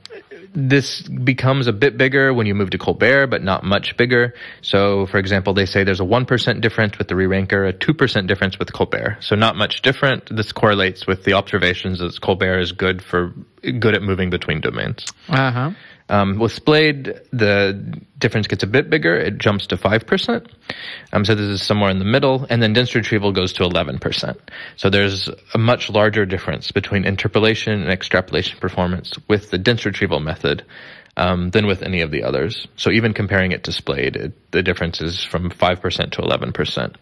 this 0.54 1.02
becomes 1.02 1.66
a 1.66 1.72
bit 1.72 1.96
bigger 1.96 2.34
when 2.34 2.46
you 2.46 2.54
move 2.54 2.70
to 2.70 2.78
ColBERT, 2.78 3.30
but 3.30 3.42
not 3.42 3.64
much 3.64 3.96
bigger. 3.96 4.34
So, 4.60 5.06
for 5.06 5.18
example, 5.18 5.54
they 5.54 5.66
say 5.66 5.84
there's 5.84 6.00
a 6.00 6.04
1% 6.04 6.60
difference 6.60 6.98
with 6.98 7.08
the 7.08 7.16
re-ranker, 7.16 7.66
a 7.66 7.72
2% 7.72 8.26
difference 8.26 8.58
with 8.58 8.72
ColBERT. 8.72 9.22
So 9.22 9.34
not 9.34 9.56
much 9.56 9.82
different. 9.82 10.34
This 10.34 10.52
correlates 10.52 11.06
with 11.06 11.24
the 11.24 11.32
observations 11.32 12.00
that 12.00 12.18
ColBERT 12.20 12.62
is 12.62 12.72
good 12.72 13.02
for, 13.02 13.32
good 13.62 13.94
at 13.94 14.02
moving 14.02 14.28
between 14.28 14.60
domains. 14.60 15.06
Uh 15.28 15.50
huh. 15.50 15.70
Um, 16.12 16.38
with 16.38 16.52
SPLADE, 16.52 17.20
the 17.32 18.02
difference 18.18 18.46
gets 18.46 18.62
a 18.62 18.66
bit 18.66 18.90
bigger. 18.90 19.16
It 19.16 19.38
jumps 19.38 19.68
to 19.68 19.78
5%. 19.78 20.46
Um, 21.10 21.24
so 21.24 21.34
this 21.34 21.48
is 21.48 21.62
somewhere 21.62 21.90
in 21.90 21.98
the 21.98 22.04
middle. 22.04 22.46
And 22.50 22.62
then 22.62 22.74
dense 22.74 22.94
retrieval 22.94 23.32
goes 23.32 23.54
to 23.54 23.62
11%. 23.62 24.36
So 24.76 24.90
there's 24.90 25.30
a 25.54 25.58
much 25.58 25.88
larger 25.88 26.26
difference 26.26 26.70
between 26.70 27.06
interpolation 27.06 27.80
and 27.80 27.90
extrapolation 27.90 28.60
performance 28.60 29.14
with 29.26 29.50
the 29.50 29.56
dense 29.56 29.86
retrieval 29.86 30.20
method 30.20 30.66
um, 31.16 31.48
than 31.48 31.66
with 31.66 31.82
any 31.82 32.02
of 32.02 32.10
the 32.10 32.24
others. 32.24 32.68
So 32.76 32.90
even 32.90 33.14
comparing 33.14 33.52
it 33.52 33.64
to 33.64 33.70
SPLADE, 33.70 34.16
it, 34.16 34.52
the 34.52 34.62
difference 34.62 35.00
is 35.00 35.24
from 35.24 35.48
5% 35.48 36.10
to 36.12 36.20
11%. 36.20 36.94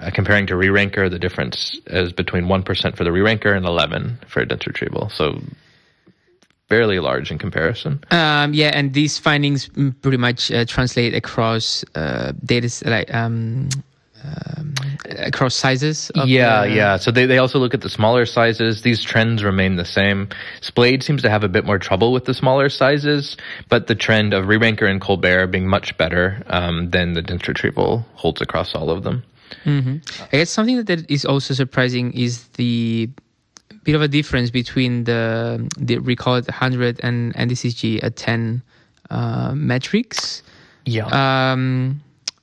Uh, 0.00 0.10
comparing 0.12 0.48
to 0.48 0.56
re-ranker, 0.56 1.08
the 1.08 1.20
difference 1.20 1.80
is 1.86 2.12
between 2.12 2.46
1% 2.46 2.96
for 2.96 3.04
the 3.04 3.12
re-ranker 3.12 3.54
and 3.54 3.64
11 3.64 4.18
for 4.26 4.44
dense 4.44 4.66
retrieval. 4.66 5.10
So 5.10 5.38
fairly 6.72 7.00
large 7.00 7.30
in 7.30 7.36
comparison. 7.38 7.92
Um, 8.10 8.54
yeah, 8.54 8.70
and 8.78 8.94
these 8.94 9.18
findings 9.18 9.68
pretty 10.02 10.16
much 10.16 10.50
uh, 10.50 10.64
translate 10.64 11.12
across 11.14 11.84
uh, 11.94 12.32
data 12.44 12.68
like 12.88 13.12
um, 13.12 13.68
um, 14.24 14.74
across 15.28 15.54
sizes. 15.54 16.10
Of 16.14 16.28
yeah, 16.28 16.62
the- 16.64 16.74
yeah. 16.74 16.96
So 16.96 17.10
they, 17.10 17.26
they 17.26 17.38
also 17.38 17.58
look 17.58 17.74
at 17.74 17.82
the 17.82 17.90
smaller 17.90 18.24
sizes. 18.24 18.80
These 18.82 19.02
trends 19.04 19.44
remain 19.44 19.76
the 19.76 19.84
same. 19.84 20.28
SPLADE 20.62 21.02
seems 21.02 21.20
to 21.22 21.28
have 21.28 21.44
a 21.44 21.48
bit 21.48 21.64
more 21.66 21.78
trouble 21.78 22.10
with 22.12 22.24
the 22.24 22.32
smaller 22.34 22.70
sizes, 22.70 23.36
but 23.68 23.86
the 23.86 23.94
trend 23.94 24.32
of 24.32 24.48
Re-Ranker 24.48 24.86
and 24.86 25.00
ColBERT 25.00 25.50
being 25.50 25.68
much 25.68 25.96
better 25.98 26.42
um, 26.46 26.88
than 26.90 27.12
the 27.12 27.20
dense 27.22 27.46
retrieval 27.48 28.06
holds 28.14 28.40
across 28.40 28.74
all 28.74 28.88
of 28.88 29.02
them. 29.02 29.22
I 29.66 30.00
guess 30.32 30.50
something 30.50 30.82
that 30.84 31.10
is 31.10 31.26
also 31.26 31.52
surprising 31.54 32.12
is 32.14 32.44
the 32.56 33.10
bit 33.84 33.94
of 33.94 34.02
a 34.02 34.08
difference 34.08 34.50
between 34.50 35.04
the 35.04 35.68
the 35.78 35.98
recall 35.98 36.36
at 36.36 36.46
100 36.46 37.00
and 37.02 37.34
NDCG 37.34 38.02
at 38.02 38.16
10 38.16 38.62
uh, 39.10 39.52
metrics. 39.54 40.42
Yeah. 40.84 41.06
Um, 41.06 42.00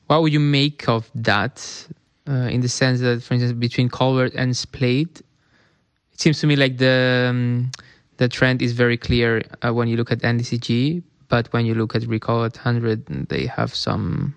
what 0.08 0.22
would 0.22 0.34
you 0.34 0.40
make 0.40 0.88
of 0.88 1.10
that? 1.16 1.88
Uh, 2.28 2.48
in 2.52 2.62
the 2.62 2.70
sense 2.70 3.00
that, 3.00 3.24
for 3.24 3.34
instance, 3.34 3.54
between 3.54 3.90
ColBERT 3.90 4.36
and 4.36 4.56
SPLADE, 4.56 5.20
it 6.14 6.22
seems 6.22 6.40
to 6.42 6.46
me 6.46 6.56
like 6.56 6.78
the 6.78 7.28
um, 7.28 7.72
the 8.18 8.28
trend 8.28 8.62
is 8.62 8.74
very 8.74 8.98
clear 8.98 9.42
uh, 9.64 9.74
when 9.74 9.88
you 9.88 9.98
look 9.98 10.12
at 10.12 10.20
NDCG, 10.20 11.02
but 11.28 11.52
when 11.54 11.66
you 11.66 11.74
look 11.74 11.96
at 11.96 12.06
recall 12.06 12.44
at 12.44 12.56
100, 12.56 13.30
they 13.30 13.48
have 13.48 13.74
some. 13.74 14.36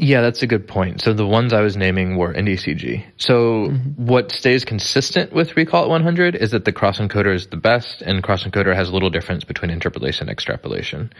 Yeah, 0.00 0.20
that's 0.20 0.42
a 0.42 0.46
good 0.46 0.66
point. 0.66 1.00
So 1.00 1.12
the 1.12 1.26
ones 1.26 1.52
I 1.52 1.60
was 1.60 1.76
naming 1.76 2.16
were 2.16 2.32
NDCG. 2.32 3.04
So 3.16 3.68
what 3.96 4.32
stays 4.32 4.64
consistent 4.64 5.32
with 5.32 5.56
Recall 5.56 5.84
at 5.84 5.88
100 5.88 6.34
is 6.34 6.50
that 6.52 6.64
the 6.64 6.72
cross 6.72 6.98
encoder 6.98 7.34
is 7.34 7.46
the 7.46 7.56
best, 7.56 8.02
and 8.02 8.22
cross 8.22 8.44
encoder 8.44 8.74
has 8.74 8.90
little 8.90 9.10
difference 9.10 9.44
between 9.44 9.70
interpolation 9.70 10.28
and 10.28 10.30
extrapolation. 10.30 11.12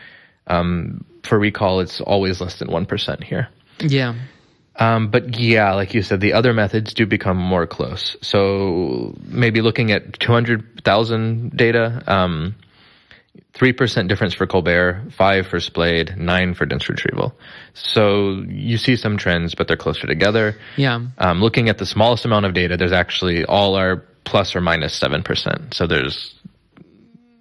Um, 0.47 1.05
for 1.25 1.39
Recall, 1.39 1.81
it's 1.81 2.01
always 2.01 2.41
less 2.41 2.59
than 2.59 2.69
1% 2.69 3.25
here. 3.25 3.49
Yeah. 3.81 4.15
Um, 4.77 5.11
but 5.11 5.39
yeah, 5.39 5.75
like 5.75 5.95
you 5.95 6.03
said, 6.03 6.21
the 6.21 6.33
other 6.33 6.53
methods 6.53 6.95
do 6.95 7.07
become 7.07 7.37
more 7.37 7.67
close. 7.67 8.17
So 8.23 9.15
maybe 9.25 9.61
looking 9.61 9.93
at 9.93 10.19
200,000 10.19 11.57
data, 11.57 12.03
um, 12.07 12.55
3% 13.55 14.09
difference 14.09 14.35
for 14.35 14.47
ColBERT, 14.47 15.13
5 15.13 15.47
for 15.47 15.59
SPLADE, 15.59 16.17
9 16.17 16.55
for 16.55 16.67
dense 16.67 16.89
retrieval. 16.89 17.35
So 17.75 18.43
you 18.49 18.77
see 18.79 18.97
some 18.97 19.17
trends, 19.17 19.55
but 19.55 19.69
they're 19.69 19.77
closer 19.77 20.07
together. 20.07 20.57
Yeah. 20.77 21.01
Um, 21.19 21.41
looking 21.41 21.69
at 21.69 21.79
the 21.79 21.87
smallest 21.87 22.25
amount 22.25 22.47
of 22.47 22.55
data, 22.55 22.77
there's 22.77 22.93
actually 22.93 23.45
all 23.45 23.75
are 23.75 24.05
plus 24.25 24.55
or 24.57 24.61
minus 24.61 24.99
7%. 24.99 25.75
So 25.75 25.87
there's 25.87 26.35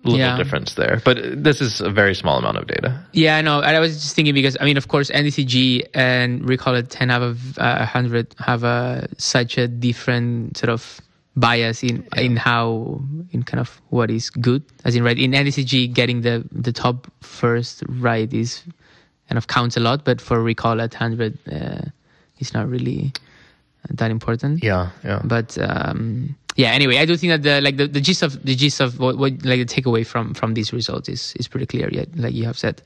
a 0.04 0.08
little 0.08 0.19
Yeah. 0.19 0.38
difference 0.38 0.73
there. 0.75 1.01
But 1.04 1.43
this 1.43 1.62
is 1.62 1.80
a 1.82 1.89
very 1.89 2.15
small 2.15 2.38
amount 2.39 2.58
of 2.58 2.67
data. 2.67 3.06
Yeah, 3.13 3.38
I 3.38 3.41
know. 3.41 3.60
I 3.62 3.80
was 3.80 4.01
just 4.01 4.15
thinking 4.15 4.34
because 4.34 4.58
I 4.60 4.65
mean, 4.65 4.77
of 4.77 4.88
course, 4.88 5.12
NDCG 5.12 5.84
and 5.93 6.47
Recall 6.47 6.75
at 6.75 6.89
ten 6.89 7.10
have 7.10 7.21
a 7.21 7.62
uh, 7.62 7.86
hundred 7.86 8.34
have 8.39 8.63
a 8.63 9.08
such 9.17 9.58
a 9.58 9.67
different 9.67 10.58
sort 10.58 10.71
of 10.71 10.99
bias 11.36 11.84
in 11.84 12.06
in 12.17 12.36
how 12.36 13.02
in 13.32 13.44
kind 13.44 13.60
of 13.60 13.82
what 13.89 14.10
is 14.10 14.30
good. 14.30 14.63
As 14.84 14.96
in, 14.96 15.04
right 15.04 15.17
in 15.17 15.32
NDCG, 15.32 15.94
getting 15.94 16.22
the 16.22 16.44
the 16.52 16.72
top 16.72 17.08
first 17.22 17.84
right 17.88 18.32
is 18.34 18.63
kind 19.30 19.38
of 19.38 19.48
counts 19.48 19.78
a 19.78 19.80
lot, 19.80 20.04
but 20.04 20.20
for 20.20 20.41
Recall 20.41 20.82
at 20.82 20.94
hundred, 20.94 21.38
uh, 21.52 21.89
it's 22.39 22.54
not 22.54 22.67
really 22.67 23.13
that 23.89 24.12
important. 24.12 24.63
Yeah, 24.63 24.89
yeah. 25.04 25.22
But 25.24 25.58
um, 25.58 26.36
yeah, 26.56 26.72
anyway, 26.72 26.98
I 26.98 27.06
do 27.06 27.15
think 27.15 27.32
that 27.32 27.44
the 27.44 27.62
like 27.62 27.78
the, 27.78 27.88
the 27.88 28.02
gist 28.02 28.24
of 28.24 28.44
the 28.44 28.56
gist 28.56 28.82
of 28.82 29.00
what, 29.00 29.17
what 29.17 29.32
like 29.46 29.60
the 29.60 29.65
takeaway 29.65 30.06
from 30.06 30.34
from 30.34 30.54
these 30.54 30.74
results 30.74 31.08
is 31.08 31.34
is 31.38 31.48
pretty 31.48 31.65
clear. 31.65 31.89
Yet, 31.89 32.10
like 32.17 32.34
you 32.34 32.46
have 32.46 32.58
said. 32.58 32.82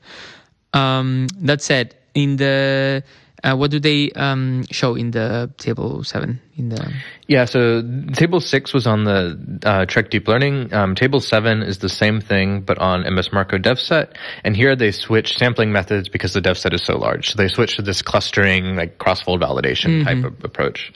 Um, 0.72 1.28
that 1.40 1.62
said, 1.62 1.94
in 2.14 2.36
the 2.36 3.02
uh, 3.44 3.54
what 3.54 3.70
do 3.70 3.78
they 3.78 4.10
um, 4.12 4.64
show 4.70 4.94
in 4.94 5.10
the 5.10 5.50
table 5.58 6.02
seven? 6.04 6.40
In 6.56 6.70
the 6.70 6.92
Yeah, 7.26 7.44
so 7.44 7.82
table 8.14 8.40
six 8.40 8.72
was 8.72 8.86
on 8.86 9.04
the 9.04 9.60
uh, 9.62 9.84
TREC 9.84 10.10
Deep 10.10 10.26
Learning. 10.26 10.72
Um, 10.72 10.94
table 10.94 11.20
seven 11.20 11.62
is 11.62 11.78
the 11.78 11.88
same 11.88 12.20
thing, 12.20 12.62
but 12.62 12.78
on 12.78 13.02
MS 13.14 13.32
Marco 13.32 13.58
DevSet. 13.58 14.14
And 14.42 14.56
here 14.56 14.74
they 14.74 14.90
switch 14.90 15.36
sampling 15.36 15.70
methods 15.70 16.08
because 16.08 16.32
the 16.32 16.40
DevSet 16.40 16.72
is 16.72 16.82
so 16.82 16.96
large. 16.96 17.30
So 17.30 17.36
they 17.36 17.48
switch 17.48 17.76
to 17.76 17.82
this 17.82 18.00
clustering, 18.00 18.74
like 18.76 18.96
cross-fold 18.96 19.40
validation 19.40 20.04
type 20.04 20.24
of 20.24 20.42
approach. 20.42 20.92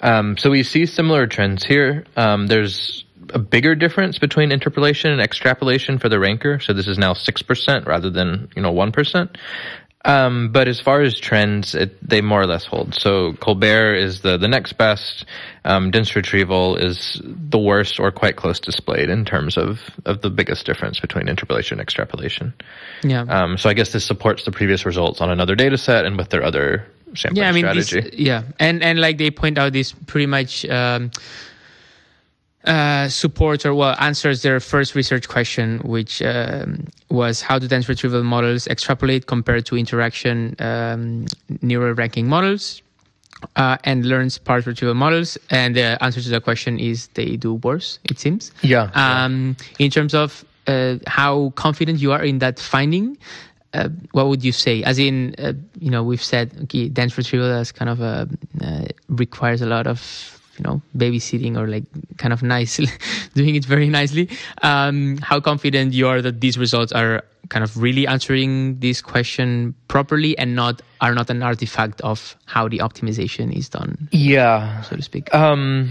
Um, 0.00 0.36
so 0.36 0.50
we 0.50 0.62
see 0.62 0.86
similar 0.86 1.26
trends 1.26 1.64
here. 1.64 2.04
Um, 2.16 2.46
there's 2.46 3.04
a 3.30 3.38
bigger 3.38 3.74
difference 3.74 4.18
between 4.18 4.52
interpolation 4.52 5.10
and 5.10 5.20
extrapolation 5.20 5.98
for 5.98 6.08
the 6.08 6.18
ranker. 6.18 6.60
So 6.60 6.72
this 6.72 6.88
is 6.88 6.98
now 6.98 7.14
6% 7.14 7.86
rather 7.86 8.10
than, 8.10 8.48
you 8.54 8.62
know, 8.62 8.72
1%. 8.72 9.36
Um, 10.04 10.50
but 10.52 10.68
as 10.68 10.80
far 10.80 11.00
as 11.00 11.18
trends, 11.18 11.74
it, 11.74 11.96
they 12.06 12.20
more 12.20 12.42
or 12.42 12.46
less 12.46 12.66
hold. 12.66 12.94
So 12.94 13.32
ColBERT 13.34 14.02
is 14.02 14.20
the, 14.20 14.36
the 14.36 14.48
next 14.48 14.74
best. 14.74 15.24
Um, 15.64 15.90
dense 15.90 16.14
retrieval 16.14 16.76
is 16.76 17.20
the 17.24 17.58
worst 17.58 17.98
or 17.98 18.12
quite 18.12 18.36
close 18.36 18.60
displayed 18.60 19.08
in 19.08 19.24
terms 19.24 19.56
of, 19.56 19.80
of 20.04 20.20
the 20.20 20.28
biggest 20.28 20.66
difference 20.66 21.00
between 21.00 21.28
interpolation 21.28 21.78
and 21.78 21.82
extrapolation. 21.82 22.52
yeah. 23.02 23.22
Um, 23.22 23.56
so 23.56 23.70
I 23.70 23.74
guess 23.74 23.92
this 23.92 24.04
supports 24.04 24.44
the 24.44 24.52
previous 24.52 24.84
results 24.84 25.22
on 25.22 25.30
another 25.30 25.54
data 25.54 25.78
set 25.78 26.04
and 26.04 26.18
with 26.18 26.28
their 26.28 26.44
other 26.44 26.86
sampling 27.14 27.42
yeah, 27.42 27.48
I 27.48 27.52
mean, 27.52 27.82
strategy. 27.82 28.22
yeah, 28.22 28.42
and 28.58 28.82
and 28.82 29.00
like 29.00 29.18
they 29.18 29.30
point 29.30 29.58
out, 29.58 29.72
this 29.72 29.92
pretty 29.92 30.26
much 30.26 30.64
um, 30.66 31.10
uh, 32.64 33.08
supports 33.08 33.66
or 33.66 33.74
well 33.74 33.94
answers 33.98 34.42
their 34.42 34.60
first 34.60 34.94
research 34.94 35.28
question, 35.28 35.78
which 35.80 36.22
um, 36.22 36.86
was 37.10 37.42
how 37.42 37.58
do 37.58 37.68
dense 37.68 37.88
retrieval 37.88 38.22
models 38.22 38.66
extrapolate 38.68 39.26
compared 39.26 39.66
to 39.66 39.76
interaction 39.76 40.56
um, 40.58 41.26
neural 41.62 41.94
ranking 41.94 42.28
models. 42.28 42.80
Uh, 43.56 43.76
and 43.84 44.06
learns 44.06 44.34
sparse 44.34 44.66
retrieval 44.66 44.94
models, 44.94 45.36
and 45.50 45.76
the 45.76 46.02
answer 46.02 46.18
to 46.18 46.30
the 46.30 46.40
question 46.40 46.78
is 46.78 47.08
they 47.08 47.36
do 47.36 47.54
worse. 47.54 47.98
It 48.04 48.18
seems. 48.18 48.50
yeah. 48.62 48.90
Um, 48.94 49.54
in 49.78 49.90
terms 49.90 50.14
of 50.14 50.46
uh, 50.66 50.96
how 51.06 51.52
confident 51.54 51.98
you 52.00 52.12
are 52.12 52.24
in 52.24 52.38
that 52.38 52.58
finding, 52.58 53.18
uh, 53.74 53.88
what 54.12 54.28
would 54.28 54.42
you 54.42 54.52
say? 54.52 54.82
As 54.84 54.98
in, 54.98 55.34
uh, 55.38 55.52
you 55.78 55.90
know, 55.90 56.02
we've 56.02 56.22
said 56.22 56.56
okay, 56.62 56.88
dense 56.88 57.18
retrieval 57.18 57.50
as 57.50 57.70
kind 57.70 57.90
of 57.90 58.00
a 58.00 58.28
uh, 58.62 58.84
requires 59.08 59.60
a 59.60 59.66
lot 59.66 59.86
of 59.86 60.40
you 60.58 60.62
know 60.64 60.82
babysitting 60.96 61.58
or 61.58 61.66
like 61.66 61.84
kind 62.18 62.32
of 62.32 62.42
nice 62.42 62.76
doing 63.34 63.54
it 63.54 63.64
very 63.64 63.88
nicely. 63.88 64.28
Um, 64.62 65.18
how 65.18 65.40
confident 65.40 65.92
you 65.92 66.08
are 66.08 66.22
that 66.22 66.40
these 66.40 66.58
results 66.58 66.92
are 66.92 67.22
kind 67.48 67.62
of 67.62 67.76
really 67.76 68.06
answering 68.06 68.78
this 68.80 69.02
question 69.02 69.74
properly 69.88 70.36
and 70.38 70.56
not 70.56 70.80
are 71.00 71.14
not 71.14 71.28
an 71.30 71.42
artifact 71.42 72.00
of 72.00 72.36
how 72.46 72.68
the 72.68 72.78
optimization 72.78 73.54
is 73.54 73.68
done 73.68 74.08
yeah. 74.12 74.80
so 74.82 74.96
to 74.96 75.02
speak? 75.02 75.34
Um 75.34 75.90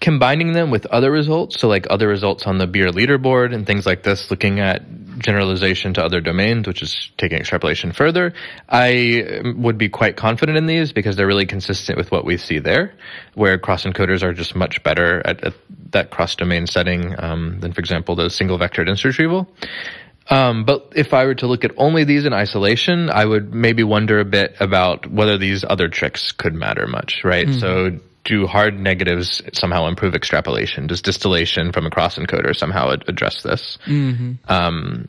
combining 0.00 0.52
them 0.52 0.70
with 0.70 0.86
other 0.86 1.10
results, 1.10 1.58
so 1.58 1.66
like 1.66 1.86
other 1.90 2.08
results 2.08 2.46
on 2.46 2.58
the 2.58 2.66
BEIR 2.66 2.90
leaderboard 2.90 3.54
and 3.54 3.66
things 3.66 3.86
like 3.86 4.02
this, 4.02 4.30
looking 4.30 4.60
at 4.60 4.82
generalization 5.24 5.94
to 5.94 6.04
other 6.04 6.20
domains, 6.20 6.66
which 6.66 6.82
is 6.82 7.10
taking 7.18 7.38
extrapolation 7.38 7.92
further, 7.92 8.32
I 8.68 9.40
would 9.56 9.78
be 9.78 9.88
quite 9.88 10.16
confident 10.16 10.56
in 10.58 10.66
these 10.66 10.92
because 10.92 11.16
they're 11.16 11.26
really 11.26 11.46
consistent 11.46 11.98
with 11.98 12.12
what 12.12 12.24
we 12.24 12.36
see 12.36 12.58
there, 12.60 12.94
where 13.34 13.58
cross 13.58 13.84
encoders 13.84 14.22
are 14.22 14.32
just 14.32 14.54
much 14.54 14.82
better 14.82 15.26
at, 15.26 15.42
at 15.42 15.54
that 15.90 16.10
cross 16.10 16.36
domain 16.36 16.66
setting 16.66 17.14
um, 17.18 17.58
than, 17.60 17.72
for 17.72 17.80
example, 17.80 18.14
the 18.14 18.28
single 18.28 18.58
vector 18.58 18.84
dense 18.84 19.04
retrieval. 19.04 19.48
Um, 20.30 20.64
but 20.64 20.92
if 20.94 21.12
I 21.12 21.26
were 21.26 21.34
to 21.36 21.46
look 21.46 21.64
at 21.64 21.72
only 21.76 22.04
these 22.04 22.24
in 22.24 22.32
isolation, 22.32 23.10
I 23.10 23.24
would 23.24 23.52
maybe 23.52 23.82
wonder 23.82 24.20
a 24.20 24.24
bit 24.24 24.56
about 24.60 25.06
whether 25.10 25.36
these 25.36 25.64
other 25.64 25.88
tricks 25.88 26.32
could 26.32 26.54
matter 26.54 26.86
much, 26.86 27.22
right? 27.24 27.46
Mm-hmm. 27.46 27.60
So 27.60 27.98
do 28.24 28.46
hard 28.46 28.78
negatives 28.78 29.42
somehow 29.52 29.86
improve 29.86 30.14
extrapolation? 30.14 30.86
Does 30.86 31.02
distillation 31.02 31.72
from 31.72 31.86
a 31.86 31.90
cross 31.90 32.16
encoder 32.18 32.56
somehow 32.56 32.88
address 33.06 33.42
this? 33.42 33.78
Mm-hmm. 33.86 34.50
Um, 34.50 35.08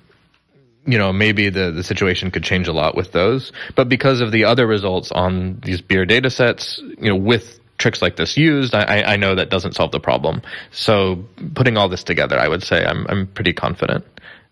you 0.85 0.97
know, 0.97 1.11
maybe 1.11 1.49
the, 1.49 1.71
the 1.71 1.83
situation 1.83 2.31
could 2.31 2.43
change 2.43 2.67
a 2.67 2.73
lot 2.73 2.95
with 2.95 3.11
those. 3.11 3.51
But 3.75 3.89
because 3.89 4.21
of 4.21 4.31
the 4.31 4.43
other 4.43 4.67
results 4.67 5.11
on 5.11 5.59
these 5.63 5.81
BEIR 5.81 6.05
data 6.05 6.29
sets, 6.29 6.79
you 6.99 7.09
know, 7.09 7.15
with 7.15 7.59
tricks 7.77 8.01
like 8.01 8.15
this 8.15 8.37
used, 8.37 8.73
I, 8.73 9.01
I 9.01 9.15
know 9.17 9.35
that 9.35 9.49
doesn't 9.49 9.73
solve 9.73 9.91
the 9.91 9.99
problem. 9.99 10.41
So 10.71 11.25
putting 11.55 11.77
all 11.77 11.89
this 11.89 12.03
together, 12.03 12.39
I 12.39 12.47
would 12.47 12.63
say 12.63 12.85
I'm, 12.85 13.05
I'm 13.09 13.27
pretty 13.27 13.53
confident. 13.53 14.05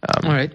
Um, 0.10 0.30
all 0.30 0.36
right 0.36 0.54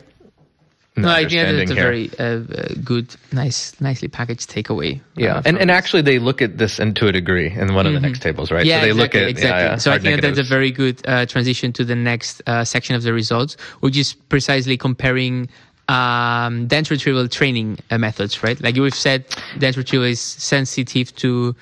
no, 0.98 1.08
I 1.08 1.28
think 1.28 1.58
that's 1.58 1.70
a 1.70 1.74
here. 1.74 1.82
very 1.82 2.10
uh, 2.18 2.74
good, 2.84 3.14
nice, 3.32 3.80
nicely 3.80 4.08
packaged 4.08 4.50
takeaway. 4.50 5.00
Yeah, 5.16 5.36
uh, 5.36 5.42
and 5.44 5.58
and 5.58 5.70
actually 5.70 6.02
they 6.02 6.18
look 6.18 6.42
at 6.42 6.58
this 6.58 6.78
and 6.78 6.94
to 6.96 7.06
a 7.06 7.12
degree 7.12 7.50
in 7.50 7.74
one 7.74 7.86
of 7.86 7.92
mm-hmm. 7.92 8.02
the 8.02 8.08
next 8.08 8.20
tables, 8.20 8.50
right? 8.50 8.66
Yeah, 8.66 8.80
so 8.80 8.86
they 8.86 8.90
exactly, 8.90 9.02
look 9.02 9.14
at 9.14 9.28
exactly. 9.28 9.62
Yeah, 9.62 9.70
yeah, 9.70 9.76
so 9.76 9.92
I 9.92 9.98
think 9.98 10.20
that's 10.20 10.38
a 10.38 10.42
very 10.42 10.70
good 10.70 11.00
uh, 11.06 11.26
transition 11.26 11.72
to 11.74 11.84
the 11.84 11.94
next 11.94 12.42
uh, 12.46 12.64
section 12.64 12.96
of 12.96 13.02
the 13.02 13.12
results, 13.12 13.56
which 13.80 13.96
is 13.96 14.14
precisely 14.14 14.76
comparing 14.76 15.48
um, 15.88 16.66
dense 16.66 16.90
retrieval 16.90 17.28
training 17.28 17.78
uh, 17.90 17.98
methods, 17.98 18.42
right? 18.42 18.60
Like 18.60 18.76
we've 18.76 18.94
said, 18.94 19.24
dense 19.58 19.76
retrieval 19.76 20.06
is 20.06 20.20
sensitive 20.20 21.14
to 21.16 21.56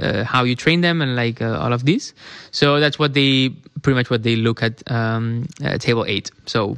uh, 0.00 0.24
how 0.24 0.44
you 0.44 0.54
train 0.54 0.82
them 0.82 1.00
and 1.00 1.16
like 1.16 1.40
all 1.40 1.72
of 1.72 1.86
this. 1.86 2.12
So 2.50 2.80
that's 2.80 2.98
what 2.98 3.14
they 3.14 3.50
pretty 3.82 3.96
much 3.96 4.10
what 4.10 4.22
they 4.22 4.36
look 4.36 4.62
at 4.62 4.82
um, 4.90 5.46
table 5.78 6.04
eight. 6.06 6.30
So 6.46 6.76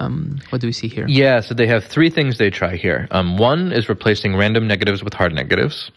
um, 0.00 0.38
what 0.50 0.60
do 0.60 0.66
we 0.66 0.72
see 0.72 0.88
here? 0.88 1.06
Yeah, 1.08 1.40
so 1.40 1.54
they 1.54 1.66
have 1.66 1.84
three 1.84 2.10
things 2.10 2.38
they 2.38 2.50
try 2.50 2.76
here. 2.76 3.08
Um, 3.10 3.36
one 3.36 3.72
is 3.72 3.88
replacing 3.88 4.36
random 4.36 4.66
negatives 4.66 5.02
with 5.02 5.14
hard 5.14 5.34
negatives. 5.34 5.90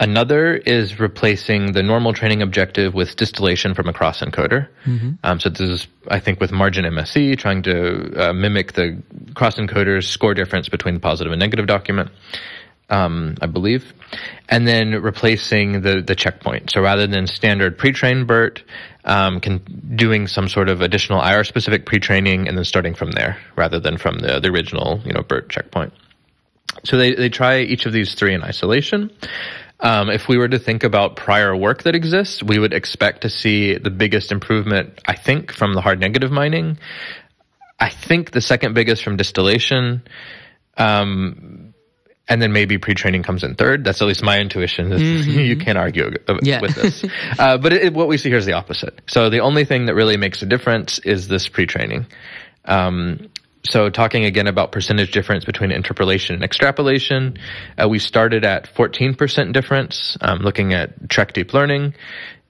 Another 0.00 0.54
is 0.56 0.98
replacing 0.98 1.72
the 1.72 1.82
normal 1.82 2.14
training 2.14 2.40
objective 2.40 2.94
with 2.94 3.16
distillation 3.16 3.74
from 3.74 3.86
a 3.86 3.92
cross 3.92 4.22
encoder. 4.22 4.66
Mm-hmm. 4.86 5.10
Um, 5.22 5.38
so 5.38 5.50
this 5.50 5.60
is, 5.60 5.86
I 6.08 6.20
think, 6.20 6.40
with 6.40 6.50
margin 6.50 6.86
MSE, 6.86 7.36
trying 7.36 7.62
to 7.64 8.30
uh, 8.30 8.32
mimic 8.32 8.72
the 8.72 9.02
cross 9.34 9.56
encoder's 9.56 10.08
score 10.08 10.32
difference 10.32 10.70
between 10.70 10.94
the 10.94 11.00
positive 11.00 11.32
and 11.32 11.38
negative 11.38 11.66
document. 11.66 12.10
Um, 12.88 13.36
I 13.40 13.46
believe, 13.46 13.92
and 14.48 14.66
then 14.66 15.00
replacing 15.00 15.82
the 15.82 16.02
the 16.04 16.16
checkpoint. 16.16 16.72
So 16.72 16.80
rather 16.80 17.06
than 17.06 17.28
standard 17.28 17.78
pre-trained 17.78 18.26
BERT, 18.26 18.64
um, 19.04 19.38
can, 19.38 19.58
doing 19.94 20.26
some 20.26 20.48
sort 20.48 20.68
of 20.68 20.80
additional 20.80 21.22
IR 21.22 21.44
specific 21.44 21.86
pre-training 21.86 22.48
and 22.48 22.56
then 22.56 22.64
starting 22.64 22.94
from 22.96 23.12
there 23.12 23.38
rather 23.54 23.78
than 23.78 23.96
from 23.96 24.18
the, 24.18 24.40
the 24.40 24.48
original, 24.48 25.00
you 25.04 25.12
know, 25.12 25.22
BERT 25.22 25.50
checkpoint. 25.50 25.92
So 26.84 26.96
they, 26.96 27.14
they 27.14 27.28
try 27.28 27.60
each 27.60 27.86
of 27.86 27.92
these 27.92 28.14
three 28.14 28.34
in 28.34 28.42
isolation. 28.42 29.10
Um, 29.82 30.10
if 30.10 30.28
we 30.28 30.36
were 30.36 30.48
to 30.48 30.58
think 30.58 30.84
about 30.84 31.16
prior 31.16 31.56
work 31.56 31.84
that 31.84 31.94
exists, 31.94 32.42
we 32.42 32.58
would 32.58 32.74
expect 32.74 33.22
to 33.22 33.30
see 33.30 33.78
the 33.78 33.90
biggest 33.90 34.30
improvement, 34.30 35.00
I 35.06 35.16
think, 35.16 35.52
from 35.52 35.74
the 35.74 35.80
hard 35.80 36.00
negative 36.00 36.30
mining. 36.30 36.78
I 37.78 37.88
think 37.88 38.32
the 38.32 38.42
second 38.42 38.74
biggest 38.74 39.02
from 39.02 39.16
distillation. 39.16 40.02
Um, 40.76 41.74
and 42.28 42.40
then 42.40 42.52
maybe 42.52 42.78
pre-training 42.78 43.24
comes 43.24 43.42
in 43.42 43.56
third. 43.56 43.84
That's 43.84 44.00
at 44.00 44.06
least 44.06 44.22
my 44.22 44.38
intuition. 44.38 44.90
Mm-hmm. 44.90 45.30
you 45.40 45.56
can't 45.56 45.76
argue 45.76 46.12
yeah. 46.42 46.60
with 46.60 46.74
this. 46.76 47.04
uh, 47.38 47.58
but 47.58 47.72
it, 47.72 47.92
what 47.92 48.06
we 48.06 48.18
see 48.18 48.28
here 48.28 48.38
is 48.38 48.46
the 48.46 48.52
opposite. 48.52 49.00
So 49.06 49.30
the 49.30 49.40
only 49.40 49.64
thing 49.64 49.86
that 49.86 49.94
really 49.94 50.16
makes 50.16 50.40
a 50.42 50.46
difference 50.46 51.00
is 51.00 51.26
this 51.26 51.48
pre-training. 51.48 52.06
Um, 52.66 53.30
so 53.62 53.90
talking 53.90 54.24
again 54.24 54.46
about 54.46 54.72
percentage 54.72 55.12
difference 55.12 55.44
between 55.44 55.70
interpolation 55.70 56.34
and 56.34 56.44
extrapolation, 56.44 57.38
uh, 57.80 57.88
we 57.88 57.98
started 57.98 58.44
at 58.44 58.74
14% 58.74 59.52
difference, 59.52 60.16
um, 60.20 60.38
looking 60.38 60.72
at 60.72 61.08
TREC 61.08 61.32
deep 61.32 61.52
learning. 61.52 61.94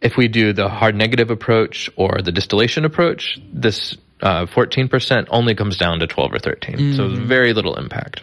If 0.00 0.16
we 0.16 0.28
do 0.28 0.52
the 0.52 0.68
hard 0.68 0.94
negative 0.94 1.30
approach 1.30 1.90
or 1.96 2.22
the 2.22 2.32
distillation 2.32 2.84
approach, 2.84 3.38
this 3.52 3.96
uh, 4.22 4.46
14% 4.46 5.26
only 5.30 5.54
comes 5.54 5.76
down 5.76 5.98
to 5.98 6.06
12 6.06 6.32
or 6.34 6.38
13. 6.38 6.76
Mm-hmm. 6.76 6.96
So 6.96 7.08
very 7.08 7.52
little 7.52 7.76
impact. 7.76 8.22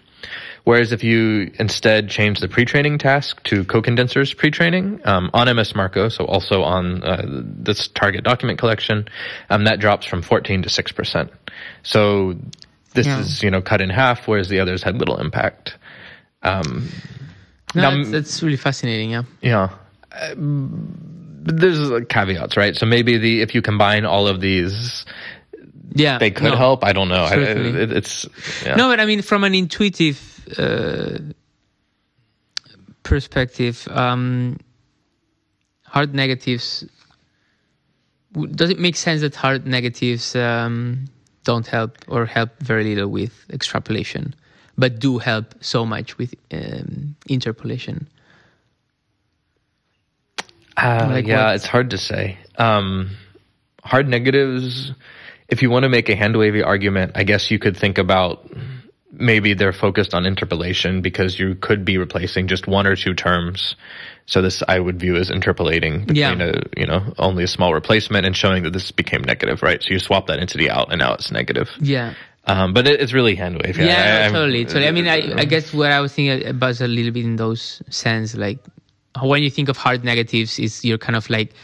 Whereas 0.64 0.92
if 0.92 1.02
you 1.02 1.50
instead 1.58 2.10
change 2.10 2.40
the 2.40 2.48
pre-training 2.48 2.98
task 2.98 3.42
to 3.44 3.64
co-condensers 3.64 4.34
pre-training 4.34 5.00
um, 5.04 5.30
on 5.32 5.54
MS 5.54 5.74
Marco, 5.74 6.08
so 6.08 6.24
also 6.26 6.62
on 6.62 7.02
uh, 7.02 7.22
this 7.24 7.88
target 7.88 8.22
document 8.24 8.58
collection, 8.58 9.08
um, 9.48 9.64
that 9.64 9.80
drops 9.80 10.04
from 10.06 10.20
14 10.20 10.62
to 10.62 10.68
6%. 10.68 11.30
So 11.84 12.36
this 12.98 13.06
yeah. 13.06 13.20
is, 13.20 13.42
you 13.42 13.50
know, 13.50 13.62
cut 13.62 13.80
in 13.80 13.90
half, 13.90 14.28
whereas 14.28 14.48
the 14.48 14.60
others 14.60 14.82
had 14.82 14.98
little 14.98 15.18
impact. 15.18 15.76
Um, 16.42 16.88
no, 17.74 17.94
now, 17.94 18.10
that's, 18.10 18.42
really 18.42 18.56
fascinating, 18.56 19.10
yeah. 19.10 19.22
Yeah. 19.40 19.70
Uh, 20.12 20.34
there's 20.36 22.04
caveats, 22.08 22.56
right? 22.56 22.76
So 22.76 22.86
maybe 22.86 23.18
the 23.18 23.40
if 23.40 23.54
you 23.54 23.62
combine 23.62 24.04
all 24.04 24.26
of 24.26 24.40
these 24.40 25.04
yeah 25.94 26.18
they 26.18 26.30
could 26.30 26.50
no, 26.50 26.54
help 26.54 26.84
i 26.84 26.92
don't 26.92 27.08
know 27.08 27.24
I, 27.24 27.34
it, 27.36 27.92
it's 27.92 28.26
yeah. 28.62 28.74
no 28.74 28.90
but 28.90 29.00
i 29.00 29.06
mean 29.06 29.22
from 29.22 29.42
an 29.42 29.54
intuitive 29.54 30.20
uh, 30.58 31.18
perspective, 33.08 33.88
um, 33.90 34.58
hard 35.84 36.14
negatives. 36.14 36.84
Does 38.32 38.70
it 38.70 38.78
make 38.78 38.96
sense 38.96 39.22
that 39.22 39.34
hard 39.34 39.66
negatives 39.66 40.36
um, 40.36 41.06
don't 41.48 41.66
help 41.66 41.96
or 42.08 42.26
help 42.26 42.50
very 42.60 42.84
little 42.84 43.08
with 43.08 43.32
extrapolation, 43.48 44.34
but 44.76 44.98
do 44.98 45.16
help 45.16 45.54
so 45.62 45.86
much 45.86 46.18
with 46.18 46.34
um, 46.52 47.16
interpolation? 47.26 48.06
Uh, 50.76 51.08
like 51.10 51.26
yeah, 51.26 51.46
what? 51.46 51.54
it's 51.54 51.64
hard 51.64 51.88
to 51.88 51.96
say. 51.96 52.38
Um, 52.58 53.16
hard 53.82 54.08
negatives. 54.08 54.92
If 55.48 55.62
you 55.62 55.70
want 55.70 55.84
to 55.84 55.88
make 55.88 56.10
a 56.10 56.14
hand 56.14 56.36
wavy 56.36 56.62
argument, 56.62 57.12
I 57.14 57.24
guess 57.24 57.50
you 57.50 57.58
could 57.58 57.78
think 57.78 57.96
about 57.96 58.46
maybe 59.10 59.54
they're 59.54 59.72
focused 59.72 60.12
on 60.12 60.26
interpolation 60.26 61.00
because 61.00 61.40
you 61.40 61.54
could 61.54 61.82
be 61.82 61.96
replacing 61.96 62.46
just 62.46 62.66
one 62.66 62.86
or 62.86 62.94
two 62.94 63.14
terms. 63.14 63.74
So 64.28 64.42
this 64.42 64.62
I 64.68 64.78
would 64.78 65.00
view 65.00 65.16
as 65.16 65.30
interpolating 65.30 66.04
between 66.04 66.40
yeah. 66.40 66.52
a 66.52 66.80
you 66.80 66.86
know 66.86 67.14
only 67.18 67.44
a 67.44 67.46
small 67.46 67.72
replacement 67.72 68.26
and 68.26 68.36
showing 68.36 68.62
that 68.64 68.74
this 68.74 68.90
became 68.90 69.22
negative, 69.22 69.62
right? 69.62 69.82
So 69.82 69.88
you 69.88 69.98
swap 69.98 70.26
that 70.26 70.38
entity 70.38 70.68
out 70.68 70.92
and 70.92 70.98
now 70.98 71.14
it's 71.14 71.32
negative. 71.32 71.70
Yeah. 71.80 72.12
Um, 72.44 72.74
but 72.74 72.86
it, 72.86 73.00
it's 73.00 73.14
really 73.14 73.34
hand 73.34 73.60
wave. 73.62 73.78
Yeah, 73.78 73.86
yeah 73.86 74.28
I, 74.28 74.32
totally, 74.32 74.64
totally. 74.66 74.86
I 74.86 74.90
mean, 74.90 75.08
I, 75.08 75.40
I 75.40 75.44
guess 75.46 75.72
what 75.72 75.90
I 75.90 76.00
was 76.00 76.12
thinking 76.12 76.46
about 76.46 76.78
a 76.80 76.86
little 76.86 77.10
bit 77.10 77.24
in 77.24 77.36
those 77.36 77.82
sense, 77.88 78.34
like 78.34 78.58
when 79.22 79.42
you 79.42 79.50
think 79.50 79.70
of 79.70 79.78
hard 79.78 80.04
negatives, 80.04 80.58
is 80.58 80.84
you're 80.84 80.98
kind 80.98 81.16
of 81.16 81.28
like 81.30 81.54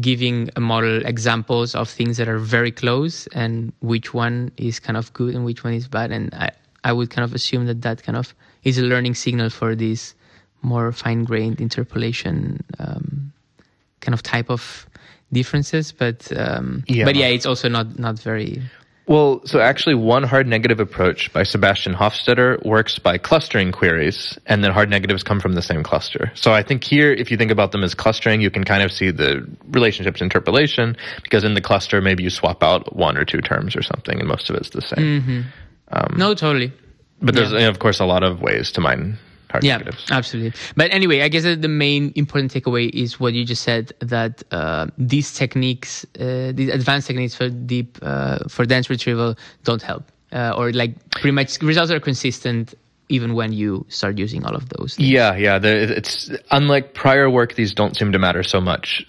giving 0.00 0.48
a 0.56 0.60
model 0.60 1.04
examples 1.04 1.74
of 1.74 1.90
things 1.90 2.16
that 2.16 2.28
are 2.28 2.38
very 2.38 2.72
close 2.72 3.26
and 3.28 3.72
which 3.80 4.12
one 4.14 4.50
is 4.56 4.80
kind 4.80 4.96
of 4.96 5.12
good 5.12 5.34
and 5.34 5.44
which 5.44 5.62
one 5.62 5.74
is 5.74 5.88
bad. 5.88 6.10
And 6.10 6.32
I, 6.34 6.50
I 6.84 6.92
would 6.92 7.10
kind 7.10 7.24
of 7.24 7.34
assume 7.34 7.66
that 7.66 7.82
that 7.82 8.02
kind 8.02 8.16
of 8.16 8.34
is 8.64 8.78
a 8.78 8.82
learning 8.82 9.14
signal 9.14 9.50
for 9.50 9.74
this 9.74 10.14
more 10.64 10.92
fine-grained 10.92 11.60
interpolation 11.60 12.64
um, 12.78 13.32
kind 14.00 14.14
of 14.14 14.22
type 14.22 14.50
of 14.50 14.86
differences. 15.32 15.92
But 15.92 16.32
um, 16.36 16.84
yeah. 16.88 17.04
but 17.04 17.14
yeah, 17.14 17.28
it's 17.28 17.46
also 17.46 17.68
not 17.68 17.98
not 17.98 18.18
very. 18.18 18.62
Well, 19.06 19.42
so 19.44 19.60
actually, 19.60 19.96
one 19.96 20.22
hard 20.22 20.46
negative 20.46 20.80
approach 20.80 21.30
by 21.30 21.42
Sebastian 21.42 21.92
Hofstätter 21.92 22.64
works 22.64 22.98
by 22.98 23.18
clustering 23.18 23.70
queries, 23.70 24.38
and 24.46 24.64
then 24.64 24.72
hard 24.72 24.88
negatives 24.88 25.22
come 25.22 25.40
from 25.40 25.52
the 25.52 25.60
same 25.60 25.82
cluster. 25.82 26.32
So 26.34 26.54
I 26.54 26.62
think 26.62 26.82
here, 26.82 27.12
if 27.12 27.30
you 27.30 27.36
think 27.36 27.50
about 27.50 27.72
them 27.72 27.84
as 27.84 27.94
clustering, 27.94 28.40
you 28.40 28.50
can 28.50 28.64
kind 28.64 28.82
of 28.82 28.90
see 28.90 29.10
the 29.10 29.46
relationships 29.66 30.22
interpolation, 30.22 30.96
because 31.22 31.44
in 31.44 31.52
the 31.52 31.60
cluster, 31.60 32.00
maybe 32.00 32.22
you 32.22 32.30
swap 32.30 32.62
out 32.62 32.96
one 32.96 33.18
or 33.18 33.26
two 33.26 33.42
terms 33.42 33.76
or 33.76 33.82
something, 33.82 34.18
and 34.18 34.26
most 34.26 34.48
of 34.48 34.56
it's 34.56 34.70
the 34.70 34.80
same. 34.80 35.20
Mm-hmm. 35.20 35.40
Um, 35.92 36.14
no, 36.16 36.32
totally. 36.32 36.72
But 37.20 37.34
there's, 37.34 37.52
Yeah. 37.52 37.68
of 37.68 37.78
course, 37.78 38.00
a 38.00 38.06
lot 38.06 38.22
of 38.22 38.40
ways 38.40 38.72
to 38.72 38.80
mine 38.80 39.18
Yeah, 39.62 39.82
absolutely. 40.10 40.58
But 40.76 40.92
anyway, 40.92 41.22
I 41.22 41.28
guess 41.28 41.44
the 41.44 41.68
main 41.68 42.12
important 42.16 42.52
takeaway 42.52 42.90
is 42.90 43.20
what 43.20 43.34
you 43.34 43.44
just 43.44 43.62
said 43.62 43.92
that 44.00 44.42
uh, 44.50 44.86
these 44.98 45.32
techniques, 45.32 46.04
uh, 46.18 46.52
these 46.54 46.70
advanced 46.70 47.06
techniques 47.06 47.34
for 47.34 47.48
deep 47.48 47.98
uh, 48.02 48.38
for 48.48 48.64
dense 48.64 48.90
retrieval 48.90 49.36
don't 49.64 49.82
help, 49.82 50.10
uh, 50.32 50.54
or 50.56 50.72
like 50.72 51.10
pretty 51.10 51.32
much 51.32 51.60
results 51.62 51.92
are 51.92 52.00
consistent 52.00 52.74
even 53.10 53.34
when 53.34 53.52
you 53.52 53.84
start 53.88 54.18
using 54.18 54.44
all 54.44 54.56
of 54.56 54.68
those. 54.70 54.96
things. 54.96 55.08
Yeah, 55.08 55.36
yeah. 55.36 55.58
The, 55.58 55.96
it's 55.96 56.30
unlike 56.50 56.94
prior 56.94 57.28
work; 57.28 57.54
these 57.54 57.74
don't 57.74 57.96
seem 57.96 58.12
to 58.12 58.18
matter 58.18 58.42
so 58.42 58.60
much 58.60 59.06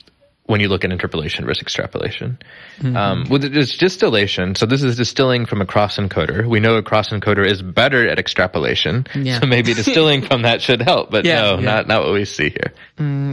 when 0.47 0.59
you 0.61 0.67
look 0.69 0.83
at 0.85 0.91
interpolation 0.91 1.45
versus 1.45 1.61
extrapolation. 1.63 2.37
Mm-hmm. 2.77 2.95
Um, 2.95 3.25
with 3.29 3.43
it's 3.43 3.77
distillation, 3.77 4.55
so 4.55 4.65
this 4.65 4.83
is 4.83 4.95
distilling 4.95 5.45
from 5.45 5.61
a 5.61 5.65
cross 5.65 5.97
encoder. 5.97 6.47
We 6.47 6.59
know 6.59 6.75
a 6.75 6.83
cross 6.83 7.09
encoder 7.09 7.45
is 7.45 7.61
better 7.61 8.07
at 8.07 8.19
extrapolation, 8.19 9.07
Yeah. 9.15 9.39
so 9.39 9.47
maybe 9.47 9.73
distilling 9.81 10.21
from 10.21 10.43
that 10.43 10.61
should 10.61 10.81
help. 10.81 11.09
But 11.09 11.25
Yeah, 11.25 11.41
no, 11.41 11.55
yeah. 11.59 11.65
not 11.65 11.87
not 11.87 12.03
what 12.03 12.13
we 12.13 12.25
see 12.25 12.49
here. 12.49 12.73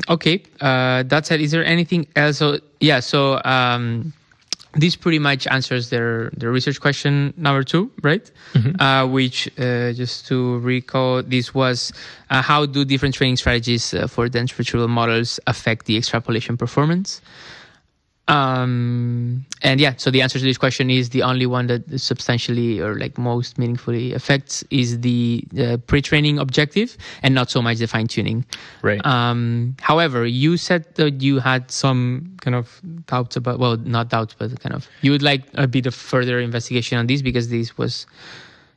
Okay, 0.09 0.43
uh, 0.61 1.03
that 1.05 1.27
said, 1.27 1.41
is 1.41 1.51
there 1.51 1.65
anything 1.65 2.07
else? 2.17 2.39
So 2.39 2.59
yeah, 2.81 3.01
so 3.01 3.41
um, 3.45 4.13
this 4.75 4.97
pretty 4.97 5.19
much 5.19 5.47
answers 5.47 5.91
their 5.91 6.31
their 6.37 6.51
research 6.51 6.81
question 6.81 7.35
number 7.37 7.63
two, 7.63 7.91
right? 8.03 8.31
Uh, 8.81 9.07
which 9.07 9.49
uh, 9.59 9.93
just 9.93 10.27
to 10.29 10.59
recall, 10.61 11.23
this 11.23 11.55
was 11.55 11.93
uh, 12.31 12.41
how 12.43 12.67
do 12.67 12.85
different 12.85 13.15
training 13.15 13.37
strategies 13.37 13.93
uh, 13.95 14.07
for 14.07 14.29
dense 14.29 14.59
retrieval 14.59 14.89
models 14.89 15.39
affect 15.47 15.87
the 15.87 15.97
extrapolation 15.97 16.57
performance? 16.57 17.21
Um, 18.29 19.45
and 19.63 19.81
yeah, 19.81 19.95
so 19.97 20.11
the 20.11 20.23
answer 20.23 20.39
to 20.39 20.45
this 20.45 20.57
question 20.59 20.91
is 20.91 21.11
the 21.11 21.23
only 21.23 21.45
one 21.47 21.67
that 21.67 22.01
substantially 22.01 22.81
or 22.81 22.95
like 22.99 23.19
most 23.19 23.59
meaningfully 23.59 24.13
affects 24.15 24.63
is 24.71 25.01
the 25.01 25.45
uh, 25.59 25.77
pre-training 25.87 26.39
objective 26.39 26.97
and 27.23 27.35
not 27.35 27.51
so 27.51 27.61
much 27.61 27.79
the 27.79 27.87
fine-tuning. 27.87 28.45
Right. 28.83 29.05
Um, 29.05 29.77
however, 29.81 30.25
you 30.25 30.57
said 30.57 30.87
that 30.95 31.21
you 31.21 31.41
had 31.41 31.71
some 31.71 32.37
kind 32.41 32.55
of 32.55 32.81
doubts 33.07 33.37
about, 33.37 33.59
well, 33.59 33.77
not 33.77 34.09
doubts, 34.09 34.35
but 34.39 34.59
kind 34.61 34.75
of, 34.75 34.89
you 35.03 35.11
would 35.11 35.23
like 35.23 35.43
a 35.55 35.67
bit 35.67 35.87
of 35.87 35.95
further 35.95 36.39
investigation 36.41 36.99
on 36.99 37.07
this 37.09 37.23
because 37.23 37.49
this 37.49 37.77
was 37.77 38.07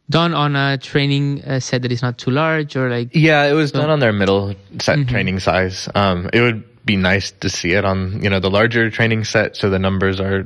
done 0.09 0.33
on 0.33 0.55
a 0.55 0.77
training 0.77 1.43
uh, 1.45 1.59
set 1.59 1.81
that 1.83 1.91
is 1.91 2.01
not 2.01 2.17
too 2.17 2.31
large 2.31 2.75
or 2.75 2.89
like, 2.89 3.09
Yeah, 3.13 3.43
it 3.45 3.53
was 3.53 3.71
done 3.71 3.89
on 3.89 3.99
their 3.99 4.13
middle 4.13 4.53
set 4.79 4.99
Mm-hmm. 4.99 5.09
training 5.09 5.39
size. 5.39 5.87
Um, 5.95 6.29
it 6.33 6.41
would 6.41 6.63
be 6.85 6.95
nice 6.95 7.31
to 7.31 7.49
see 7.49 7.73
it 7.73 7.83
on 7.83 8.21
you 8.23 8.29
know 8.29 8.39
the 8.39 8.49
larger 8.49 8.89
training 8.89 9.23
set, 9.25 9.55
so 9.57 9.69
the 9.69 9.79
numbers 9.79 10.19
are 10.19 10.45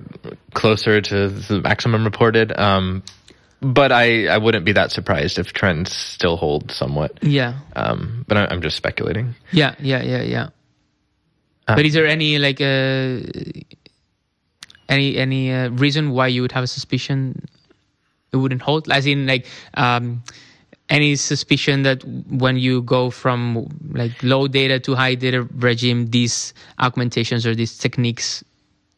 closer 0.53 1.01
to 1.01 1.27
the 1.29 1.61
maximum 1.61 2.03
reported. 2.05 2.57
Um, 2.57 3.03
but 3.61 3.91
I, 3.91 4.27
I 4.27 4.37
wouldn't 4.37 4.63
be 4.63 4.71
that 4.71 4.91
surprised 4.91 5.37
if 5.37 5.51
trends 5.51 5.91
still 5.91 6.37
hold 6.37 6.71
somewhat. 6.71 7.19
yeah, 7.21 7.59
Um, 7.75 8.23
but 8.25 8.37
I, 8.37 8.47
I'm 8.49 8.61
just 8.61 8.77
speculating. 8.77 9.35
yeah, 9.51 9.75
yeah, 9.79 10.01
yeah, 10.01 10.21
yeah. 10.21 10.47
Uh, 11.67 11.75
but 11.75 11.85
is 11.85 11.93
there 11.93 12.07
any 12.07 12.39
like 12.39 12.61
uh, 12.61 13.19
any 14.87 15.17
any 15.17 15.51
uh, 15.53 15.69
reason 15.71 16.11
why 16.11 16.27
you 16.27 16.41
would 16.41 16.51
have 16.53 16.63
a 16.63 16.67
suspicion 16.67 17.45
it 18.31 18.37
wouldn't 18.37 18.61
hold? 18.61 18.89
As 18.89 19.05
in, 19.05 19.27
like 19.27 19.45
um, 19.73 20.23
any 20.89 21.15
suspicion 21.15 21.83
that 21.83 22.03
when 22.03 22.57
you 22.57 22.81
go 22.81 23.09
from 23.09 23.67
like 23.91 24.21
low 24.23 24.47
data 24.47 24.79
to 24.81 24.95
high 24.95 25.15
data 25.15 25.43
regime, 25.55 26.07
these 26.07 26.53
augmentations 26.79 27.45
or 27.45 27.53
these 27.55 27.77
techniques 27.77 28.43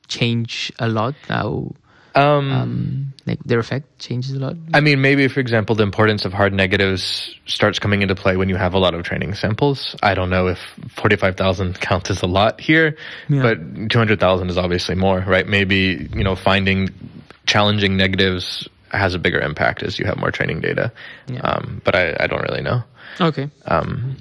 change 0.07 0.71
a 0.79 0.87
lot? 0.87 1.15
How 1.27 1.71
Um, 2.13 2.51
um, 2.51 3.13
like 3.25 3.39
their 3.45 3.59
effect 3.59 3.87
changes 3.99 4.33
a 4.35 4.39
lot? 4.39 4.55
I 4.73 4.81
mean, 4.81 4.99
maybe 4.99 5.27
for 5.29 5.39
example, 5.39 5.75
the 5.75 5.83
importance 5.83 6.25
of 6.25 6.33
hard 6.33 6.51
negatives 6.53 7.33
starts 7.45 7.79
coming 7.79 8.01
into 8.01 8.15
play 8.15 8.35
when 8.35 8.49
you 8.49 8.57
have 8.57 8.73
a 8.73 8.79
lot 8.79 8.93
of 8.93 9.03
training 9.03 9.33
samples. 9.35 9.95
I 10.03 10.13
don't 10.13 10.29
know 10.29 10.47
if 10.47 10.59
45,000 10.95 11.79
counts 11.79 12.09
as 12.11 12.21
a 12.21 12.27
lot 12.27 12.59
here, 12.59 12.95
Yeah. 13.29 13.41
but 13.43 13.89
200,000 13.89 14.49
is 14.49 14.57
obviously 14.57 14.95
more, 14.95 15.23
right? 15.25 15.47
Maybe, 15.47 16.09
you 16.13 16.23
know, 16.23 16.35
finding 16.35 16.89
challenging 17.47 17.95
negatives 17.95 18.67
has 18.97 19.15
a 19.15 19.19
bigger 19.19 19.39
impact 19.39 19.83
as 19.83 19.97
you 19.99 20.05
have 20.05 20.17
more 20.17 20.31
training 20.31 20.61
data. 20.61 20.91
Yeah. 21.27 21.39
Um, 21.41 21.81
but 21.83 21.95
I, 21.95 22.15
I 22.19 22.27
don't 22.27 22.41
really 22.41 22.61
know. 22.61 22.83
Okay. 23.19 23.49
Um, 23.65 24.17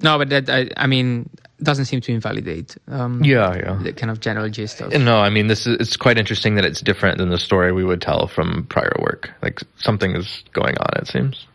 No, 0.00 0.16
but 0.18 0.28
that 0.30 0.48
I, 0.48 0.70
I 0.76 0.86
mean 0.86 1.28
doesn't 1.60 1.86
seem 1.86 2.00
to 2.00 2.12
invalidate 2.12 2.76
um, 2.86 3.24
yeah, 3.24 3.52
yeah. 3.56 3.78
the 3.82 3.92
kind 3.92 4.10
of 4.12 4.20
general 4.20 4.48
gist 4.48 4.80
of. 4.80 4.92
No, 4.92 5.18
I 5.18 5.28
mean, 5.28 5.48
this 5.48 5.66
is, 5.66 5.76
it's 5.80 5.96
quite 5.96 6.16
interesting 6.16 6.54
that 6.54 6.64
it's 6.64 6.80
different 6.80 7.18
than 7.18 7.30
the 7.30 7.38
story 7.38 7.72
we 7.72 7.84
would 7.84 8.00
tell 8.00 8.28
from 8.28 8.66
prior 8.68 8.94
work. 9.00 9.30
Like 9.42 9.60
something 9.76 10.14
is 10.14 10.44
going 10.52 10.78
on, 10.78 10.90
it 11.02 11.08
seems. 11.08 11.46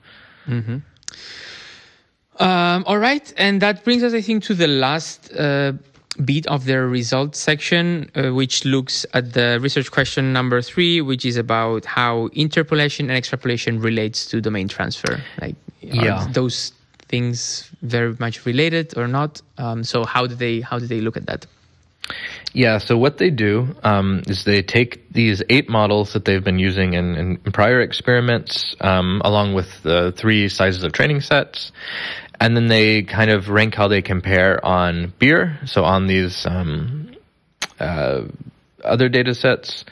Um, 2.37 2.83
all 2.85 2.97
right, 2.97 3.33
and 3.37 3.61
that 3.61 3.85
brings 3.85 4.03
us, 4.03 4.13
I 4.13 4.21
think, 4.21 4.43
to 4.45 4.55
the 4.55 4.67
last 4.67 5.31
uh, 5.33 5.73
bit 6.15 6.47
of 6.47 6.65
the 6.65 6.79
results 6.81 7.39
section, 7.39 8.09
uh, 8.15 8.29
which 8.29 8.65
looks 8.65 9.05
at 9.13 9.33
the 9.33 9.59
research 9.61 9.91
question 9.91 10.33
number 10.33 10.61
three, 10.61 11.01
which 11.01 11.25
is 11.25 11.37
about 11.37 11.85
how 11.85 12.27
interpolation 12.33 13.09
and 13.09 13.17
extrapolation 13.17 13.79
relates 13.79 14.25
to 14.27 14.41
domain 14.41 14.67
transfer. 14.67 15.21
Like, 15.41 15.55
are 15.83 16.05
Yeah. 16.05 16.27
those 16.31 16.73
things 17.07 17.69
very 17.81 18.15
much 18.19 18.45
related 18.45 18.97
or 18.97 19.07
not? 19.07 19.41
Um, 19.57 19.83
so, 19.83 20.03
how 20.05 20.27
do 20.27 20.35
they 20.35 20.61
how 20.61 20.79
do 20.79 20.87
they 20.87 21.01
look 21.01 21.17
at 21.17 21.25
that? 21.27 21.45
Yeah, 22.53 22.77
so 22.77 22.97
what 22.97 23.17
they 23.17 23.29
do 23.29 23.75
um, 23.83 24.21
is 24.27 24.43
they 24.43 24.61
take 24.61 25.11
these 25.11 25.41
eight 25.49 25.69
models 25.69 26.13
that 26.13 26.25
they've 26.25 26.43
been 26.43 26.59
using 26.59 26.93
in, 26.93 27.15
in 27.15 27.37
prior 27.51 27.81
experiments, 27.81 28.75
um, 28.81 29.21
along 29.25 29.53
with 29.53 29.81
the 29.83 30.11
three 30.15 30.49
sizes 30.49 30.83
of 30.83 30.91
training 30.91 31.21
sets, 31.21 31.71
and 32.43 32.57
then 32.57 32.67
they 32.67 33.03
kind 33.03 33.31
of 33.31 33.47
rank 33.47 33.73
how 33.73 33.87
they 33.87 34.01
compare 34.01 34.63
on 34.65 35.13
BEIR, 35.17 35.59
so 35.65 35.85
on 35.85 36.07
these 36.07 36.45
um, 36.45 37.15
uh, 37.79 38.23
other 38.83 39.07
data 39.07 39.33
sets, 39.33 39.85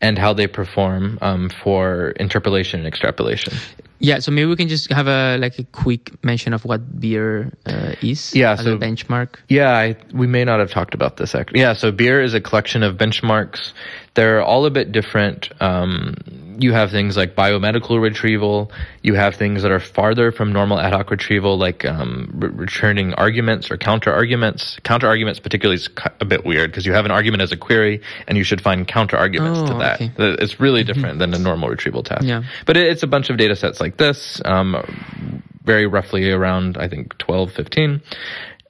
and 0.00 0.16
how 0.16 0.32
they 0.32 0.46
perform 0.46 1.18
um, 1.20 1.50
for 1.50 2.10
interpolation 2.10 2.78
and 2.78 2.86
extrapolation. 2.86 3.54
Yeah, 3.98 4.18
so 4.18 4.30
maybe 4.30 4.46
we 4.46 4.56
can 4.56 4.68
just 4.68 4.92
have 4.92 5.06
a 5.08 5.38
like 5.38 5.58
a 5.58 5.64
quick 5.64 6.22
mention 6.24 6.52
of 6.52 6.64
what 6.64 7.00
BEIR 7.00 7.52
uh, 7.66 7.94
is. 8.02 8.34
Yeah, 8.34 8.52
as 8.52 8.64
so- 8.64 8.74
a 8.74 8.78
benchmark. 8.78 9.36
Yeah, 9.48 9.70
I, 9.70 9.96
we 10.12 10.26
may 10.26 10.44
not 10.44 10.60
have 10.60 10.70
talked 10.70 10.94
about 10.94 11.16
this. 11.16 11.34
Actually. 11.34 11.60
Yeah, 11.60 11.72
so 11.74 11.92
BEIR 11.92 12.20
is 12.22 12.34
a 12.34 12.40
collection 12.40 12.82
of 12.82 12.96
benchmarks. 12.96 13.72
They're 14.14 14.42
all 14.42 14.64
a 14.64 14.70
bit 14.70 14.92
different. 14.92 15.50
Um, 15.60 16.14
you 16.58 16.72
have 16.72 16.90
things 16.90 17.18
like 17.18 17.34
biomedical 17.34 18.00
retrieval. 18.00 18.72
You 19.02 19.12
have 19.12 19.34
things 19.34 19.60
that 19.62 19.70
are 19.70 19.78
farther 19.78 20.32
from 20.32 20.54
normal 20.54 20.80
ad 20.80 20.94
hoc 20.94 21.10
retrieval, 21.10 21.58
like 21.58 21.84
um, 21.84 22.30
re- 22.34 22.48
returning 22.48 23.12
arguments 23.12 23.70
or 23.70 23.76
counter 23.76 24.10
arguments. 24.10 24.78
Counter 24.84 25.06
arguments, 25.06 25.38
particularly, 25.38 25.76
is 25.76 25.90
a 26.18 26.24
bit 26.24 26.46
weird 26.46 26.70
because 26.70 26.86
you 26.86 26.94
have 26.94 27.04
an 27.04 27.10
argument 27.10 27.42
as 27.42 27.52
a 27.52 27.58
query, 27.58 28.00
and 28.26 28.38
you 28.38 28.44
should 28.44 28.62
find 28.62 28.88
counter 28.88 29.18
arguments 29.18 29.60
to 29.68 29.74
Oh, 29.74 29.78
that. 29.80 30.00
okay. 30.00 30.12
It's 30.18 30.58
really 30.58 30.82
different 30.82 31.18
than 31.18 31.34
a 31.34 31.38
normal 31.38 31.68
retrieval 31.68 32.02
task. 32.02 32.24
Yeah. 32.24 32.42
But 32.64 32.78
it, 32.78 32.86
it's 32.86 33.02
a 33.02 33.06
bunch 33.06 33.28
of 33.28 33.36
data 33.36 33.54
sets 33.54 33.80
like 33.82 33.85
this, 33.96 34.40
um, 34.44 35.42
very 35.64 35.86
roughly 35.86 36.30
around, 36.30 36.76
I 36.78 36.88
think, 36.88 37.16
12, 37.18 37.52
15. 37.52 38.02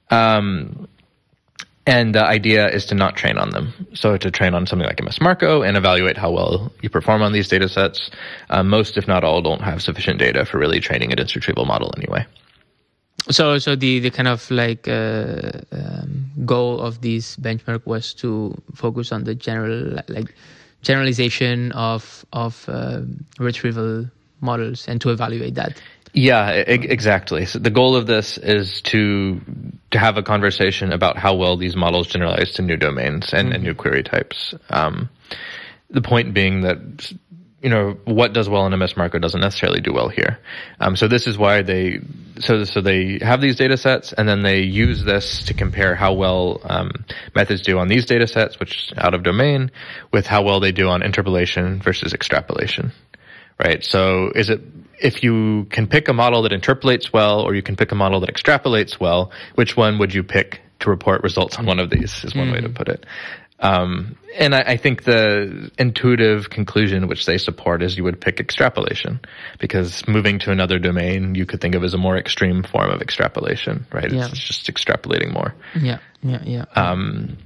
Um, 0.09 0.87
and 1.87 2.13
the 2.13 2.23
idea 2.23 2.67
is 2.67 2.85
to 2.87 2.95
not 2.95 3.15
train 3.15 3.37
on 3.37 3.51
them. 3.51 3.73
So 3.93 4.17
to 4.17 4.29
train 4.29 4.53
on 4.53 4.67
something 4.67 4.85
like 4.85 5.01
MS 5.01 5.21
Marco 5.21 5.61
and 5.61 5.77
evaluate 5.77 6.17
how 6.17 6.31
well 6.31 6.71
you 6.81 6.89
perform 6.89 7.21
on 7.21 7.31
these 7.31 7.47
data 7.47 7.69
sets. 7.69 8.11
Uh, 8.49 8.61
most, 8.61 8.97
if 8.97 9.07
not 9.07 9.23
all, 9.23 9.41
don't 9.41 9.61
have 9.61 9.81
sufficient 9.81 10.19
data 10.19 10.45
for 10.45 10.59
really 10.59 10.81
training 10.81 11.13
a 11.13 11.15
dense 11.15 11.33
retrieval 11.33 11.65
model 11.65 11.93
anyway. 11.95 12.25
So, 13.29 13.57
so 13.57 13.75
the, 13.75 13.99
the 13.99 14.09
kind 14.09 14.27
of 14.27 14.49
like 14.51 14.87
uh, 14.87 15.51
um, 15.71 16.25
goal 16.45 16.81
of 16.81 17.01
this 17.01 17.37
benchmark 17.37 17.85
was 17.85 18.13
to 18.15 18.53
focus 18.75 19.13
on 19.13 19.23
the 19.23 19.35
general 19.35 19.99
like 20.07 20.33
generalization 20.81 21.71
of 21.73 22.25
of 22.33 22.65
um 22.69 23.25
retrieval 23.39 24.05
models 24.41 24.87
and 24.87 25.01
to 25.01 25.09
evaluate 25.09 25.55
that. 25.55 25.81
Yeah, 26.13 26.49
exactly. 26.49 27.45
So 27.45 27.59
the 27.59 27.69
goal 27.69 27.95
of 27.95 28.07
this 28.07 28.37
is 28.37 28.81
to 28.83 29.39
to 29.91 29.99
have 29.99 30.17
a 30.17 30.23
conversation 30.23 30.91
about 30.91 31.17
how 31.17 31.35
well 31.35 31.57
these 31.57 31.75
models 31.75 32.07
generalize 32.07 32.53
to 32.53 32.61
new 32.61 32.77
domains 32.77 33.33
and, 33.33 33.53
and 33.53 33.63
new 33.63 33.75
query 33.75 34.03
types. 34.03 34.55
Um, 34.69 35.09
the 35.89 36.01
point 36.01 36.33
being 36.33 36.61
that 36.61 37.13
you 37.61 37.69
know 37.69 37.97
what 38.05 38.33
does 38.33 38.49
well 38.49 38.65
in 38.65 38.77
MS 38.77 38.97
Marco 38.97 39.19
doesn't 39.19 39.41
necessarily 39.41 39.79
do 39.79 39.93
well 39.93 40.09
here. 40.09 40.39
Um, 40.79 40.95
so 40.95 41.07
this 41.07 41.27
is 41.27 41.37
why 41.37 41.61
they 41.61 41.99
so 42.39 42.63
so 42.63 42.81
they 42.81 43.19
have 43.21 43.41
these 43.41 43.57
data 43.57 43.77
sets 43.77 44.13
and 44.13 44.27
then 44.27 44.41
they 44.41 44.61
use 44.61 45.03
this 45.03 45.43
to 45.45 45.53
compare 45.53 45.93
how 45.93 46.13
well 46.13 46.61
um, 46.63 47.05
methods 47.35 47.61
do 47.61 47.77
on 47.77 47.89
these 47.89 48.05
data 48.05 48.27
sets, 48.27 48.59
which 48.59 48.75
is 48.77 48.93
out 48.97 49.13
of 49.13 49.23
domain, 49.23 49.71
with 50.11 50.25
how 50.25 50.41
well 50.41 50.59
they 50.59 50.71
do 50.71 50.87
on 50.87 51.03
interpolation 51.03 51.79
versus 51.81 52.13
extrapolation 52.13 52.91
right? 53.59 53.83
So 53.83 54.31
is 54.35 54.49
it 54.49 54.61
if 54.99 55.23
you 55.23 55.65
can 55.65 55.87
pick 55.87 56.07
a 56.07 56.13
model 56.13 56.41
that 56.43 56.51
interpolates 56.51 57.13
well 57.13 57.41
or 57.41 57.53
you 57.53 57.61
can 57.61 57.75
pick 57.75 57.91
a 57.91 57.95
model 57.95 58.19
that 58.21 58.33
extrapolates 58.33 58.99
well, 58.99 59.31
which 59.55 59.77
one 59.77 59.99
would 59.99 60.13
you 60.13 60.23
pick 60.23 60.61
to 60.79 60.89
report 60.89 61.23
results 61.23 61.57
on 61.57 61.65
one 61.65 61.79
of 61.79 61.89
these 61.89 62.23
is 62.23 62.35
one 62.35 62.51
way 62.51 62.61
to 62.61 62.69
put 62.69 62.87
it. 62.87 63.05
Um, 63.59 64.17
and 64.37 64.53
I, 64.53 64.59
I, 64.59 64.77
think 64.77 65.03
the 65.03 65.71
intuitive 65.79 66.51
conclusion 66.51 67.07
which 67.07 67.25
they 67.25 67.39
support 67.39 67.81
is 67.81 67.97
you 67.97 68.03
would 68.03 68.21
pick 68.21 68.39
extrapolation 68.39 69.19
because 69.57 70.07
moving 70.07 70.37
to 70.39 70.51
another 70.51 70.77
domain 70.77 71.33
you 71.33 71.47
could 71.47 71.59
think 71.59 71.73
of 71.73 71.83
as 71.83 71.95
a 71.95 71.97
more 71.97 72.17
extreme 72.17 72.61
form 72.61 72.91
of 72.91 73.01
extrapolation, 73.01 73.87
right? 73.91 74.11
Yeah. 74.11 74.25
It's, 74.25 74.33
it's 74.33 74.43
just 74.43 74.67
extrapolating 74.67 75.33
more. 75.33 75.55
Yeah, 75.81 75.97
yeah, 76.21 76.43
yeah. 76.43 76.65
Um, 76.75 77.37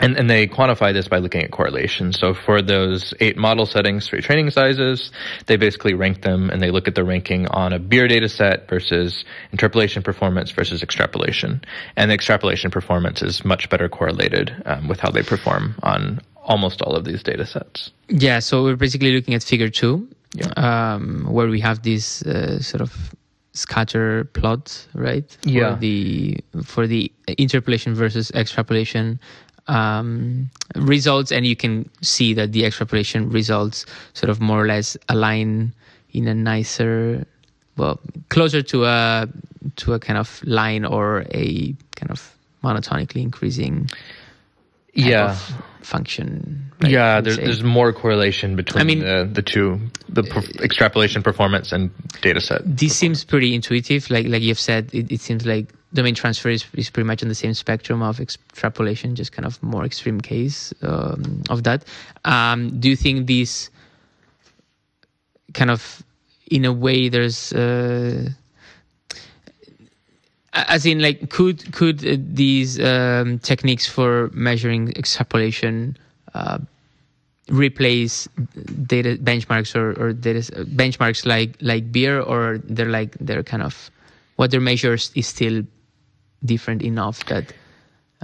and, 0.00 0.16
and 0.16 0.28
they 0.28 0.46
quantify 0.46 0.92
this 0.92 1.08
by 1.08 1.18
looking 1.18 1.42
at 1.42 1.50
correlation. 1.50 2.12
So 2.12 2.34
for 2.34 2.62
those 2.62 3.14
eight 3.20 3.36
model 3.36 3.66
settings, 3.66 4.08
three 4.08 4.20
training 4.20 4.50
sizes, 4.50 5.10
they 5.46 5.56
basically 5.56 5.94
rank 5.94 6.22
them 6.22 6.50
and 6.50 6.62
they 6.62 6.70
look 6.70 6.88
at 6.88 6.94
the 6.94 7.04
ranking 7.04 7.46
on 7.48 7.72
a 7.72 7.78
BEIR 7.78 8.08
data 8.08 8.28
set 8.28 8.68
versus 8.68 9.24
interpolation 9.52 10.02
performance 10.02 10.50
versus 10.50 10.82
extrapolation. 10.82 11.62
And 11.96 12.10
the 12.10 12.14
extrapolation 12.14 12.70
performance 12.70 13.22
is 13.22 13.44
much 13.44 13.70
better 13.70 13.88
correlated 13.88 14.54
um, 14.66 14.88
with 14.88 15.00
how 15.00 15.10
they 15.10 15.22
perform 15.22 15.74
on 15.82 16.20
almost 16.36 16.82
all 16.82 16.94
of 16.94 17.04
these 17.04 17.22
data 17.22 17.46
sets. 17.46 17.90
Yeah, 18.08 18.38
so 18.38 18.62
we're 18.62 18.76
basically 18.76 19.12
looking 19.12 19.34
at 19.34 19.42
figure 19.42 19.68
two, 19.68 20.08
yeah. 20.34 20.52
um, 20.56 21.26
where 21.28 21.48
we 21.48 21.60
have 21.60 21.82
this 21.82 22.22
uh, 22.22 22.60
sort 22.60 22.80
of 22.80 23.14
scatter 23.56 24.24
plot, 24.24 24.86
right? 24.94 25.36
For 25.42 25.48
yeah. 25.48 25.76
The 25.76 26.38
for 26.64 26.86
the 26.86 27.10
interpolation 27.38 27.94
versus 27.94 28.30
extrapolation 28.32 29.18
um, 29.68 30.50
results, 30.74 31.32
and 31.32 31.46
you 31.46 31.56
can 31.56 31.88
see 32.02 32.34
that 32.34 32.52
the 32.52 32.64
extrapolation 32.64 33.30
results 33.30 33.86
sort 34.14 34.30
of 34.30 34.40
more 34.40 34.62
or 34.62 34.66
less 34.66 34.96
align 35.08 35.72
in 36.12 36.28
a 36.28 36.34
nicer, 36.34 37.26
well, 37.76 38.00
closer 38.28 38.62
to 38.62 38.84
a 38.84 39.28
to 39.76 39.94
a 39.94 39.98
kind 39.98 40.18
of 40.18 40.40
line 40.44 40.84
or 40.84 41.24
a 41.30 41.74
kind 41.96 42.10
of 42.10 42.34
monotonically 42.62 43.22
increasing. 43.22 43.90
Yeah. 44.94 45.36
function. 45.82 46.72
Right, 46.80 46.90
yeah, 46.90 47.20
there's, 47.20 47.36
there's 47.36 47.62
more 47.62 47.92
correlation 47.92 48.56
between 48.56 48.80
I 48.80 48.84
mean, 48.84 49.00
the, 49.00 49.28
the 49.30 49.42
two, 49.42 49.78
the 50.08 50.24
per- 50.24 50.62
extrapolation 50.62 51.22
performance 51.22 51.70
and 51.70 51.90
data 52.22 52.40
set. 52.40 52.62
This 52.64 52.96
seems 52.96 53.22
pretty 53.24 53.54
intuitive. 53.54 54.10
Like 54.10 54.26
like 54.26 54.42
you've 54.42 54.58
said, 54.58 54.90
it, 54.92 55.12
it 55.12 55.20
seems 55.20 55.46
like 55.46 55.72
domain 55.96 56.14
transfer 56.14 56.48
is, 56.48 56.64
is 56.74 56.90
pretty 56.90 57.06
much 57.06 57.22
on 57.22 57.28
the 57.28 57.34
same 57.34 57.54
spectrum 57.54 58.02
of 58.02 58.20
extrapolation, 58.20 59.14
just 59.14 59.32
kind 59.32 59.46
of 59.46 59.60
more 59.62 59.84
extreme 59.84 60.20
case 60.20 60.72
um, 60.82 61.42
of 61.50 61.64
that. 61.64 61.84
Um, 62.24 62.78
do 62.78 62.88
you 62.88 62.96
think 62.96 63.26
these 63.26 63.70
kind 65.54 65.70
of, 65.70 66.02
in 66.50 66.64
a 66.64 66.72
way, 66.72 67.08
there's 67.08 67.52
uh, 67.52 68.30
as 70.52 70.86
in 70.86 71.00
like 71.00 71.28
could 71.28 71.72
could 71.72 72.06
uh, 72.06 72.16
these 72.18 72.80
um, 72.80 73.38
techniques 73.40 73.86
for 73.86 74.30
measuring 74.32 74.90
extrapolation 74.96 75.96
uh, 76.34 76.58
replace 77.48 78.28
data 78.86 79.18
benchmarks 79.22 79.76
or, 79.76 79.92
or 80.00 80.12
data 80.12 80.40
benchmarks 80.64 81.26
like 81.26 81.56
like 81.60 81.92
BEIR 81.92 82.20
or 82.20 82.58
they're 82.64 82.88
like 82.88 83.16
they're 83.20 83.42
kind 83.42 83.62
of 83.62 83.90
what 84.36 84.50
their 84.50 84.60
measures 84.60 85.10
is 85.14 85.26
still 85.26 85.62
different 86.46 86.82
enough 86.82 87.24
that 87.26 87.52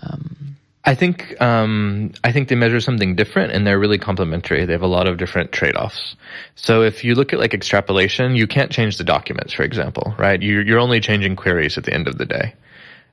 um, 0.02 0.56
I 0.84 0.96
think 0.96 1.40
um, 1.40 2.12
I 2.24 2.32
think 2.32 2.48
they 2.48 2.56
measure 2.56 2.80
something 2.80 3.14
different, 3.14 3.52
and 3.52 3.64
they're 3.64 3.78
really 3.78 3.98
complementary. 3.98 4.66
They 4.66 4.72
have 4.72 4.82
a 4.82 4.88
lot 4.88 5.06
of 5.06 5.16
different 5.16 5.52
trade-offs. 5.52 6.16
So 6.56 6.82
if 6.82 7.04
you 7.04 7.14
look 7.14 7.32
at 7.32 7.38
like 7.38 7.54
extrapolation, 7.54 8.34
you 8.34 8.48
can't 8.48 8.70
change 8.70 8.98
the 8.98 9.04
documents, 9.04 9.52
for 9.52 9.62
example, 9.62 10.14
right? 10.18 10.42
You're 10.42 10.62
you're 10.62 10.80
only 10.80 11.00
changing 11.00 11.36
queries 11.36 11.78
at 11.78 11.84
the 11.84 11.94
end 11.94 12.08
of 12.08 12.18
the 12.18 12.26
day, 12.26 12.54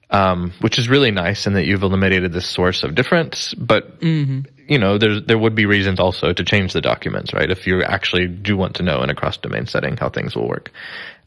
um, 0.10 0.52
which 0.62 0.80
is 0.80 0.90
really 0.90 1.12
nice, 1.12 1.46
in 1.46 1.54
that 1.54 1.66
you've 1.66 1.84
eliminated 1.84 2.34
this 2.34 2.50
source 2.50 2.84
of 2.84 2.96
difference. 2.96 3.54
But 3.54 4.00
mm-hmm. 4.00 4.42
you 4.68 4.80
know, 4.80 4.98
there 4.98 5.20
there 5.20 5.38
would 5.38 5.54
be 5.54 5.68
reasons 5.68 6.00
also 6.00 6.34
to 6.34 6.44
change 6.44 6.74
the 6.74 6.82
documents, 6.82 7.34
right? 7.34 7.52
If 7.52 7.68
you 7.68 7.84
actually 7.84 8.28
do 8.28 8.58
want 8.58 8.78
to 8.78 8.84
know 8.84 9.04
in 9.04 9.12
a 9.12 9.16
cross-domain 9.16 9.68
setting 9.68 9.96
how 9.96 10.10
things 10.10 10.36
will 10.36 10.48
work. 10.48 10.72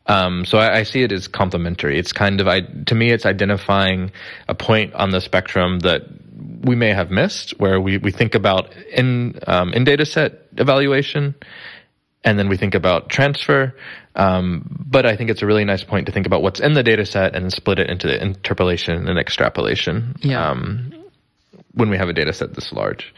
Um, 0.07 0.45
so 0.45 0.59
I, 0.59 0.79
I, 0.79 0.83
see 0.83 1.03
it 1.03 1.13
as 1.13 1.29
complementary. 1.29 1.99
It's 1.99 2.13
kind 2.13 2.41
of, 2.41 2.49
I, 2.49 2.61
to 2.61 2.95
me, 2.95 3.11
it's 3.11 3.25
identifying 3.25 4.11
a 4.49 4.55
point 4.55 4.95
on 4.95 5.11
the 5.11 5.21
spectrum 5.21 5.79
that 5.81 6.03
we 6.65 6.75
may 6.75 6.91
have 6.91 7.11
missed, 7.11 7.53
where 7.61 7.81
we, 7.81 7.99
we 7.99 8.11
think 8.11 8.35
about 8.35 8.75
in 8.93 9.39
um, 9.47 9.73
in 9.73 9.85
data 9.85 10.05
set 10.05 10.47
evaluation, 10.57 11.37
and 12.25 12.39
then 12.39 12.49
we 12.49 12.57
think 12.57 12.75
about 12.75 13.11
transfer. 13.11 13.75
Um, 14.15 14.85
but 14.87 15.07
I 15.07 15.17
think 15.17 15.31
it's 15.31 15.43
a 15.43 15.47
really 15.47 15.65
nice 15.65 15.85
point 15.85 16.07
to 16.07 16.13
think 16.13 16.27
about 16.27 16.43
what's 16.43 16.61
in 16.61 16.75
the 16.75 16.83
data 16.83 17.07
set 17.07 17.35
and 17.35 17.53
split 17.53 17.79
it 17.79 17.89
into 17.89 18.21
interpolation 18.21 19.09
and 19.09 19.19
extrapolation. 19.19 20.17
Yeah. 20.21 20.51
Um, 20.51 20.93
when 21.75 21.89
we 21.91 21.97
have 21.97 22.09
a 22.09 22.13
data 22.13 22.33
set 22.33 22.55
this 22.55 22.73
large. 22.73 23.15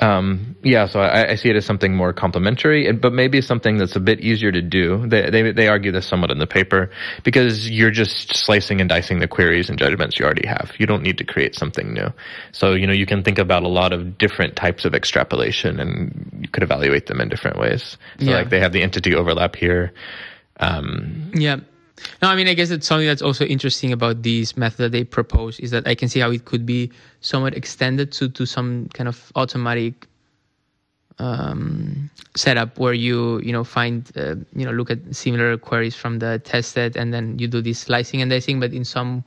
Um, 0.00 0.56
yeah, 0.62 0.86
so 0.86 0.98
I, 0.98 1.32
I, 1.32 1.34
see 1.34 1.50
it 1.50 1.56
as 1.56 1.66
something 1.66 1.94
more 1.94 2.14
complementary, 2.14 2.90
but 2.92 3.12
maybe 3.12 3.42
something 3.42 3.76
that's 3.76 3.96
a 3.96 4.00
bit 4.00 4.20
easier 4.20 4.50
to 4.50 4.62
do. 4.62 5.06
They, 5.06 5.28
they, 5.28 5.52
they 5.52 5.68
argue 5.68 5.92
this 5.92 6.08
somewhat 6.08 6.30
in 6.30 6.38
the 6.38 6.46
paper 6.46 6.90
because 7.22 7.70
you're 7.70 7.90
just 7.90 8.34
slicing 8.34 8.80
and 8.80 8.88
dicing 8.88 9.18
the 9.18 9.28
queries 9.28 9.68
and 9.68 9.78
judgments 9.78 10.18
you 10.18 10.24
already 10.24 10.48
have. 10.48 10.72
You 10.78 10.86
don't 10.86 11.02
need 11.02 11.18
to 11.18 11.24
create 11.24 11.54
something 11.54 11.92
new. 11.92 12.08
So, 12.52 12.72
you 12.72 12.86
know, 12.86 12.94
you 12.94 13.04
can 13.04 13.22
think 13.22 13.38
about 13.38 13.62
a 13.62 13.68
lot 13.68 13.92
of 13.92 14.16
different 14.16 14.56
types 14.56 14.86
of 14.86 14.94
extrapolation 14.94 15.78
and 15.78 16.40
you 16.40 16.48
could 16.48 16.62
evaluate 16.62 17.06
them 17.06 17.20
in 17.20 17.28
different 17.28 17.58
ways. 17.58 17.98
So 18.20 18.24
yeah. 18.24 18.36
like 18.36 18.48
they 18.48 18.60
have 18.60 18.72
the 18.72 18.82
entity 18.82 19.14
overlap 19.14 19.54
here. 19.54 19.92
Um, 20.58 21.32
yeah. 21.34 21.56
No, 22.22 22.28
I 22.28 22.36
mean, 22.36 22.48
I 22.48 22.54
guess 22.54 22.70
it's 22.70 22.86
something 22.86 23.06
that's 23.06 23.22
also 23.22 23.44
interesting 23.44 23.92
about 23.92 24.22
this 24.22 24.56
method 24.56 24.78
that 24.78 24.92
they 24.92 25.04
propose 25.04 25.58
is 25.60 25.70
that 25.70 25.86
I 25.86 25.94
can 25.94 26.08
see 26.08 26.20
how 26.20 26.30
it 26.30 26.44
could 26.44 26.66
be 26.66 26.90
somewhat 27.20 27.54
extended 27.54 28.12
to, 28.12 28.28
to 28.28 28.46
some 28.46 28.88
kind 28.94 29.08
of 29.08 29.32
automatic 29.36 30.06
um, 31.18 32.10
setup 32.34 32.78
where 32.78 32.94
you, 32.94 33.40
you 33.40 33.52
know, 33.52 33.64
find, 33.64 34.10
uh, 34.16 34.36
you 34.54 34.64
know, 34.64 34.72
look 34.72 34.90
at 34.90 34.98
similar 35.14 35.56
queries 35.58 35.94
from 35.94 36.18
the 36.18 36.40
test 36.44 36.72
set 36.72 36.96
and 36.96 37.12
then 37.12 37.38
you 37.38 37.46
do 37.46 37.60
this 37.60 37.80
slicing 37.80 38.22
and 38.22 38.30
dicing, 38.30 38.60
but 38.60 38.72
in 38.72 38.84
some 38.84 39.24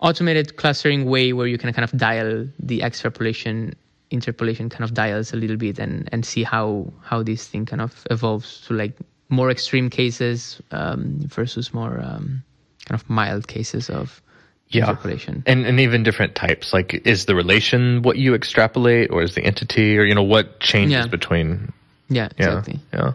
automated 0.00 0.56
clustering 0.56 1.06
way 1.06 1.32
where 1.32 1.46
you 1.46 1.58
can 1.58 1.72
kind 1.72 1.84
of 1.84 1.98
dial 1.98 2.46
the 2.58 2.82
extrapolation 2.82 3.74
interpolation 4.10 4.68
kind 4.68 4.84
of 4.84 4.94
dials 4.94 5.32
a 5.32 5.36
little 5.36 5.56
bit 5.56 5.78
and 5.78 6.08
and 6.12 6.24
see 6.24 6.44
how 6.44 6.92
how 7.02 7.22
this 7.22 7.48
thing 7.48 7.66
kind 7.66 7.82
of 7.82 8.06
evolves 8.10 8.60
to 8.60 8.74
like 8.74 8.92
more 9.28 9.50
extreme 9.50 9.90
cases 9.90 10.60
um, 10.70 11.20
versus 11.22 11.74
more 11.74 12.00
um, 12.00 12.42
kind 12.84 13.00
of 13.00 13.08
mild 13.08 13.48
cases 13.48 13.90
of 13.90 14.22
yeah. 14.68 14.88
interpolation. 14.88 15.42
And 15.46 15.66
and 15.66 15.80
even 15.80 16.02
different 16.02 16.34
types. 16.34 16.72
Like 16.72 16.94
is 17.06 17.26
the 17.26 17.34
relation 17.34 18.02
what 18.02 18.18
you 18.18 18.34
extrapolate 18.34 19.10
or 19.10 19.22
is 19.22 19.34
the 19.34 19.42
entity 19.42 19.98
or 19.98 20.04
you 20.04 20.14
know 20.14 20.22
what 20.22 20.60
changes 20.60 20.92
yeah. 20.92 21.06
between 21.06 21.72
Yeah, 22.08 22.28
exactly. 22.36 22.80
Yeah. 22.92 23.12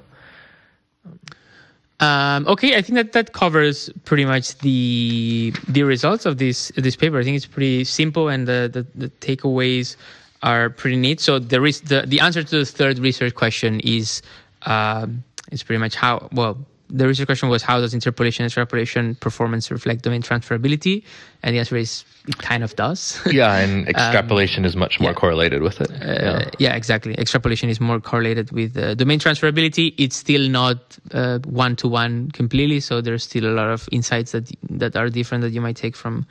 Um, 1.99 2.47
okay, 2.47 2.75
I 2.75 2.81
think 2.81 2.95
that 2.95 3.11
that 3.13 3.33
covers 3.33 3.89
pretty 4.05 4.25
much 4.25 4.57
the 4.59 5.53
the 5.67 5.83
results 5.83 6.25
of 6.25 6.37
this 6.37 6.71
this 6.75 6.95
paper. 6.95 7.19
I 7.19 7.23
think 7.23 7.37
it's 7.37 7.45
pretty 7.45 7.83
simple, 7.83 8.27
and 8.27 8.47
the 8.47 8.69
the, 8.73 8.85
the 8.95 9.09
takeaways 9.19 9.95
are 10.41 10.71
pretty 10.71 10.97
neat. 10.97 11.21
So 11.21 11.37
there 11.37 11.65
is 11.65 11.81
the 11.81 12.03
the 12.07 12.19
answer 12.19 12.41
to 12.43 12.59
the 12.59 12.65
third 12.65 12.97
research 12.97 13.35
question 13.35 13.79
is 13.81 14.23
um, 14.65 15.23
it's 15.51 15.63
pretty 15.63 15.79
much 15.79 15.95
how, 15.95 16.29
well, 16.31 16.65
the 16.91 17.07
research 17.07 17.25
question 17.25 17.47
was 17.49 17.63
how 17.63 17.79
does 17.79 17.93
interpolation 17.93 18.43
and 18.43 18.49
extrapolation 18.49 19.15
performance 19.15 19.71
reflect 19.71 20.01
domain 20.01 20.21
transferability? 20.21 21.03
And 21.41 21.55
the 21.55 21.59
answer 21.59 21.77
is 21.77 22.03
it 22.27 22.37
kind 22.37 22.63
of 22.63 22.75
does. 22.75 23.19
yeah, 23.31 23.57
and 23.57 23.87
extrapolation 23.95 24.63
um, 24.63 24.67
is 24.67 24.75
much 24.75 24.99
more 24.99 25.11
yeah. 25.11 25.15
correlated 25.15 25.61
with 25.61 25.79
it. 25.79 25.89
Uh, 25.89 26.05
yeah. 26.05 26.49
yeah. 26.59 26.75
exactly. 26.75 27.17
Extrapolation 27.17 27.69
is 27.69 27.79
more 27.79 27.99
correlated 28.01 28.51
with 28.51 28.77
uh, 28.77 28.93
domain 28.95 29.19
transferability. 29.19 29.93
It's 29.97 30.17
still 30.17 30.49
not 30.49 30.97
one 31.45 31.75
to 31.77 31.87
one 31.87 32.31
completely, 32.31 32.79
so 32.81 33.01
there's 33.01 33.23
still 33.23 33.45
a 33.45 33.55
lot 33.55 33.69
of 33.69 33.87
insights 33.91 34.33
that 34.33 34.51
that 34.69 34.95
are 34.95 35.09
different 35.09 35.43
that 35.43 35.51
you 35.51 35.61
might 35.61 35.77
take 35.77 35.95
from 35.95 36.25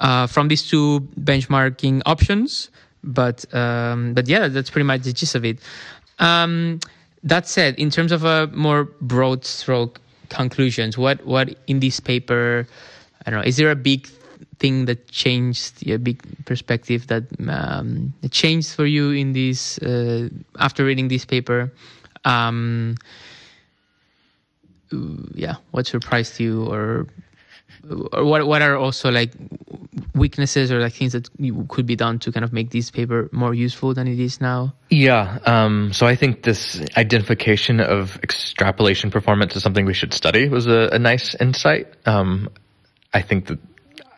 uh, 0.00 0.26
from 0.26 0.48
these 0.48 0.62
two 0.62 1.00
benchmarking 1.20 2.02
options. 2.06 2.70
But 3.02 3.52
um, 3.54 4.14
but 4.14 4.28
yeah, 4.28 4.48
that's 4.48 4.70
pretty 4.70 4.86
much 4.86 5.02
the 5.02 5.12
gist 5.12 5.34
of 5.34 5.44
it. 5.44 5.58
Um, 6.18 6.80
that 7.24 7.48
said, 7.48 7.78
in 7.78 7.90
terms 7.90 8.12
of 8.12 8.24
a 8.24 8.46
more 8.48 8.84
broad 9.00 9.44
stroke 9.44 10.00
conclusions, 10.28 10.96
what 10.96 11.24
what 11.26 11.56
in 11.66 11.80
this 11.80 11.98
paper, 11.98 12.68
I 13.26 13.30
don't 13.30 13.40
know, 13.40 13.46
is 13.46 13.56
there 13.56 13.70
a 13.70 13.76
big 13.76 14.06
thing 14.58 14.84
that 14.84 15.08
changed 15.08 15.88
a 15.88 15.98
big 15.98 16.22
perspective 16.44 17.06
that 17.08 17.24
um, 17.48 18.12
changed 18.30 18.74
for 18.74 18.86
you 18.86 19.10
in 19.10 19.32
this 19.32 19.78
uh, 19.78 20.28
after 20.58 20.84
reading 20.84 21.08
this 21.08 21.24
paper? 21.24 21.72
Um, 22.24 22.96
yeah, 25.34 25.56
what 25.72 25.86
surprised 25.86 26.38
you 26.38 26.66
or 26.66 27.06
what 27.88 28.46
what 28.46 28.62
are 28.62 28.76
also 28.76 29.10
like 29.10 29.32
weaknesses 30.14 30.70
or 30.70 30.80
like 30.80 30.92
things 30.92 31.12
that 31.12 31.28
could 31.68 31.86
be 31.86 31.96
done 31.96 32.18
to 32.20 32.32
kind 32.32 32.44
of 32.44 32.52
make 32.52 32.70
this 32.70 32.90
paper 32.90 33.28
more 33.32 33.54
useful 33.54 33.94
than 33.94 34.06
it 34.06 34.18
is 34.18 34.40
now? 34.40 34.74
Yeah. 34.90 35.38
Um, 35.44 35.92
so 35.92 36.06
I 36.06 36.16
think 36.16 36.42
this 36.42 36.80
identification 36.96 37.80
of 37.80 38.18
extrapolation 38.22 39.10
performance 39.10 39.56
is 39.56 39.62
something 39.62 39.84
we 39.84 39.94
should 39.94 40.14
study 40.14 40.48
was 40.48 40.66
a, 40.66 40.90
a 40.92 40.98
nice 40.98 41.34
insight. 41.34 41.88
Um, 42.06 42.48
I 43.12 43.22
think 43.22 43.46
that 43.46 43.58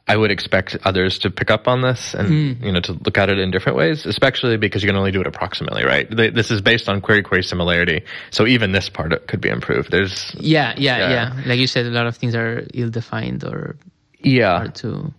I 0.09 0.17
would 0.17 0.31
expect 0.31 0.77
others 0.85 1.19
to 1.21 1.31
pick 1.31 1.51
up 1.51 1.67
on 1.67 1.83
this 1.83 2.15
and 2.15 2.29
mm. 2.29 2.65
you 2.65 2.73
know 2.73 2.81
to 2.81 2.93
look 2.93 3.19
at 3.19 3.29
it 3.29 3.39
in 3.39 3.51
different 3.51 3.77
ways, 3.77 4.07
especially 4.07 4.57
because 4.57 4.83
you 4.83 4.89
can 4.89 4.97
only 4.97 5.11
do 5.11 5.21
it 5.21 5.27
approximately, 5.27 5.85
right? 5.85 6.09
This 6.09 6.51
is 6.51 6.61
based 6.61 6.89
on 6.89 7.01
query 7.01 7.23
query 7.23 7.43
similarity, 7.43 8.05
so 8.31 8.47
even 8.47 8.73
this 8.73 8.89
part 8.89 9.27
could 9.27 9.41
be 9.41 9.49
improved. 9.49 9.91
There's 9.91 10.35
yeah, 10.39 10.75
yeah, 10.77 10.99
yeah, 10.99 11.11
yeah. 11.11 11.43
Like 11.47 11.59
you 11.59 11.67
said, 11.67 11.87
a 11.87 11.91
lot 11.91 12.07
of 12.07 12.17
things 12.17 12.35
are 12.35 12.67
ill 12.73 12.91
defined 12.91 13.43
or 13.45 13.77
yeah 14.21 14.59
hard 14.59 14.75
to 14.77 15.13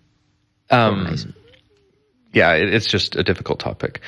um, 0.69 1.33
yeah, 2.33 2.53
it, 2.53 2.73
it's 2.73 2.88
just 2.88 3.15
a 3.15 3.23
difficult 3.23 3.59
topic. 3.59 4.01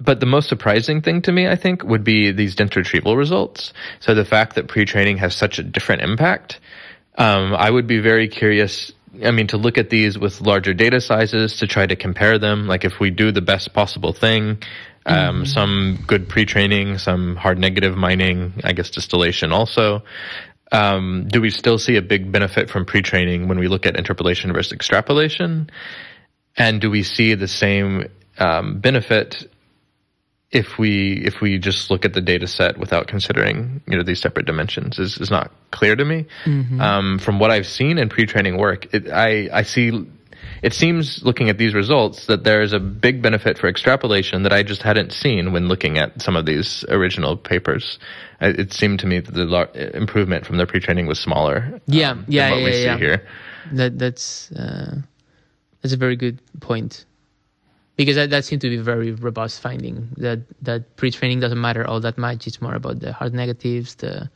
But 0.00 0.20
the 0.20 0.26
most 0.26 0.48
surprising 0.48 1.00
thing 1.00 1.22
to 1.22 1.32
me, 1.32 1.46
I 1.46 1.56
think, 1.56 1.84
would 1.84 2.02
be 2.02 2.32
these 2.32 2.56
dense 2.56 2.74
retrieval 2.74 3.16
results. 3.16 3.72
So 4.00 4.14
the 4.14 4.24
fact 4.24 4.56
that 4.56 4.66
pre-training 4.66 5.18
has 5.18 5.34
such 5.34 5.58
a 5.58 5.62
different 5.62 6.02
impact. 6.02 6.60
Um, 7.16 7.54
I 7.54 7.70
would 7.70 7.86
be 7.86 8.00
very 8.00 8.26
curious 8.26 8.92
I 9.24 9.30
mean, 9.30 9.46
to 9.48 9.56
look 9.58 9.76
at 9.76 9.90
these 9.90 10.18
with 10.18 10.40
larger 10.40 10.72
data 10.72 11.00
sizes 11.00 11.56
to 11.58 11.66
try 11.66 11.86
to 11.86 11.96
compare 11.96 12.38
them. 12.38 12.66
Like 12.66 12.84
if 12.84 12.98
we 12.98 13.10
do 13.10 13.30
the 13.30 13.42
best 13.42 13.74
possible 13.74 14.12
thing, 14.12 14.62
um, 15.04 15.16
mm-hmm. 15.16 15.44
some 15.44 16.04
good 16.06 16.28
pre-training, 16.28 16.98
some 16.98 17.36
hard 17.36 17.58
negative 17.58 17.96
mining, 17.96 18.54
I 18.64 18.72
guess 18.72 18.90
distillation 18.90 19.52
also. 19.52 20.02
Um, 20.70 21.26
do 21.28 21.42
we 21.42 21.50
still 21.50 21.78
see 21.78 21.96
a 21.96 22.02
big 22.02 22.32
benefit 22.32 22.70
from 22.70 22.86
pre-training 22.86 23.48
when 23.48 23.58
we 23.58 23.68
look 23.68 23.84
at 23.84 23.96
interpolation 23.96 24.52
versus 24.52 24.72
extrapolation? 24.72 25.68
And 26.56 26.80
do 26.80 26.90
we 26.90 27.02
see 27.02 27.34
the 27.34 27.48
same 27.48 28.08
um, 28.38 28.80
benefit 28.80 29.51
if 30.52 30.78
we 30.78 31.14
if 31.24 31.40
we 31.40 31.58
just 31.58 31.90
look 31.90 32.04
at 32.04 32.12
the 32.12 32.20
data 32.20 32.46
set 32.46 32.78
without 32.78 33.08
considering 33.08 33.80
you 33.88 33.96
know 33.96 34.02
these 34.02 34.20
separate 34.20 34.46
dimensions 34.46 34.98
is, 34.98 35.18
is 35.18 35.30
not 35.30 35.50
clear 35.70 35.96
to 35.96 36.04
me. 36.04 36.26
Mm-hmm. 36.44 36.80
Um, 36.80 37.18
from 37.18 37.38
what 37.38 37.50
I've 37.50 37.66
seen 37.66 37.98
in 37.98 38.08
pre-training 38.08 38.58
work, 38.58 38.92
it, 38.94 39.10
I 39.10 39.48
I 39.52 39.62
see. 39.62 40.06
It 40.60 40.74
seems 40.74 41.22
looking 41.24 41.48
at 41.48 41.58
these 41.58 41.74
results 41.74 42.26
that 42.26 42.44
there 42.44 42.62
is 42.62 42.72
a 42.72 42.78
big 42.78 43.20
benefit 43.20 43.58
for 43.58 43.66
extrapolation 43.66 44.44
that 44.44 44.52
I 44.52 44.62
just 44.62 44.82
hadn't 44.82 45.12
seen 45.12 45.52
when 45.52 45.66
looking 45.66 45.98
at 45.98 46.22
some 46.22 46.36
of 46.36 46.46
these 46.46 46.84
original 46.88 47.36
papers. 47.36 47.98
It 48.40 48.72
seemed 48.72 49.00
to 49.00 49.06
me 49.06 49.18
that 49.18 49.32
the 49.32 49.96
improvement 49.96 50.46
from 50.46 50.58
the 50.58 50.66
pre-training 50.66 51.06
was 51.06 51.18
smaller. 51.18 51.80
Yeah, 51.86 52.12
um, 52.12 52.24
yeah, 52.28 52.50
what 52.50 52.58
yeah, 52.58 52.64
we 52.64 52.70
yeah. 52.70 52.94
see 52.94 53.00
here. 53.00 53.26
That 53.72 53.98
that's 53.98 54.52
uh, 54.52 54.96
that's 55.80 55.94
a 55.94 55.96
very 55.96 56.16
good 56.16 56.40
point 56.60 57.06
because 57.96 58.16
that, 58.16 58.30
that 58.30 58.44
seemed 58.44 58.62
to 58.62 58.70
be 58.70 58.76
a 58.76 58.82
very 58.82 59.12
robust 59.12 59.60
finding 59.60 60.08
that 60.16 60.40
that 60.62 60.96
pre-training 60.96 61.40
doesn't 61.40 61.60
matter 61.60 61.86
all 61.86 62.00
that 62.00 62.18
much. 62.18 62.46
It's 62.46 62.60
more 62.60 62.74
about 62.74 63.00
the 63.00 63.12
hard 63.12 63.34
negatives 63.34 63.96
the 63.96 64.30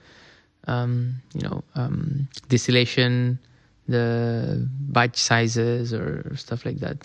um, 0.66 1.14
you 1.34 1.42
know 1.42 1.62
um, 1.74 2.28
distillation 2.48 3.38
the 3.88 4.66
batch 4.80 5.16
sizes 5.16 5.94
or 5.94 6.34
stuff 6.36 6.66
like 6.66 6.78
that. 6.80 6.96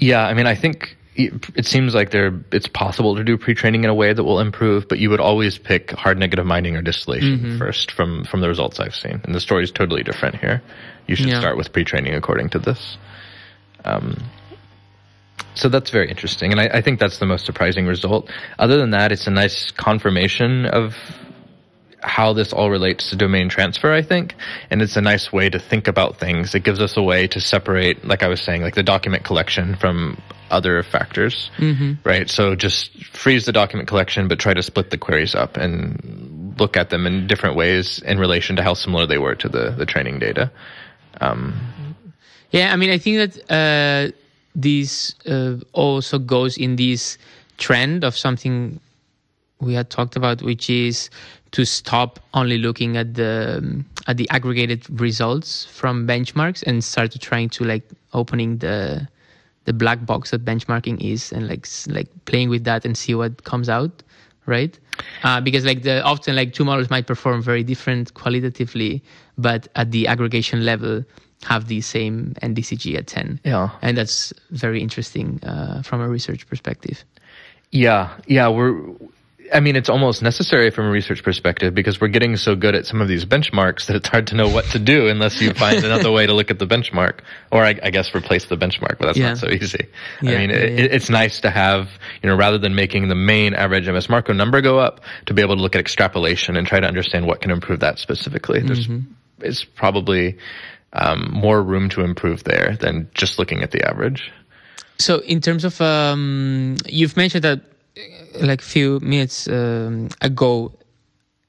Yeah 0.00 0.24
i 0.24 0.32
mean 0.32 0.46
i 0.46 0.54
think 0.54 0.96
it 1.16 1.64
seems 1.64 1.94
like 1.94 2.10
there 2.10 2.32
it's 2.50 2.66
possible 2.66 3.14
to 3.14 3.22
do 3.22 3.36
pre-training 3.36 3.84
in 3.84 3.90
a 3.90 3.94
way 3.94 4.12
that 4.12 4.24
will 4.24 4.40
improve 4.40 4.88
but 4.88 4.98
you 4.98 5.10
would 5.10 5.20
always 5.20 5.58
pick 5.58 5.92
hard 5.92 6.18
negative 6.18 6.44
mining 6.44 6.76
or 6.76 6.82
distillation 6.82 7.38
mm-hmm. 7.38 7.58
first 7.58 7.92
from 7.92 8.24
from 8.24 8.40
the 8.40 8.48
results 8.48 8.80
i've 8.80 8.94
seen. 8.94 9.20
And 9.24 9.34
the 9.34 9.40
story 9.40 9.62
is 9.64 9.70
totally 9.70 10.02
different 10.02 10.36
here. 10.36 10.62
You 11.06 11.14
should 11.14 11.28
yeah. 11.28 11.40
start 11.40 11.56
with 11.56 11.72
pre-training 11.72 12.14
according 12.14 12.48
to 12.50 12.58
this. 12.58 12.96
Um, 13.84 14.22
so 15.54 15.68
that's 15.68 15.90
very 15.90 16.08
interesting. 16.08 16.52
And 16.52 16.60
I, 16.60 16.66
I, 16.78 16.80
think 16.82 17.00
that's 17.00 17.18
the 17.18 17.26
most 17.26 17.46
surprising 17.46 17.86
result. 17.86 18.30
Other 18.58 18.76
than 18.76 18.90
that, 18.90 19.12
it's 19.12 19.26
a 19.26 19.30
nice 19.30 19.70
confirmation 19.70 20.66
of 20.66 20.94
how 22.04 22.32
this 22.32 22.52
all 22.52 22.70
relates 22.70 23.10
to 23.10 23.16
domain 23.16 23.48
transfer, 23.48 23.92
I 23.92 24.02
think. 24.02 24.34
And 24.70 24.82
it's 24.82 24.96
a 24.96 25.00
nice 25.00 25.32
way 25.32 25.48
to 25.48 25.58
think 25.58 25.88
about 25.88 26.18
things. 26.18 26.54
It 26.54 26.60
gives 26.60 26.80
us 26.80 26.96
a 26.96 27.02
way 27.02 27.26
to 27.28 27.40
separate, 27.40 28.04
like 28.04 28.22
I 28.22 28.28
was 28.28 28.42
saying, 28.42 28.62
like 28.62 28.74
the 28.74 28.82
document 28.82 29.24
collection 29.24 29.74
from 29.76 30.20
other 30.50 30.82
factors, 30.82 31.50
mm-hmm. 31.56 31.94
right? 32.04 32.28
So 32.28 32.54
just 32.54 33.04
freeze 33.06 33.46
the 33.46 33.52
document 33.52 33.88
collection, 33.88 34.28
but 34.28 34.38
try 34.38 34.54
to 34.54 34.62
split 34.62 34.90
the 34.90 34.98
queries 34.98 35.34
up 35.34 35.56
and 35.56 36.54
look 36.58 36.76
at 36.76 36.90
them 36.90 37.06
in 37.06 37.26
different 37.26 37.56
ways 37.56 38.00
in 38.00 38.18
relation 38.18 38.56
to 38.56 38.62
how 38.62 38.74
similar 38.74 39.06
they 39.06 39.18
were 39.18 39.34
to 39.36 39.48
the, 39.48 39.70
the 39.70 39.86
training 39.86 40.18
data. 40.18 40.52
Um, 41.20 41.96
yeah, 42.50 42.72
I 42.72 42.76
mean, 42.76 42.90
I 42.90 42.98
think 42.98 43.32
that, 43.32 43.50
uh, 43.50 44.16
this 44.54 45.14
uh, 45.26 45.56
also 45.72 46.18
goes 46.18 46.56
in 46.56 46.76
this 46.76 47.18
trend 47.58 48.04
of 48.04 48.16
something 48.16 48.80
we 49.60 49.74
had 49.74 49.90
talked 49.90 50.16
about, 50.16 50.42
which 50.42 50.68
is 50.68 51.10
to 51.52 51.64
stop 51.64 52.18
only 52.34 52.58
looking 52.58 52.96
at 52.96 53.14
the 53.14 53.84
at 54.06 54.16
the 54.16 54.28
aggregated 54.30 54.88
results 55.00 55.64
from 55.66 56.06
benchmarks 56.06 56.62
and 56.64 56.82
start 56.82 57.12
to 57.12 57.18
trying 57.18 57.48
to 57.48 57.64
like 57.64 57.84
opening 58.12 58.58
the 58.58 59.06
the 59.64 59.72
black 59.72 60.04
box 60.04 60.30
that 60.30 60.44
benchmarking 60.44 61.00
is 61.00 61.32
and 61.32 61.48
like 61.48 61.66
like 61.86 62.08
playing 62.24 62.48
with 62.48 62.64
that 62.64 62.84
and 62.84 62.96
see 62.98 63.14
what 63.14 63.44
comes 63.44 63.68
out 63.68 64.02
right? 64.46 64.78
Uh, 65.22 65.40
because 65.40 65.64
like 65.64 65.82
the 65.82 66.02
often 66.02 66.36
like 66.36 66.52
two 66.52 66.64
models 66.64 66.90
might 66.90 67.06
perform 67.06 67.40
very 67.42 67.62
different 67.62 68.12
qualitatively 68.14 69.02
but 69.38 69.68
at 69.74 69.90
the 69.90 70.06
aggregation 70.06 70.64
level 70.64 71.02
have 71.44 71.68
the 71.68 71.80
same 71.80 72.34
NDCG 72.42 72.96
at 72.96 73.06
10. 73.06 73.40
Yeah. 73.44 73.70
And 73.82 73.96
that's 73.96 74.32
very 74.50 74.80
interesting 74.80 75.40
uh, 75.42 75.82
from 75.82 76.00
a 76.00 76.08
research 76.08 76.46
perspective. 76.48 77.04
Yeah. 77.70 78.16
Yeah. 78.26 78.48
We're, 78.48 78.94
I 79.52 79.60
mean, 79.60 79.76
it's 79.76 79.88
almost 79.88 80.22
necessary 80.22 80.70
from 80.70 80.86
a 80.86 80.90
research 80.90 81.22
perspective 81.22 81.74
because 81.74 82.00
we're 82.00 82.08
getting 82.08 82.36
so 82.36 82.56
good 82.56 82.74
at 82.74 82.86
some 82.86 83.00
of 83.00 83.08
these 83.08 83.24
benchmarks 83.24 83.86
that 83.86 83.96
it's 83.96 84.08
hard 84.08 84.28
to 84.28 84.36
know 84.36 84.48
what 84.48 84.64
to 84.66 84.78
do 84.78 85.08
unless 85.08 85.40
you 85.40 85.52
find 85.52 85.84
another 85.84 86.10
way 86.10 86.26
to 86.26 86.32
look 86.32 86.50
at 86.50 86.58
the 86.58 86.66
benchmark, 86.66 87.20
or 87.52 87.62
I, 87.62 87.78
I 87.82 87.90
guess 87.90 88.14
replace 88.14 88.46
the 88.46 88.56
benchmark. 88.56 88.98
But 88.98 89.06
that's 89.06 89.18
yeah. 89.18 89.28
not 89.28 89.38
so 89.38 89.48
easy. 89.48 89.86
Yeah, 90.22 90.30
I 90.32 90.38
mean, 90.38 90.50
yeah, 90.50 90.56
it, 90.56 90.92
it's 90.92 91.10
nice 91.10 91.40
to 91.40 91.50
have 91.50 91.90
you 92.22 92.28
know 92.28 92.36
rather 92.36 92.58
than 92.58 92.74
making 92.74 93.08
the 93.08 93.14
main 93.14 93.54
average 93.54 93.86
MS 93.86 94.08
Marco 94.08 94.32
number 94.32 94.60
go 94.60 94.78
up, 94.78 95.02
to 95.26 95.34
be 95.34 95.42
able 95.42 95.56
to 95.56 95.62
look 95.62 95.74
at 95.74 95.80
extrapolation 95.80 96.56
and 96.56 96.66
try 96.66 96.80
to 96.80 96.86
understand 96.86 97.26
what 97.26 97.40
can 97.40 97.50
improve 97.50 97.80
that 97.80 97.98
specifically. 97.98 98.60
There's 98.60 98.88
mm-hmm. 98.88 99.12
it's 99.40 99.64
probably 99.64 100.38
um, 100.94 101.30
more 101.32 101.62
room 101.62 101.88
to 101.90 102.02
improve 102.02 102.44
there 102.44 102.76
than 102.80 103.08
just 103.14 103.38
looking 103.38 103.62
at 103.62 103.70
the 103.70 103.82
average. 103.88 104.32
So, 104.98 105.18
in 105.20 105.40
terms 105.40 105.64
of, 105.64 105.80
um, 105.80 106.76
you've 106.86 107.16
mentioned 107.16 107.44
that 107.44 107.60
uh, 107.96 108.46
like 108.46 108.60
a 108.60 108.64
few 108.64 109.00
minutes 109.00 109.48
um, 109.48 110.08
ago, 110.20 110.72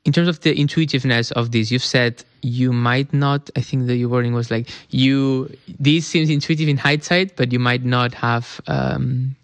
in 0.03 0.13
terms 0.13 0.27
of 0.27 0.41
the 0.41 0.55
intuitiveness 0.59 1.31
of 1.31 1.51
this, 1.51 1.71
you've 1.71 1.83
said 1.83 2.23
you 2.41 2.71
might 2.71 3.11
not. 3.13 3.49
I 3.55 3.61
think 3.61 3.87
the 3.87 4.05
wording 4.05 4.33
was 4.33 4.51
like 4.51 4.69
you. 4.89 5.49
This 5.79 6.07
seems 6.07 6.29
intuitive 6.29 6.69
in 6.69 6.77
hindsight, 6.77 7.35
but 7.35 7.51
you 7.51 7.59
might 7.59 7.83
not 7.83 8.13
have 8.13 8.61
um, 8.67 9.35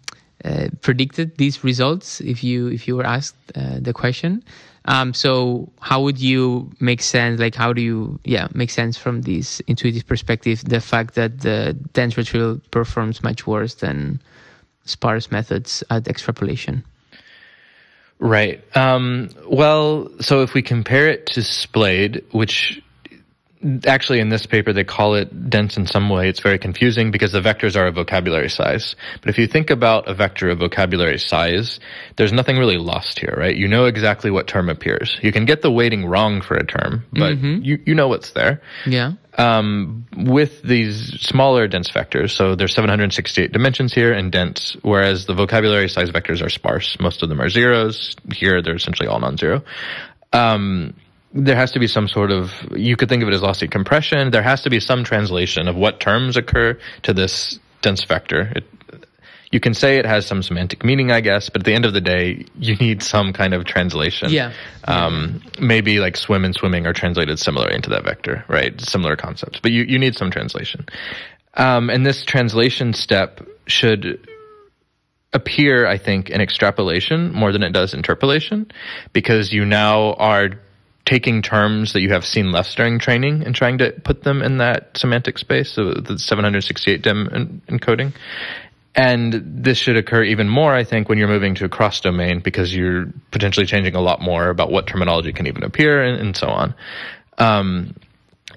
uh, 0.44 0.68
predicted 0.80 1.36
these 1.36 1.64
results 1.64 2.20
if 2.20 2.42
you 2.42 2.68
if 2.68 2.86
you 2.86 2.96
were 2.96 3.06
asked 3.06 3.36
uh, 3.54 3.78
the 3.80 3.92
question. 3.92 4.42
Um, 4.86 5.14
so 5.14 5.70
how 5.80 6.02
would 6.02 6.18
you 6.18 6.70
make 6.80 7.02
sense? 7.02 7.38
Like, 7.38 7.54
how 7.54 7.72
do 7.72 7.80
you, 7.80 8.18
yeah, 8.24 8.48
make 8.52 8.70
sense 8.70 8.96
from 8.96 9.22
this 9.22 9.60
intuitive 9.68 10.06
perspective? 10.06 10.64
The 10.64 10.80
fact 10.80 11.14
that 11.14 11.40
the 11.40 11.76
dense 11.92 12.16
retrieval 12.16 12.60
performs 12.72 13.22
much 13.22 13.46
worse 13.46 13.74
than 13.74 14.20
sparse 14.84 15.30
methods 15.30 15.84
at 15.90 16.08
extrapolation. 16.08 16.82
Right. 18.18 18.60
Um, 18.76 19.30
well, 19.46 20.10
so 20.20 20.42
if 20.42 20.54
we 20.54 20.62
compare 20.62 21.08
it 21.08 21.26
to 21.26 21.40
SPLADE, 21.40 22.24
which 22.32 22.81
actually 23.86 24.20
in 24.20 24.28
this 24.28 24.46
paper 24.46 24.72
they 24.72 24.84
call 24.84 25.14
it 25.14 25.50
dense 25.50 25.76
in 25.76 25.86
some 25.86 26.08
way. 26.08 26.28
It's 26.28 26.40
very 26.40 26.58
confusing 26.58 27.10
because 27.10 27.32
the 27.32 27.40
vectors 27.40 27.76
are 27.76 27.86
a 27.86 27.92
vocabulary 27.92 28.48
size. 28.48 28.96
But 29.20 29.30
if 29.30 29.38
you 29.38 29.46
think 29.46 29.70
about 29.70 30.08
a 30.08 30.14
vector 30.14 30.50
of 30.50 30.58
vocabulary 30.58 31.18
size, 31.18 31.80
there's 32.16 32.32
nothing 32.32 32.58
really 32.58 32.78
lost 32.78 33.18
here, 33.18 33.34
right? 33.36 33.54
You 33.54 33.68
know 33.68 33.84
exactly 33.84 34.30
what 34.30 34.46
term 34.46 34.68
appears. 34.68 35.18
You 35.22 35.32
can 35.32 35.44
get 35.44 35.62
the 35.62 35.70
weighting 35.70 36.06
wrong 36.06 36.40
for 36.40 36.54
a 36.54 36.66
term, 36.66 37.04
but 37.12 37.34
mm-hmm. 37.34 37.62
you, 37.62 37.82
you 37.86 37.94
know 37.94 38.08
what's 38.08 38.32
there. 38.32 38.62
Yeah. 38.86 39.12
Um, 39.38 40.06
with 40.14 40.62
these 40.62 41.18
smaller 41.20 41.66
dense 41.66 41.90
vectors, 41.90 42.32
so 42.32 42.54
there's 42.54 42.74
768 42.74 43.50
dimensions 43.50 43.94
here 43.94 44.12
and 44.12 44.30
dense, 44.30 44.76
whereas 44.82 45.24
the 45.24 45.34
vocabulary 45.34 45.88
size 45.88 46.10
vectors 46.10 46.44
are 46.44 46.50
sparse. 46.50 46.98
Most 47.00 47.22
of 47.22 47.30
them 47.30 47.40
are 47.40 47.48
zeros. 47.48 48.14
Here, 48.34 48.60
they're 48.60 48.74
essentially 48.74 49.08
all 49.08 49.20
non-zero. 49.20 49.62
Um, 50.34 50.94
there 51.34 51.56
has 51.56 51.72
to 51.72 51.78
be 51.78 51.86
some 51.86 52.08
sort 52.08 52.30
of 52.30 52.52
you 52.72 52.96
could 52.96 53.08
think 53.08 53.22
of 53.22 53.28
it 53.28 53.34
as 53.34 53.42
lossy 53.42 53.68
compression. 53.68 54.30
There 54.30 54.42
has 54.42 54.62
to 54.62 54.70
be 54.70 54.80
some 54.80 55.04
translation 55.04 55.68
of 55.68 55.76
what 55.76 56.00
terms 56.00 56.36
occur 56.36 56.78
to 57.02 57.12
this 57.12 57.58
dense 57.80 58.04
vector. 58.04 58.52
It, 58.56 58.64
you 59.50 59.60
can 59.60 59.74
say 59.74 59.98
it 59.98 60.06
has 60.06 60.26
some 60.26 60.42
semantic 60.42 60.82
meaning, 60.82 61.10
I 61.10 61.20
guess, 61.20 61.50
but 61.50 61.60
at 61.60 61.66
the 61.66 61.74
end 61.74 61.84
of 61.84 61.92
the 61.92 62.00
day, 62.00 62.46
you 62.58 62.74
need 62.76 63.02
some 63.02 63.34
kind 63.34 63.52
of 63.52 63.66
translation. 63.66 64.30
Yeah. 64.30 64.52
Um, 64.84 65.42
maybe 65.60 66.00
like 66.00 66.16
swim 66.16 66.46
and 66.46 66.54
swimming 66.54 66.86
are 66.86 66.94
translated 66.94 67.38
similarly 67.38 67.74
into 67.74 67.90
that 67.90 68.02
vector, 68.02 68.44
right? 68.48 68.80
Similar 68.80 69.16
concepts, 69.16 69.60
but 69.60 69.70
you, 69.70 69.82
you 69.82 69.98
need 69.98 70.16
some 70.16 70.30
translation. 70.30 70.86
Um, 71.54 71.90
and 71.90 72.04
this 72.06 72.24
translation 72.24 72.94
step 72.94 73.46
should 73.66 74.26
appear, 75.34 75.86
I 75.86 75.98
think, 75.98 76.30
in 76.30 76.40
extrapolation 76.40 77.32
more 77.32 77.52
than 77.52 77.62
it 77.62 77.72
does 77.72 77.92
interpolation 77.92 78.70
because 79.12 79.52
you 79.52 79.66
now 79.66 80.14
are 80.14 80.50
taking 81.04 81.42
terms 81.42 81.92
that 81.92 82.00
you 82.00 82.10
have 82.10 82.24
seen 82.24 82.52
less 82.52 82.74
during 82.74 82.98
training 82.98 83.42
and 83.44 83.54
trying 83.54 83.78
to 83.78 83.92
put 84.04 84.22
them 84.22 84.42
in 84.42 84.58
that 84.58 84.96
semantic 84.96 85.38
space, 85.38 85.72
so 85.72 85.92
the 85.94 86.18
768 86.18 87.02
dim 87.02 87.62
encoding. 87.68 88.14
And 88.94 89.64
this 89.64 89.78
should 89.78 89.96
occur 89.96 90.22
even 90.22 90.48
more, 90.48 90.74
I 90.74 90.84
think, 90.84 91.08
when 91.08 91.18
you're 91.18 91.28
moving 91.28 91.54
to 91.56 91.64
a 91.64 91.68
cross 91.68 92.00
domain 92.00 92.40
because 92.40 92.74
you're 92.74 93.06
potentially 93.30 93.64
changing 93.64 93.94
a 93.94 94.00
lot 94.00 94.20
more 94.20 94.50
about 94.50 94.70
what 94.70 94.86
terminology 94.86 95.32
can 95.32 95.46
even 95.46 95.64
appear 95.64 96.02
and, 96.02 96.20
and 96.20 96.36
so 96.36 96.48
on. 96.48 96.74
Um, 97.38 97.96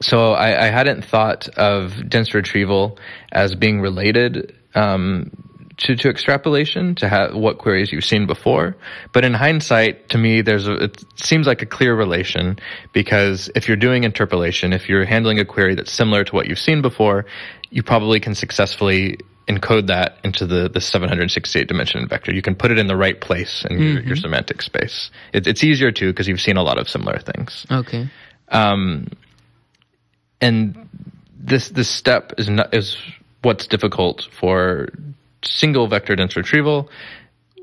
so 0.01 0.33
I, 0.33 0.65
I, 0.65 0.69
hadn't 0.69 1.05
thought 1.05 1.47
of 1.57 2.09
dense 2.09 2.33
retrieval 2.33 2.99
as 3.31 3.55
being 3.55 3.79
related 3.79 4.53
um, 4.75 5.44
to, 5.77 5.95
to 5.95 6.09
extrapolation 6.09 6.95
to 6.95 7.09
have 7.09 7.35
what 7.35 7.57
queries 7.57 7.91
you've 7.91 8.05
seen 8.05 8.25
before. 8.25 8.75
But 9.11 9.25
in 9.25 9.33
hindsight, 9.33 10.09
to 10.09 10.17
me, 10.17 10.41
there's 10.41 10.67
a, 10.67 10.75
it 10.75 11.03
seems 11.15 11.47
like 11.47 11.61
a 11.61 11.65
clear 11.65 11.95
relation 11.95 12.57
because 12.93 13.49
if 13.55 13.67
you're 13.67 13.77
doing 13.77 14.03
interpolation, 14.03 14.73
if 14.73 14.87
you're 14.87 15.05
handling 15.05 15.39
a 15.39 15.45
query 15.45 15.75
that's 15.75 15.91
similar 15.91 16.23
to 16.23 16.35
what 16.35 16.47
you've 16.47 16.59
seen 16.59 16.81
before, 16.81 17.25
you 17.69 17.83
probably 17.83 18.19
can 18.19 18.35
successfully 18.35 19.17
encode 19.47 19.87
that 19.87 20.17
into 20.23 20.47
the, 20.47 20.69
the 20.69 20.81
768 20.81 21.67
dimension 21.67 22.07
vector. 22.07 22.33
You 22.33 22.41
can 22.41 22.55
put 22.55 22.71
it 22.71 22.79
in 22.79 22.87
the 22.87 22.95
right 22.95 23.19
place 23.19 23.65
in 23.69 23.75
mm-hmm. 23.75 23.83
your, 23.83 23.93
your, 23.93 24.01
mm-hmm. 24.03 24.15
semantic 24.15 24.61
space. 24.61 25.11
It, 25.33 25.45
it's 25.45 25.63
easier 25.63 25.91
too 25.91 26.11
because 26.11 26.27
you've 26.27 26.41
seen 26.41 26.57
a 26.57 26.63
lot 26.63 26.77
of 26.77 26.89
similar 26.89 27.19
things. 27.19 27.65
Okay. 27.69 28.09
Um, 28.49 29.07
and 30.41 30.89
this 31.37 31.69
this 31.69 31.89
step 31.89 32.33
is 32.37 32.49
not 32.49 32.73
is 32.73 32.97
what's 33.41 33.67
difficult 33.67 34.27
for 34.31 34.89
single 35.45 35.87
vector 35.87 36.15
dense 36.15 36.35
retrieval, 36.35 36.89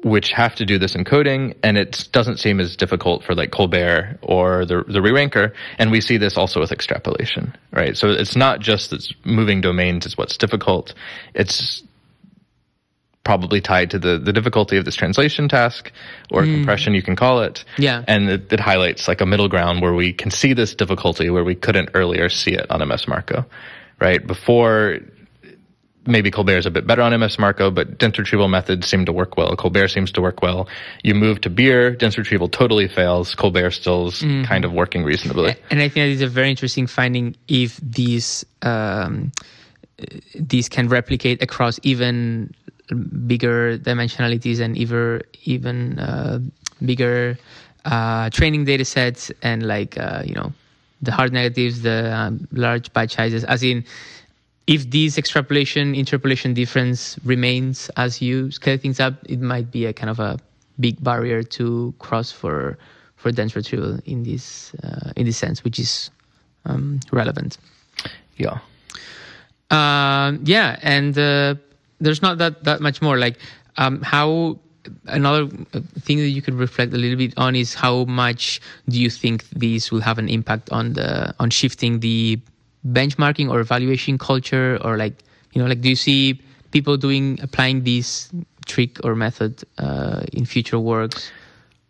which 0.04 0.32
have 0.32 0.54
to 0.56 0.66
do 0.66 0.78
this 0.78 0.94
encoding, 0.94 1.54
and 1.62 1.78
it 1.78 2.08
doesn't 2.12 2.38
seem 2.38 2.58
as 2.60 2.76
difficult 2.76 3.22
for 3.22 3.34
like 3.34 3.50
ColBERT 3.50 4.18
or 4.22 4.64
the 4.64 4.84
the 4.88 5.00
re-ranker. 5.00 5.52
And 5.78 5.90
we 5.90 6.00
see 6.00 6.16
this 6.16 6.36
also 6.36 6.60
with 6.60 6.72
extrapolation, 6.72 7.56
right? 7.72 7.96
So 7.96 8.10
it's 8.10 8.36
not 8.36 8.60
just 8.60 8.90
that 8.90 9.06
moving 9.24 9.60
domains 9.60 10.06
is 10.06 10.16
what's 10.16 10.36
difficult; 10.36 10.94
it's 11.34 11.82
probably 13.24 13.60
tied 13.60 13.90
to 13.90 13.98
the, 13.98 14.18
the 14.18 14.32
difficulty 14.32 14.76
of 14.76 14.84
this 14.84 14.96
translation 14.96 15.48
task 15.48 15.92
or 16.30 16.42
mm. 16.42 16.54
compression, 16.54 16.94
you 16.94 17.02
can 17.02 17.14
call 17.14 17.40
it. 17.40 17.64
Yeah. 17.78 18.04
And 18.08 18.28
it, 18.28 18.52
it, 18.52 18.60
highlights 18.60 19.06
like 19.06 19.20
a 19.20 19.26
middle 19.26 19.48
ground 19.48 19.80
where 19.80 19.94
we 19.94 20.12
can 20.12 20.30
see 20.30 20.54
this 20.54 20.74
difficulty 20.74 21.30
where 21.30 21.44
we 21.44 21.54
couldn't 21.54 21.90
earlier 21.94 22.28
see 22.28 22.52
it 22.52 22.68
on 22.70 22.86
MS 22.86 23.06
Marco, 23.06 23.46
right? 24.00 24.26
Before 24.26 24.98
maybe 26.06 26.30
ColBERT 26.30 26.58
is 26.58 26.66
a 26.66 26.70
bit 26.70 26.86
better 26.86 27.02
on 27.02 27.18
MS 27.18 27.38
Marco, 27.38 27.70
but 27.70 27.98
dense 27.98 28.18
retrieval 28.18 28.48
methods 28.48 28.86
seem 28.86 29.04
to 29.04 29.12
work 29.12 29.36
well. 29.36 29.56
ColBERT 29.56 29.92
seems 29.92 30.12
to 30.12 30.20
work 30.20 30.42
well. 30.42 30.68
You 31.02 31.14
move 31.14 31.40
to 31.42 31.50
BEIR, 31.50 31.92
dense 31.92 32.18
retrieval 32.18 32.48
totally 32.48 32.88
fails. 32.88 33.34
ColBERT 33.34 33.72
still's 33.74 34.20
mm-hmm. 34.20 34.44
kind 34.44 34.64
of 34.64 34.72
working 34.72 35.04
reasonably. 35.04 35.56
And 35.70 35.80
I 35.80 35.88
think 35.88 35.94
that 35.94 36.08
is 36.08 36.22
a 36.22 36.28
very 36.28 36.50
interesting 36.50 36.86
finding 36.86 37.36
if 37.48 37.76
these 37.78 38.44
um, 38.62 39.32
these 40.34 40.68
can 40.68 40.88
replicate 40.88 41.42
across 41.42 41.78
even 41.82 42.52
bigger 43.26 43.78
dimensionalities 43.78 44.60
and 44.60 44.76
even 44.76 45.22
even 45.44 45.98
uh, 45.98 46.40
bigger 46.84 47.38
uh, 47.84 48.30
training 48.30 48.64
data 48.64 48.84
sets 48.84 49.30
and 49.42 49.62
like 49.62 49.98
uh, 49.98 50.22
you 50.24 50.34
know 50.34 50.52
the 51.02 51.10
hard 51.10 51.32
negatives, 51.32 51.82
the 51.82 52.14
um, 52.14 52.46
large 52.52 52.92
batch 52.92 53.14
sizes, 53.14 53.44
as 53.44 53.62
in 53.62 53.84
if 54.72 54.88
this 54.88 55.18
extrapolation 55.18 55.94
interpolation 55.94 56.54
difference 56.54 57.18
remains 57.24 57.90
as 57.98 58.22
you 58.22 58.50
scale 58.50 58.78
things 58.78 58.98
up, 59.00 59.12
it 59.28 59.38
might 59.38 59.70
be 59.70 59.84
a 59.84 59.92
kind 59.92 60.08
of 60.08 60.18
a 60.18 60.38
big 60.80 60.96
barrier 61.04 61.42
to 61.42 61.92
cross 61.98 62.32
for 62.32 62.78
for 63.16 63.30
dense 63.30 63.54
retrieval 63.54 64.00
in 64.06 64.22
this 64.22 64.74
uh, 64.82 65.12
in 65.14 65.26
this 65.26 65.36
sense, 65.36 65.62
which 65.62 65.78
is 65.78 66.10
um, 66.64 67.00
relevant. 67.12 67.58
Yeah. 68.38 68.60
Uh, 69.70 70.38
yeah, 70.42 70.78
and 70.80 71.18
uh, 71.18 71.54
there's 72.00 72.22
not 72.22 72.38
that 72.38 72.64
that 72.64 72.80
much 72.80 73.02
more. 73.02 73.18
Like 73.18 73.36
um, 73.76 74.00
how 74.00 74.58
another 75.04 75.48
thing 76.00 76.16
that 76.16 76.32
you 76.32 76.40
could 76.40 76.54
reflect 76.54 76.94
a 76.94 76.96
little 76.96 77.18
bit 77.18 77.34
on 77.36 77.54
is 77.54 77.74
how 77.74 78.04
much 78.04 78.58
do 78.88 78.98
you 78.98 79.10
think 79.10 79.44
these 79.50 79.92
will 79.92 80.00
have 80.00 80.18
an 80.18 80.30
impact 80.30 80.72
on 80.72 80.94
the 80.94 81.34
on 81.38 81.50
shifting 81.50 82.00
the 82.00 82.40
benchmarking 82.86 83.50
or 83.50 83.60
evaluation 83.60 84.18
culture 84.18 84.78
or 84.82 84.96
like 84.96 85.22
you 85.52 85.62
know 85.62 85.68
like 85.68 85.80
do 85.80 85.88
you 85.88 85.96
see 85.96 86.40
people 86.72 86.96
doing 86.96 87.38
applying 87.42 87.84
this 87.84 88.30
trick 88.66 89.04
or 89.04 89.14
method 89.14 89.62
uh, 89.78 90.22
in 90.32 90.44
future 90.44 90.78
works 90.78 91.30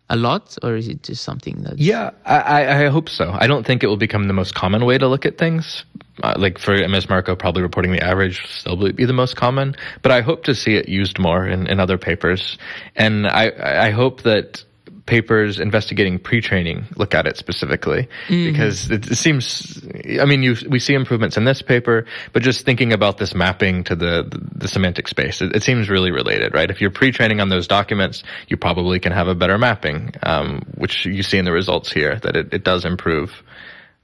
a 0.09 0.15
lot 0.15 0.57
or 0.61 0.75
is 0.75 0.87
it 0.87 1.01
just 1.01 1.23
something 1.23 1.63
that 1.63 1.79
yeah 1.79 2.11
I, 2.25 2.85
I 2.85 2.89
hope 2.89 3.09
so. 3.09 3.31
I 3.31 3.47
don't 3.47 3.65
think 3.65 3.83
it 3.83 3.87
will 3.87 3.97
become 3.97 4.27
the 4.27 4.33
most 4.33 4.53
common 4.53 4.85
way 4.85 4.97
to 4.97 5.07
look 5.07 5.25
at 5.25 5.37
things. 5.37 5.85
Uh, 6.21 6.35
like 6.37 6.59
for 6.59 6.75
ms 6.87 7.09
marco 7.09 7.35
probably 7.35 7.63
reporting 7.63 7.91
the 7.91 8.03
average 8.03 8.45
still 8.45 8.75
be 8.75 9.03
the 9.03 9.13
most 9.13 9.35
common 9.35 9.75
but 10.03 10.11
i 10.11 10.21
hope 10.21 10.43
to 10.43 10.53
see 10.53 10.75
it 10.75 10.87
used 10.87 11.17
more 11.17 11.47
in, 11.47 11.65
in 11.65 11.79
other 11.79 11.97
papers. 11.97 12.59
And 12.95 13.25
i 13.25 13.51
i 13.87 13.89
hope 13.89 14.21
that 14.21 14.63
papers 15.05 15.59
investigating 15.59 16.17
pre-training 16.17 16.85
look 16.95 17.13
at 17.13 17.27
it 17.27 17.35
specifically 17.35 18.07
mm-hmm. 18.27 18.51
because 18.51 18.89
it, 18.89 19.11
it, 19.11 19.15
seems 19.15 19.83
i 20.21 20.25
mean 20.25 20.41
you 20.41 20.55
we 20.69 20.79
see 20.79 20.93
improvements 20.93 21.35
in 21.35 21.43
this 21.43 21.61
paper 21.61 22.05
but 22.31 22.41
just 22.41 22.65
thinking 22.65 22.93
about 22.93 23.17
this 23.17 23.35
mapping 23.35 23.83
to 23.83 23.95
the 23.95 24.23
the, 24.23 24.39
the 24.55 24.67
semantic 24.67 25.07
space 25.07 25.41
it, 25.41 25.53
it, 25.55 25.63
seems 25.63 25.89
really 25.89 26.11
related 26.11 26.53
right 26.53 26.69
if 26.69 26.79
you're 26.79 26.89
pre-training 26.89 27.41
on 27.41 27.49
those 27.49 27.67
documents 27.67 28.23
you 28.47 28.55
probably 28.55 28.99
can 28.99 29.11
have 29.11 29.27
a 29.27 29.35
better 29.35 29.57
mapping 29.57 30.13
um, 30.23 30.61
which 30.77 31.05
you 31.05 31.23
see 31.23 31.37
in 31.37 31.43
the 31.43 31.51
results 31.51 31.91
here 31.91 32.19
that 32.23 32.35
it, 32.37 32.53
it 32.53 32.63
does 32.63 32.85
improve 32.85 33.43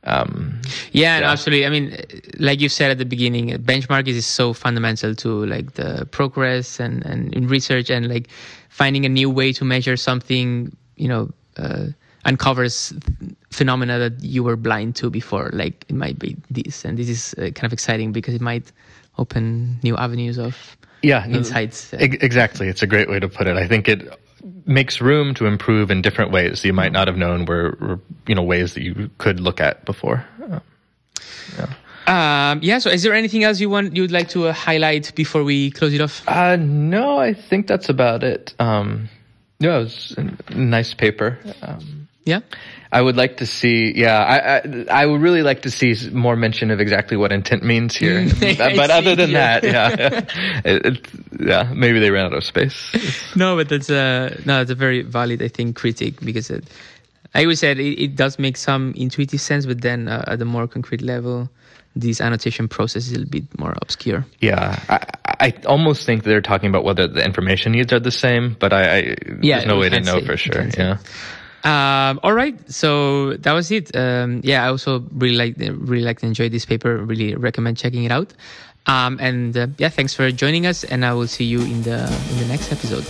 um, 0.05 0.61
yeah, 0.91 1.19
yeah. 1.19 1.31
absolutely. 1.31 1.65
I 1.65 1.69
mean, 1.69 1.97
like 2.39 2.61
you 2.61 2.69
said 2.69 2.91
at 2.91 2.97
the 2.97 3.05
beginning, 3.05 3.49
benchmark 3.57 4.07
is 4.07 4.25
so 4.25 4.53
fundamental 4.53 5.13
to 5.15 5.45
like 5.45 5.73
the 5.73 6.07
progress 6.11 6.79
and, 6.79 7.05
and 7.05 7.33
in 7.33 7.47
research 7.47 7.89
and 7.89 8.07
like 8.07 8.29
finding 8.69 9.05
a 9.05 9.09
new 9.09 9.29
way 9.29 9.51
to 9.53 9.65
measure 9.65 9.97
something 9.97 10.75
you 10.99 11.07
know 11.07 11.31
uh, 11.57 11.87
uncovers 12.25 12.93
phenomena 13.49 13.97
that 13.97 14.23
you 14.23 14.43
were 14.43 14.55
blind 14.55 14.95
to 14.97 15.09
before. 15.09 15.49
Like 15.53 15.85
it 15.89 15.95
might 15.95 16.19
be 16.19 16.37
this, 16.51 16.85
and 16.85 16.97
this 16.97 17.09
is 17.09 17.33
uh, 17.37 17.49
kind 17.51 17.65
of 17.65 17.73
exciting 17.73 18.11
because 18.11 18.35
it 18.35 18.41
might 18.41 18.71
open 19.17 19.79
new 19.83 19.97
avenues 19.97 20.37
of 20.37 20.77
yeah 21.01 21.25
insights. 21.27 21.91
No, 21.93 21.99
exactly, 21.99 22.67
it's 22.67 22.83
a 22.83 22.87
great 22.87 23.09
way 23.09 23.19
to 23.19 23.27
put 23.27 23.47
it. 23.47 23.57
I 23.57 23.67
think 23.67 23.87
it 23.87 24.07
makes 24.65 25.01
room 25.01 25.33
to 25.33 25.45
improve 25.45 25.91
in 25.91 26.01
different 26.01 26.31
ways 26.31 26.63
you 26.63 26.73
might 26.73 26.91
not 26.91 27.07
have 27.07 27.17
known 27.17 27.45
were, 27.45 27.77
were 27.81 27.99
you 28.27 28.35
know 28.35 28.43
ways 28.43 28.73
that 28.73 28.83
you 28.83 29.09
could 29.17 29.39
look 29.39 29.59
at 29.61 29.85
before. 29.85 30.25
Uh, 30.51 30.59
yeah. 31.57 31.73
Um, 32.07 32.59
yeah. 32.63 32.79
So, 32.79 32.89
is 32.89 33.03
there 33.03 33.13
anything 33.13 33.43
else 33.43 33.59
you 33.59 33.69
want 33.69 33.95
you'd 33.95 34.11
like 34.11 34.29
to 34.29 34.47
uh, 34.47 34.53
highlight 34.53 35.13
before 35.15 35.43
we 35.43 35.71
close 35.71 35.93
it 35.93 36.01
off? 36.01 36.27
Uh, 36.27 36.55
no, 36.55 37.19
I 37.19 37.33
think 37.33 37.67
that's 37.67 37.89
about 37.89 38.23
it. 38.23 38.53
Um, 38.59 39.09
yeah, 39.59 39.77
it 39.77 39.83
was 39.83 40.15
a 40.17 40.53
nice 40.55 40.93
paper. 40.93 41.37
Um, 41.61 42.07
yeah. 42.25 42.39
I 42.91 43.01
would 43.01 43.15
like 43.17 43.37
to 43.37 43.45
see, 43.45 43.93
yeah, 43.95 44.17
I, 44.17 44.57
I, 44.57 45.01
I 45.01 45.05
would 45.05 45.21
really 45.21 45.43
like 45.43 45.61
to 45.63 45.71
see 45.71 45.95
more 46.11 46.35
mention 46.35 46.71
of 46.71 46.79
exactly 46.79 47.17
what 47.17 47.31
intent 47.31 47.63
means 47.63 47.95
here. 47.95 48.27
but 48.39 48.89
other 48.89 49.15
than 49.15 49.31
yeah. 49.31 49.59
that, 49.59 49.63
yeah, 49.63 50.61
it, 50.65 50.85
it, 50.85 51.09
yeah, 51.39 51.71
maybe 51.73 51.99
they 51.99 52.09
ran 52.09 52.25
out 52.25 52.33
of 52.33 52.43
space. 52.43 53.35
no, 53.35 53.55
but 53.55 53.69
that's 53.69 53.89
a 53.89 54.39
no, 54.45 54.61
it's 54.61 54.71
a 54.71 54.75
very 54.75 55.03
valid, 55.03 55.41
I 55.41 55.49
think, 55.49 55.75
critique 55.75 56.19
because 56.21 56.49
it, 56.49 56.67
I 57.35 57.43
always 57.43 57.59
said 57.59 57.79
it, 57.79 58.01
it 58.01 58.15
does 58.15 58.39
make 58.39 58.57
some 58.57 58.93
intuitive 58.95 59.41
sense, 59.41 59.67
but 59.67 59.81
then 59.81 60.07
uh, 60.07 60.23
at 60.27 60.41
a 60.41 60.45
more 60.45 60.67
concrete 60.67 61.01
level, 61.01 61.49
this 61.95 62.21
annotation 62.21 62.67
processes 62.67 63.11
a 63.11 63.15
little 63.19 63.29
bit 63.29 63.59
more 63.59 63.75
obscure. 63.81 64.25
Yeah, 64.39 64.79
I, 64.89 65.47
I 65.47 65.53
almost 65.65 66.05
think 66.05 66.23
they're 66.23 66.41
talking 66.41 66.69
about 66.69 66.83
whether 66.83 67.07
the 67.07 67.23
information 67.23 67.71
needs 67.73 67.91
are 67.93 67.99
the 67.99 68.11
same, 68.11 68.55
but 68.59 68.73
I, 68.73 68.81
I 68.81 69.15
yeah, 69.41 69.57
there's 69.57 69.67
no 69.67 69.77
way 69.77 69.89
to 69.89 69.99
know 69.99 70.19
say, 70.19 70.25
for 70.25 70.37
sure. 70.37 70.67
Yeah. 70.77 70.97
Um, 71.63 72.21
all 72.23 72.33
right, 72.33 72.57
so 72.71 73.33
that 73.33 73.51
was 73.51 73.69
it. 73.71 73.93
Um, 73.95 74.41
yeah, 74.43 74.63
I 74.63 74.69
also 74.69 75.03
really 75.13 75.35
like 75.35 75.55
really 75.57 76.03
like 76.03 76.19
to 76.19 76.25
enjoy 76.25 76.49
this 76.49 76.65
paper. 76.65 76.97
Really 76.97 77.35
recommend 77.35 77.77
checking 77.77 78.05
it 78.05 78.11
out. 78.11 78.33
Um, 78.85 79.17
and 79.19 79.55
uh, 79.57 79.67
yeah, 79.77 79.89
thanks 79.89 80.13
for 80.13 80.31
joining 80.31 80.65
us, 80.65 80.83
and 80.83 81.05
I 81.05 81.13
will 81.13 81.27
see 81.27 81.45
you 81.45 81.61
in 81.61 81.83
the 81.83 82.05
in 82.31 82.39
the 82.39 82.45
next 82.47 82.71
episode. 82.71 83.05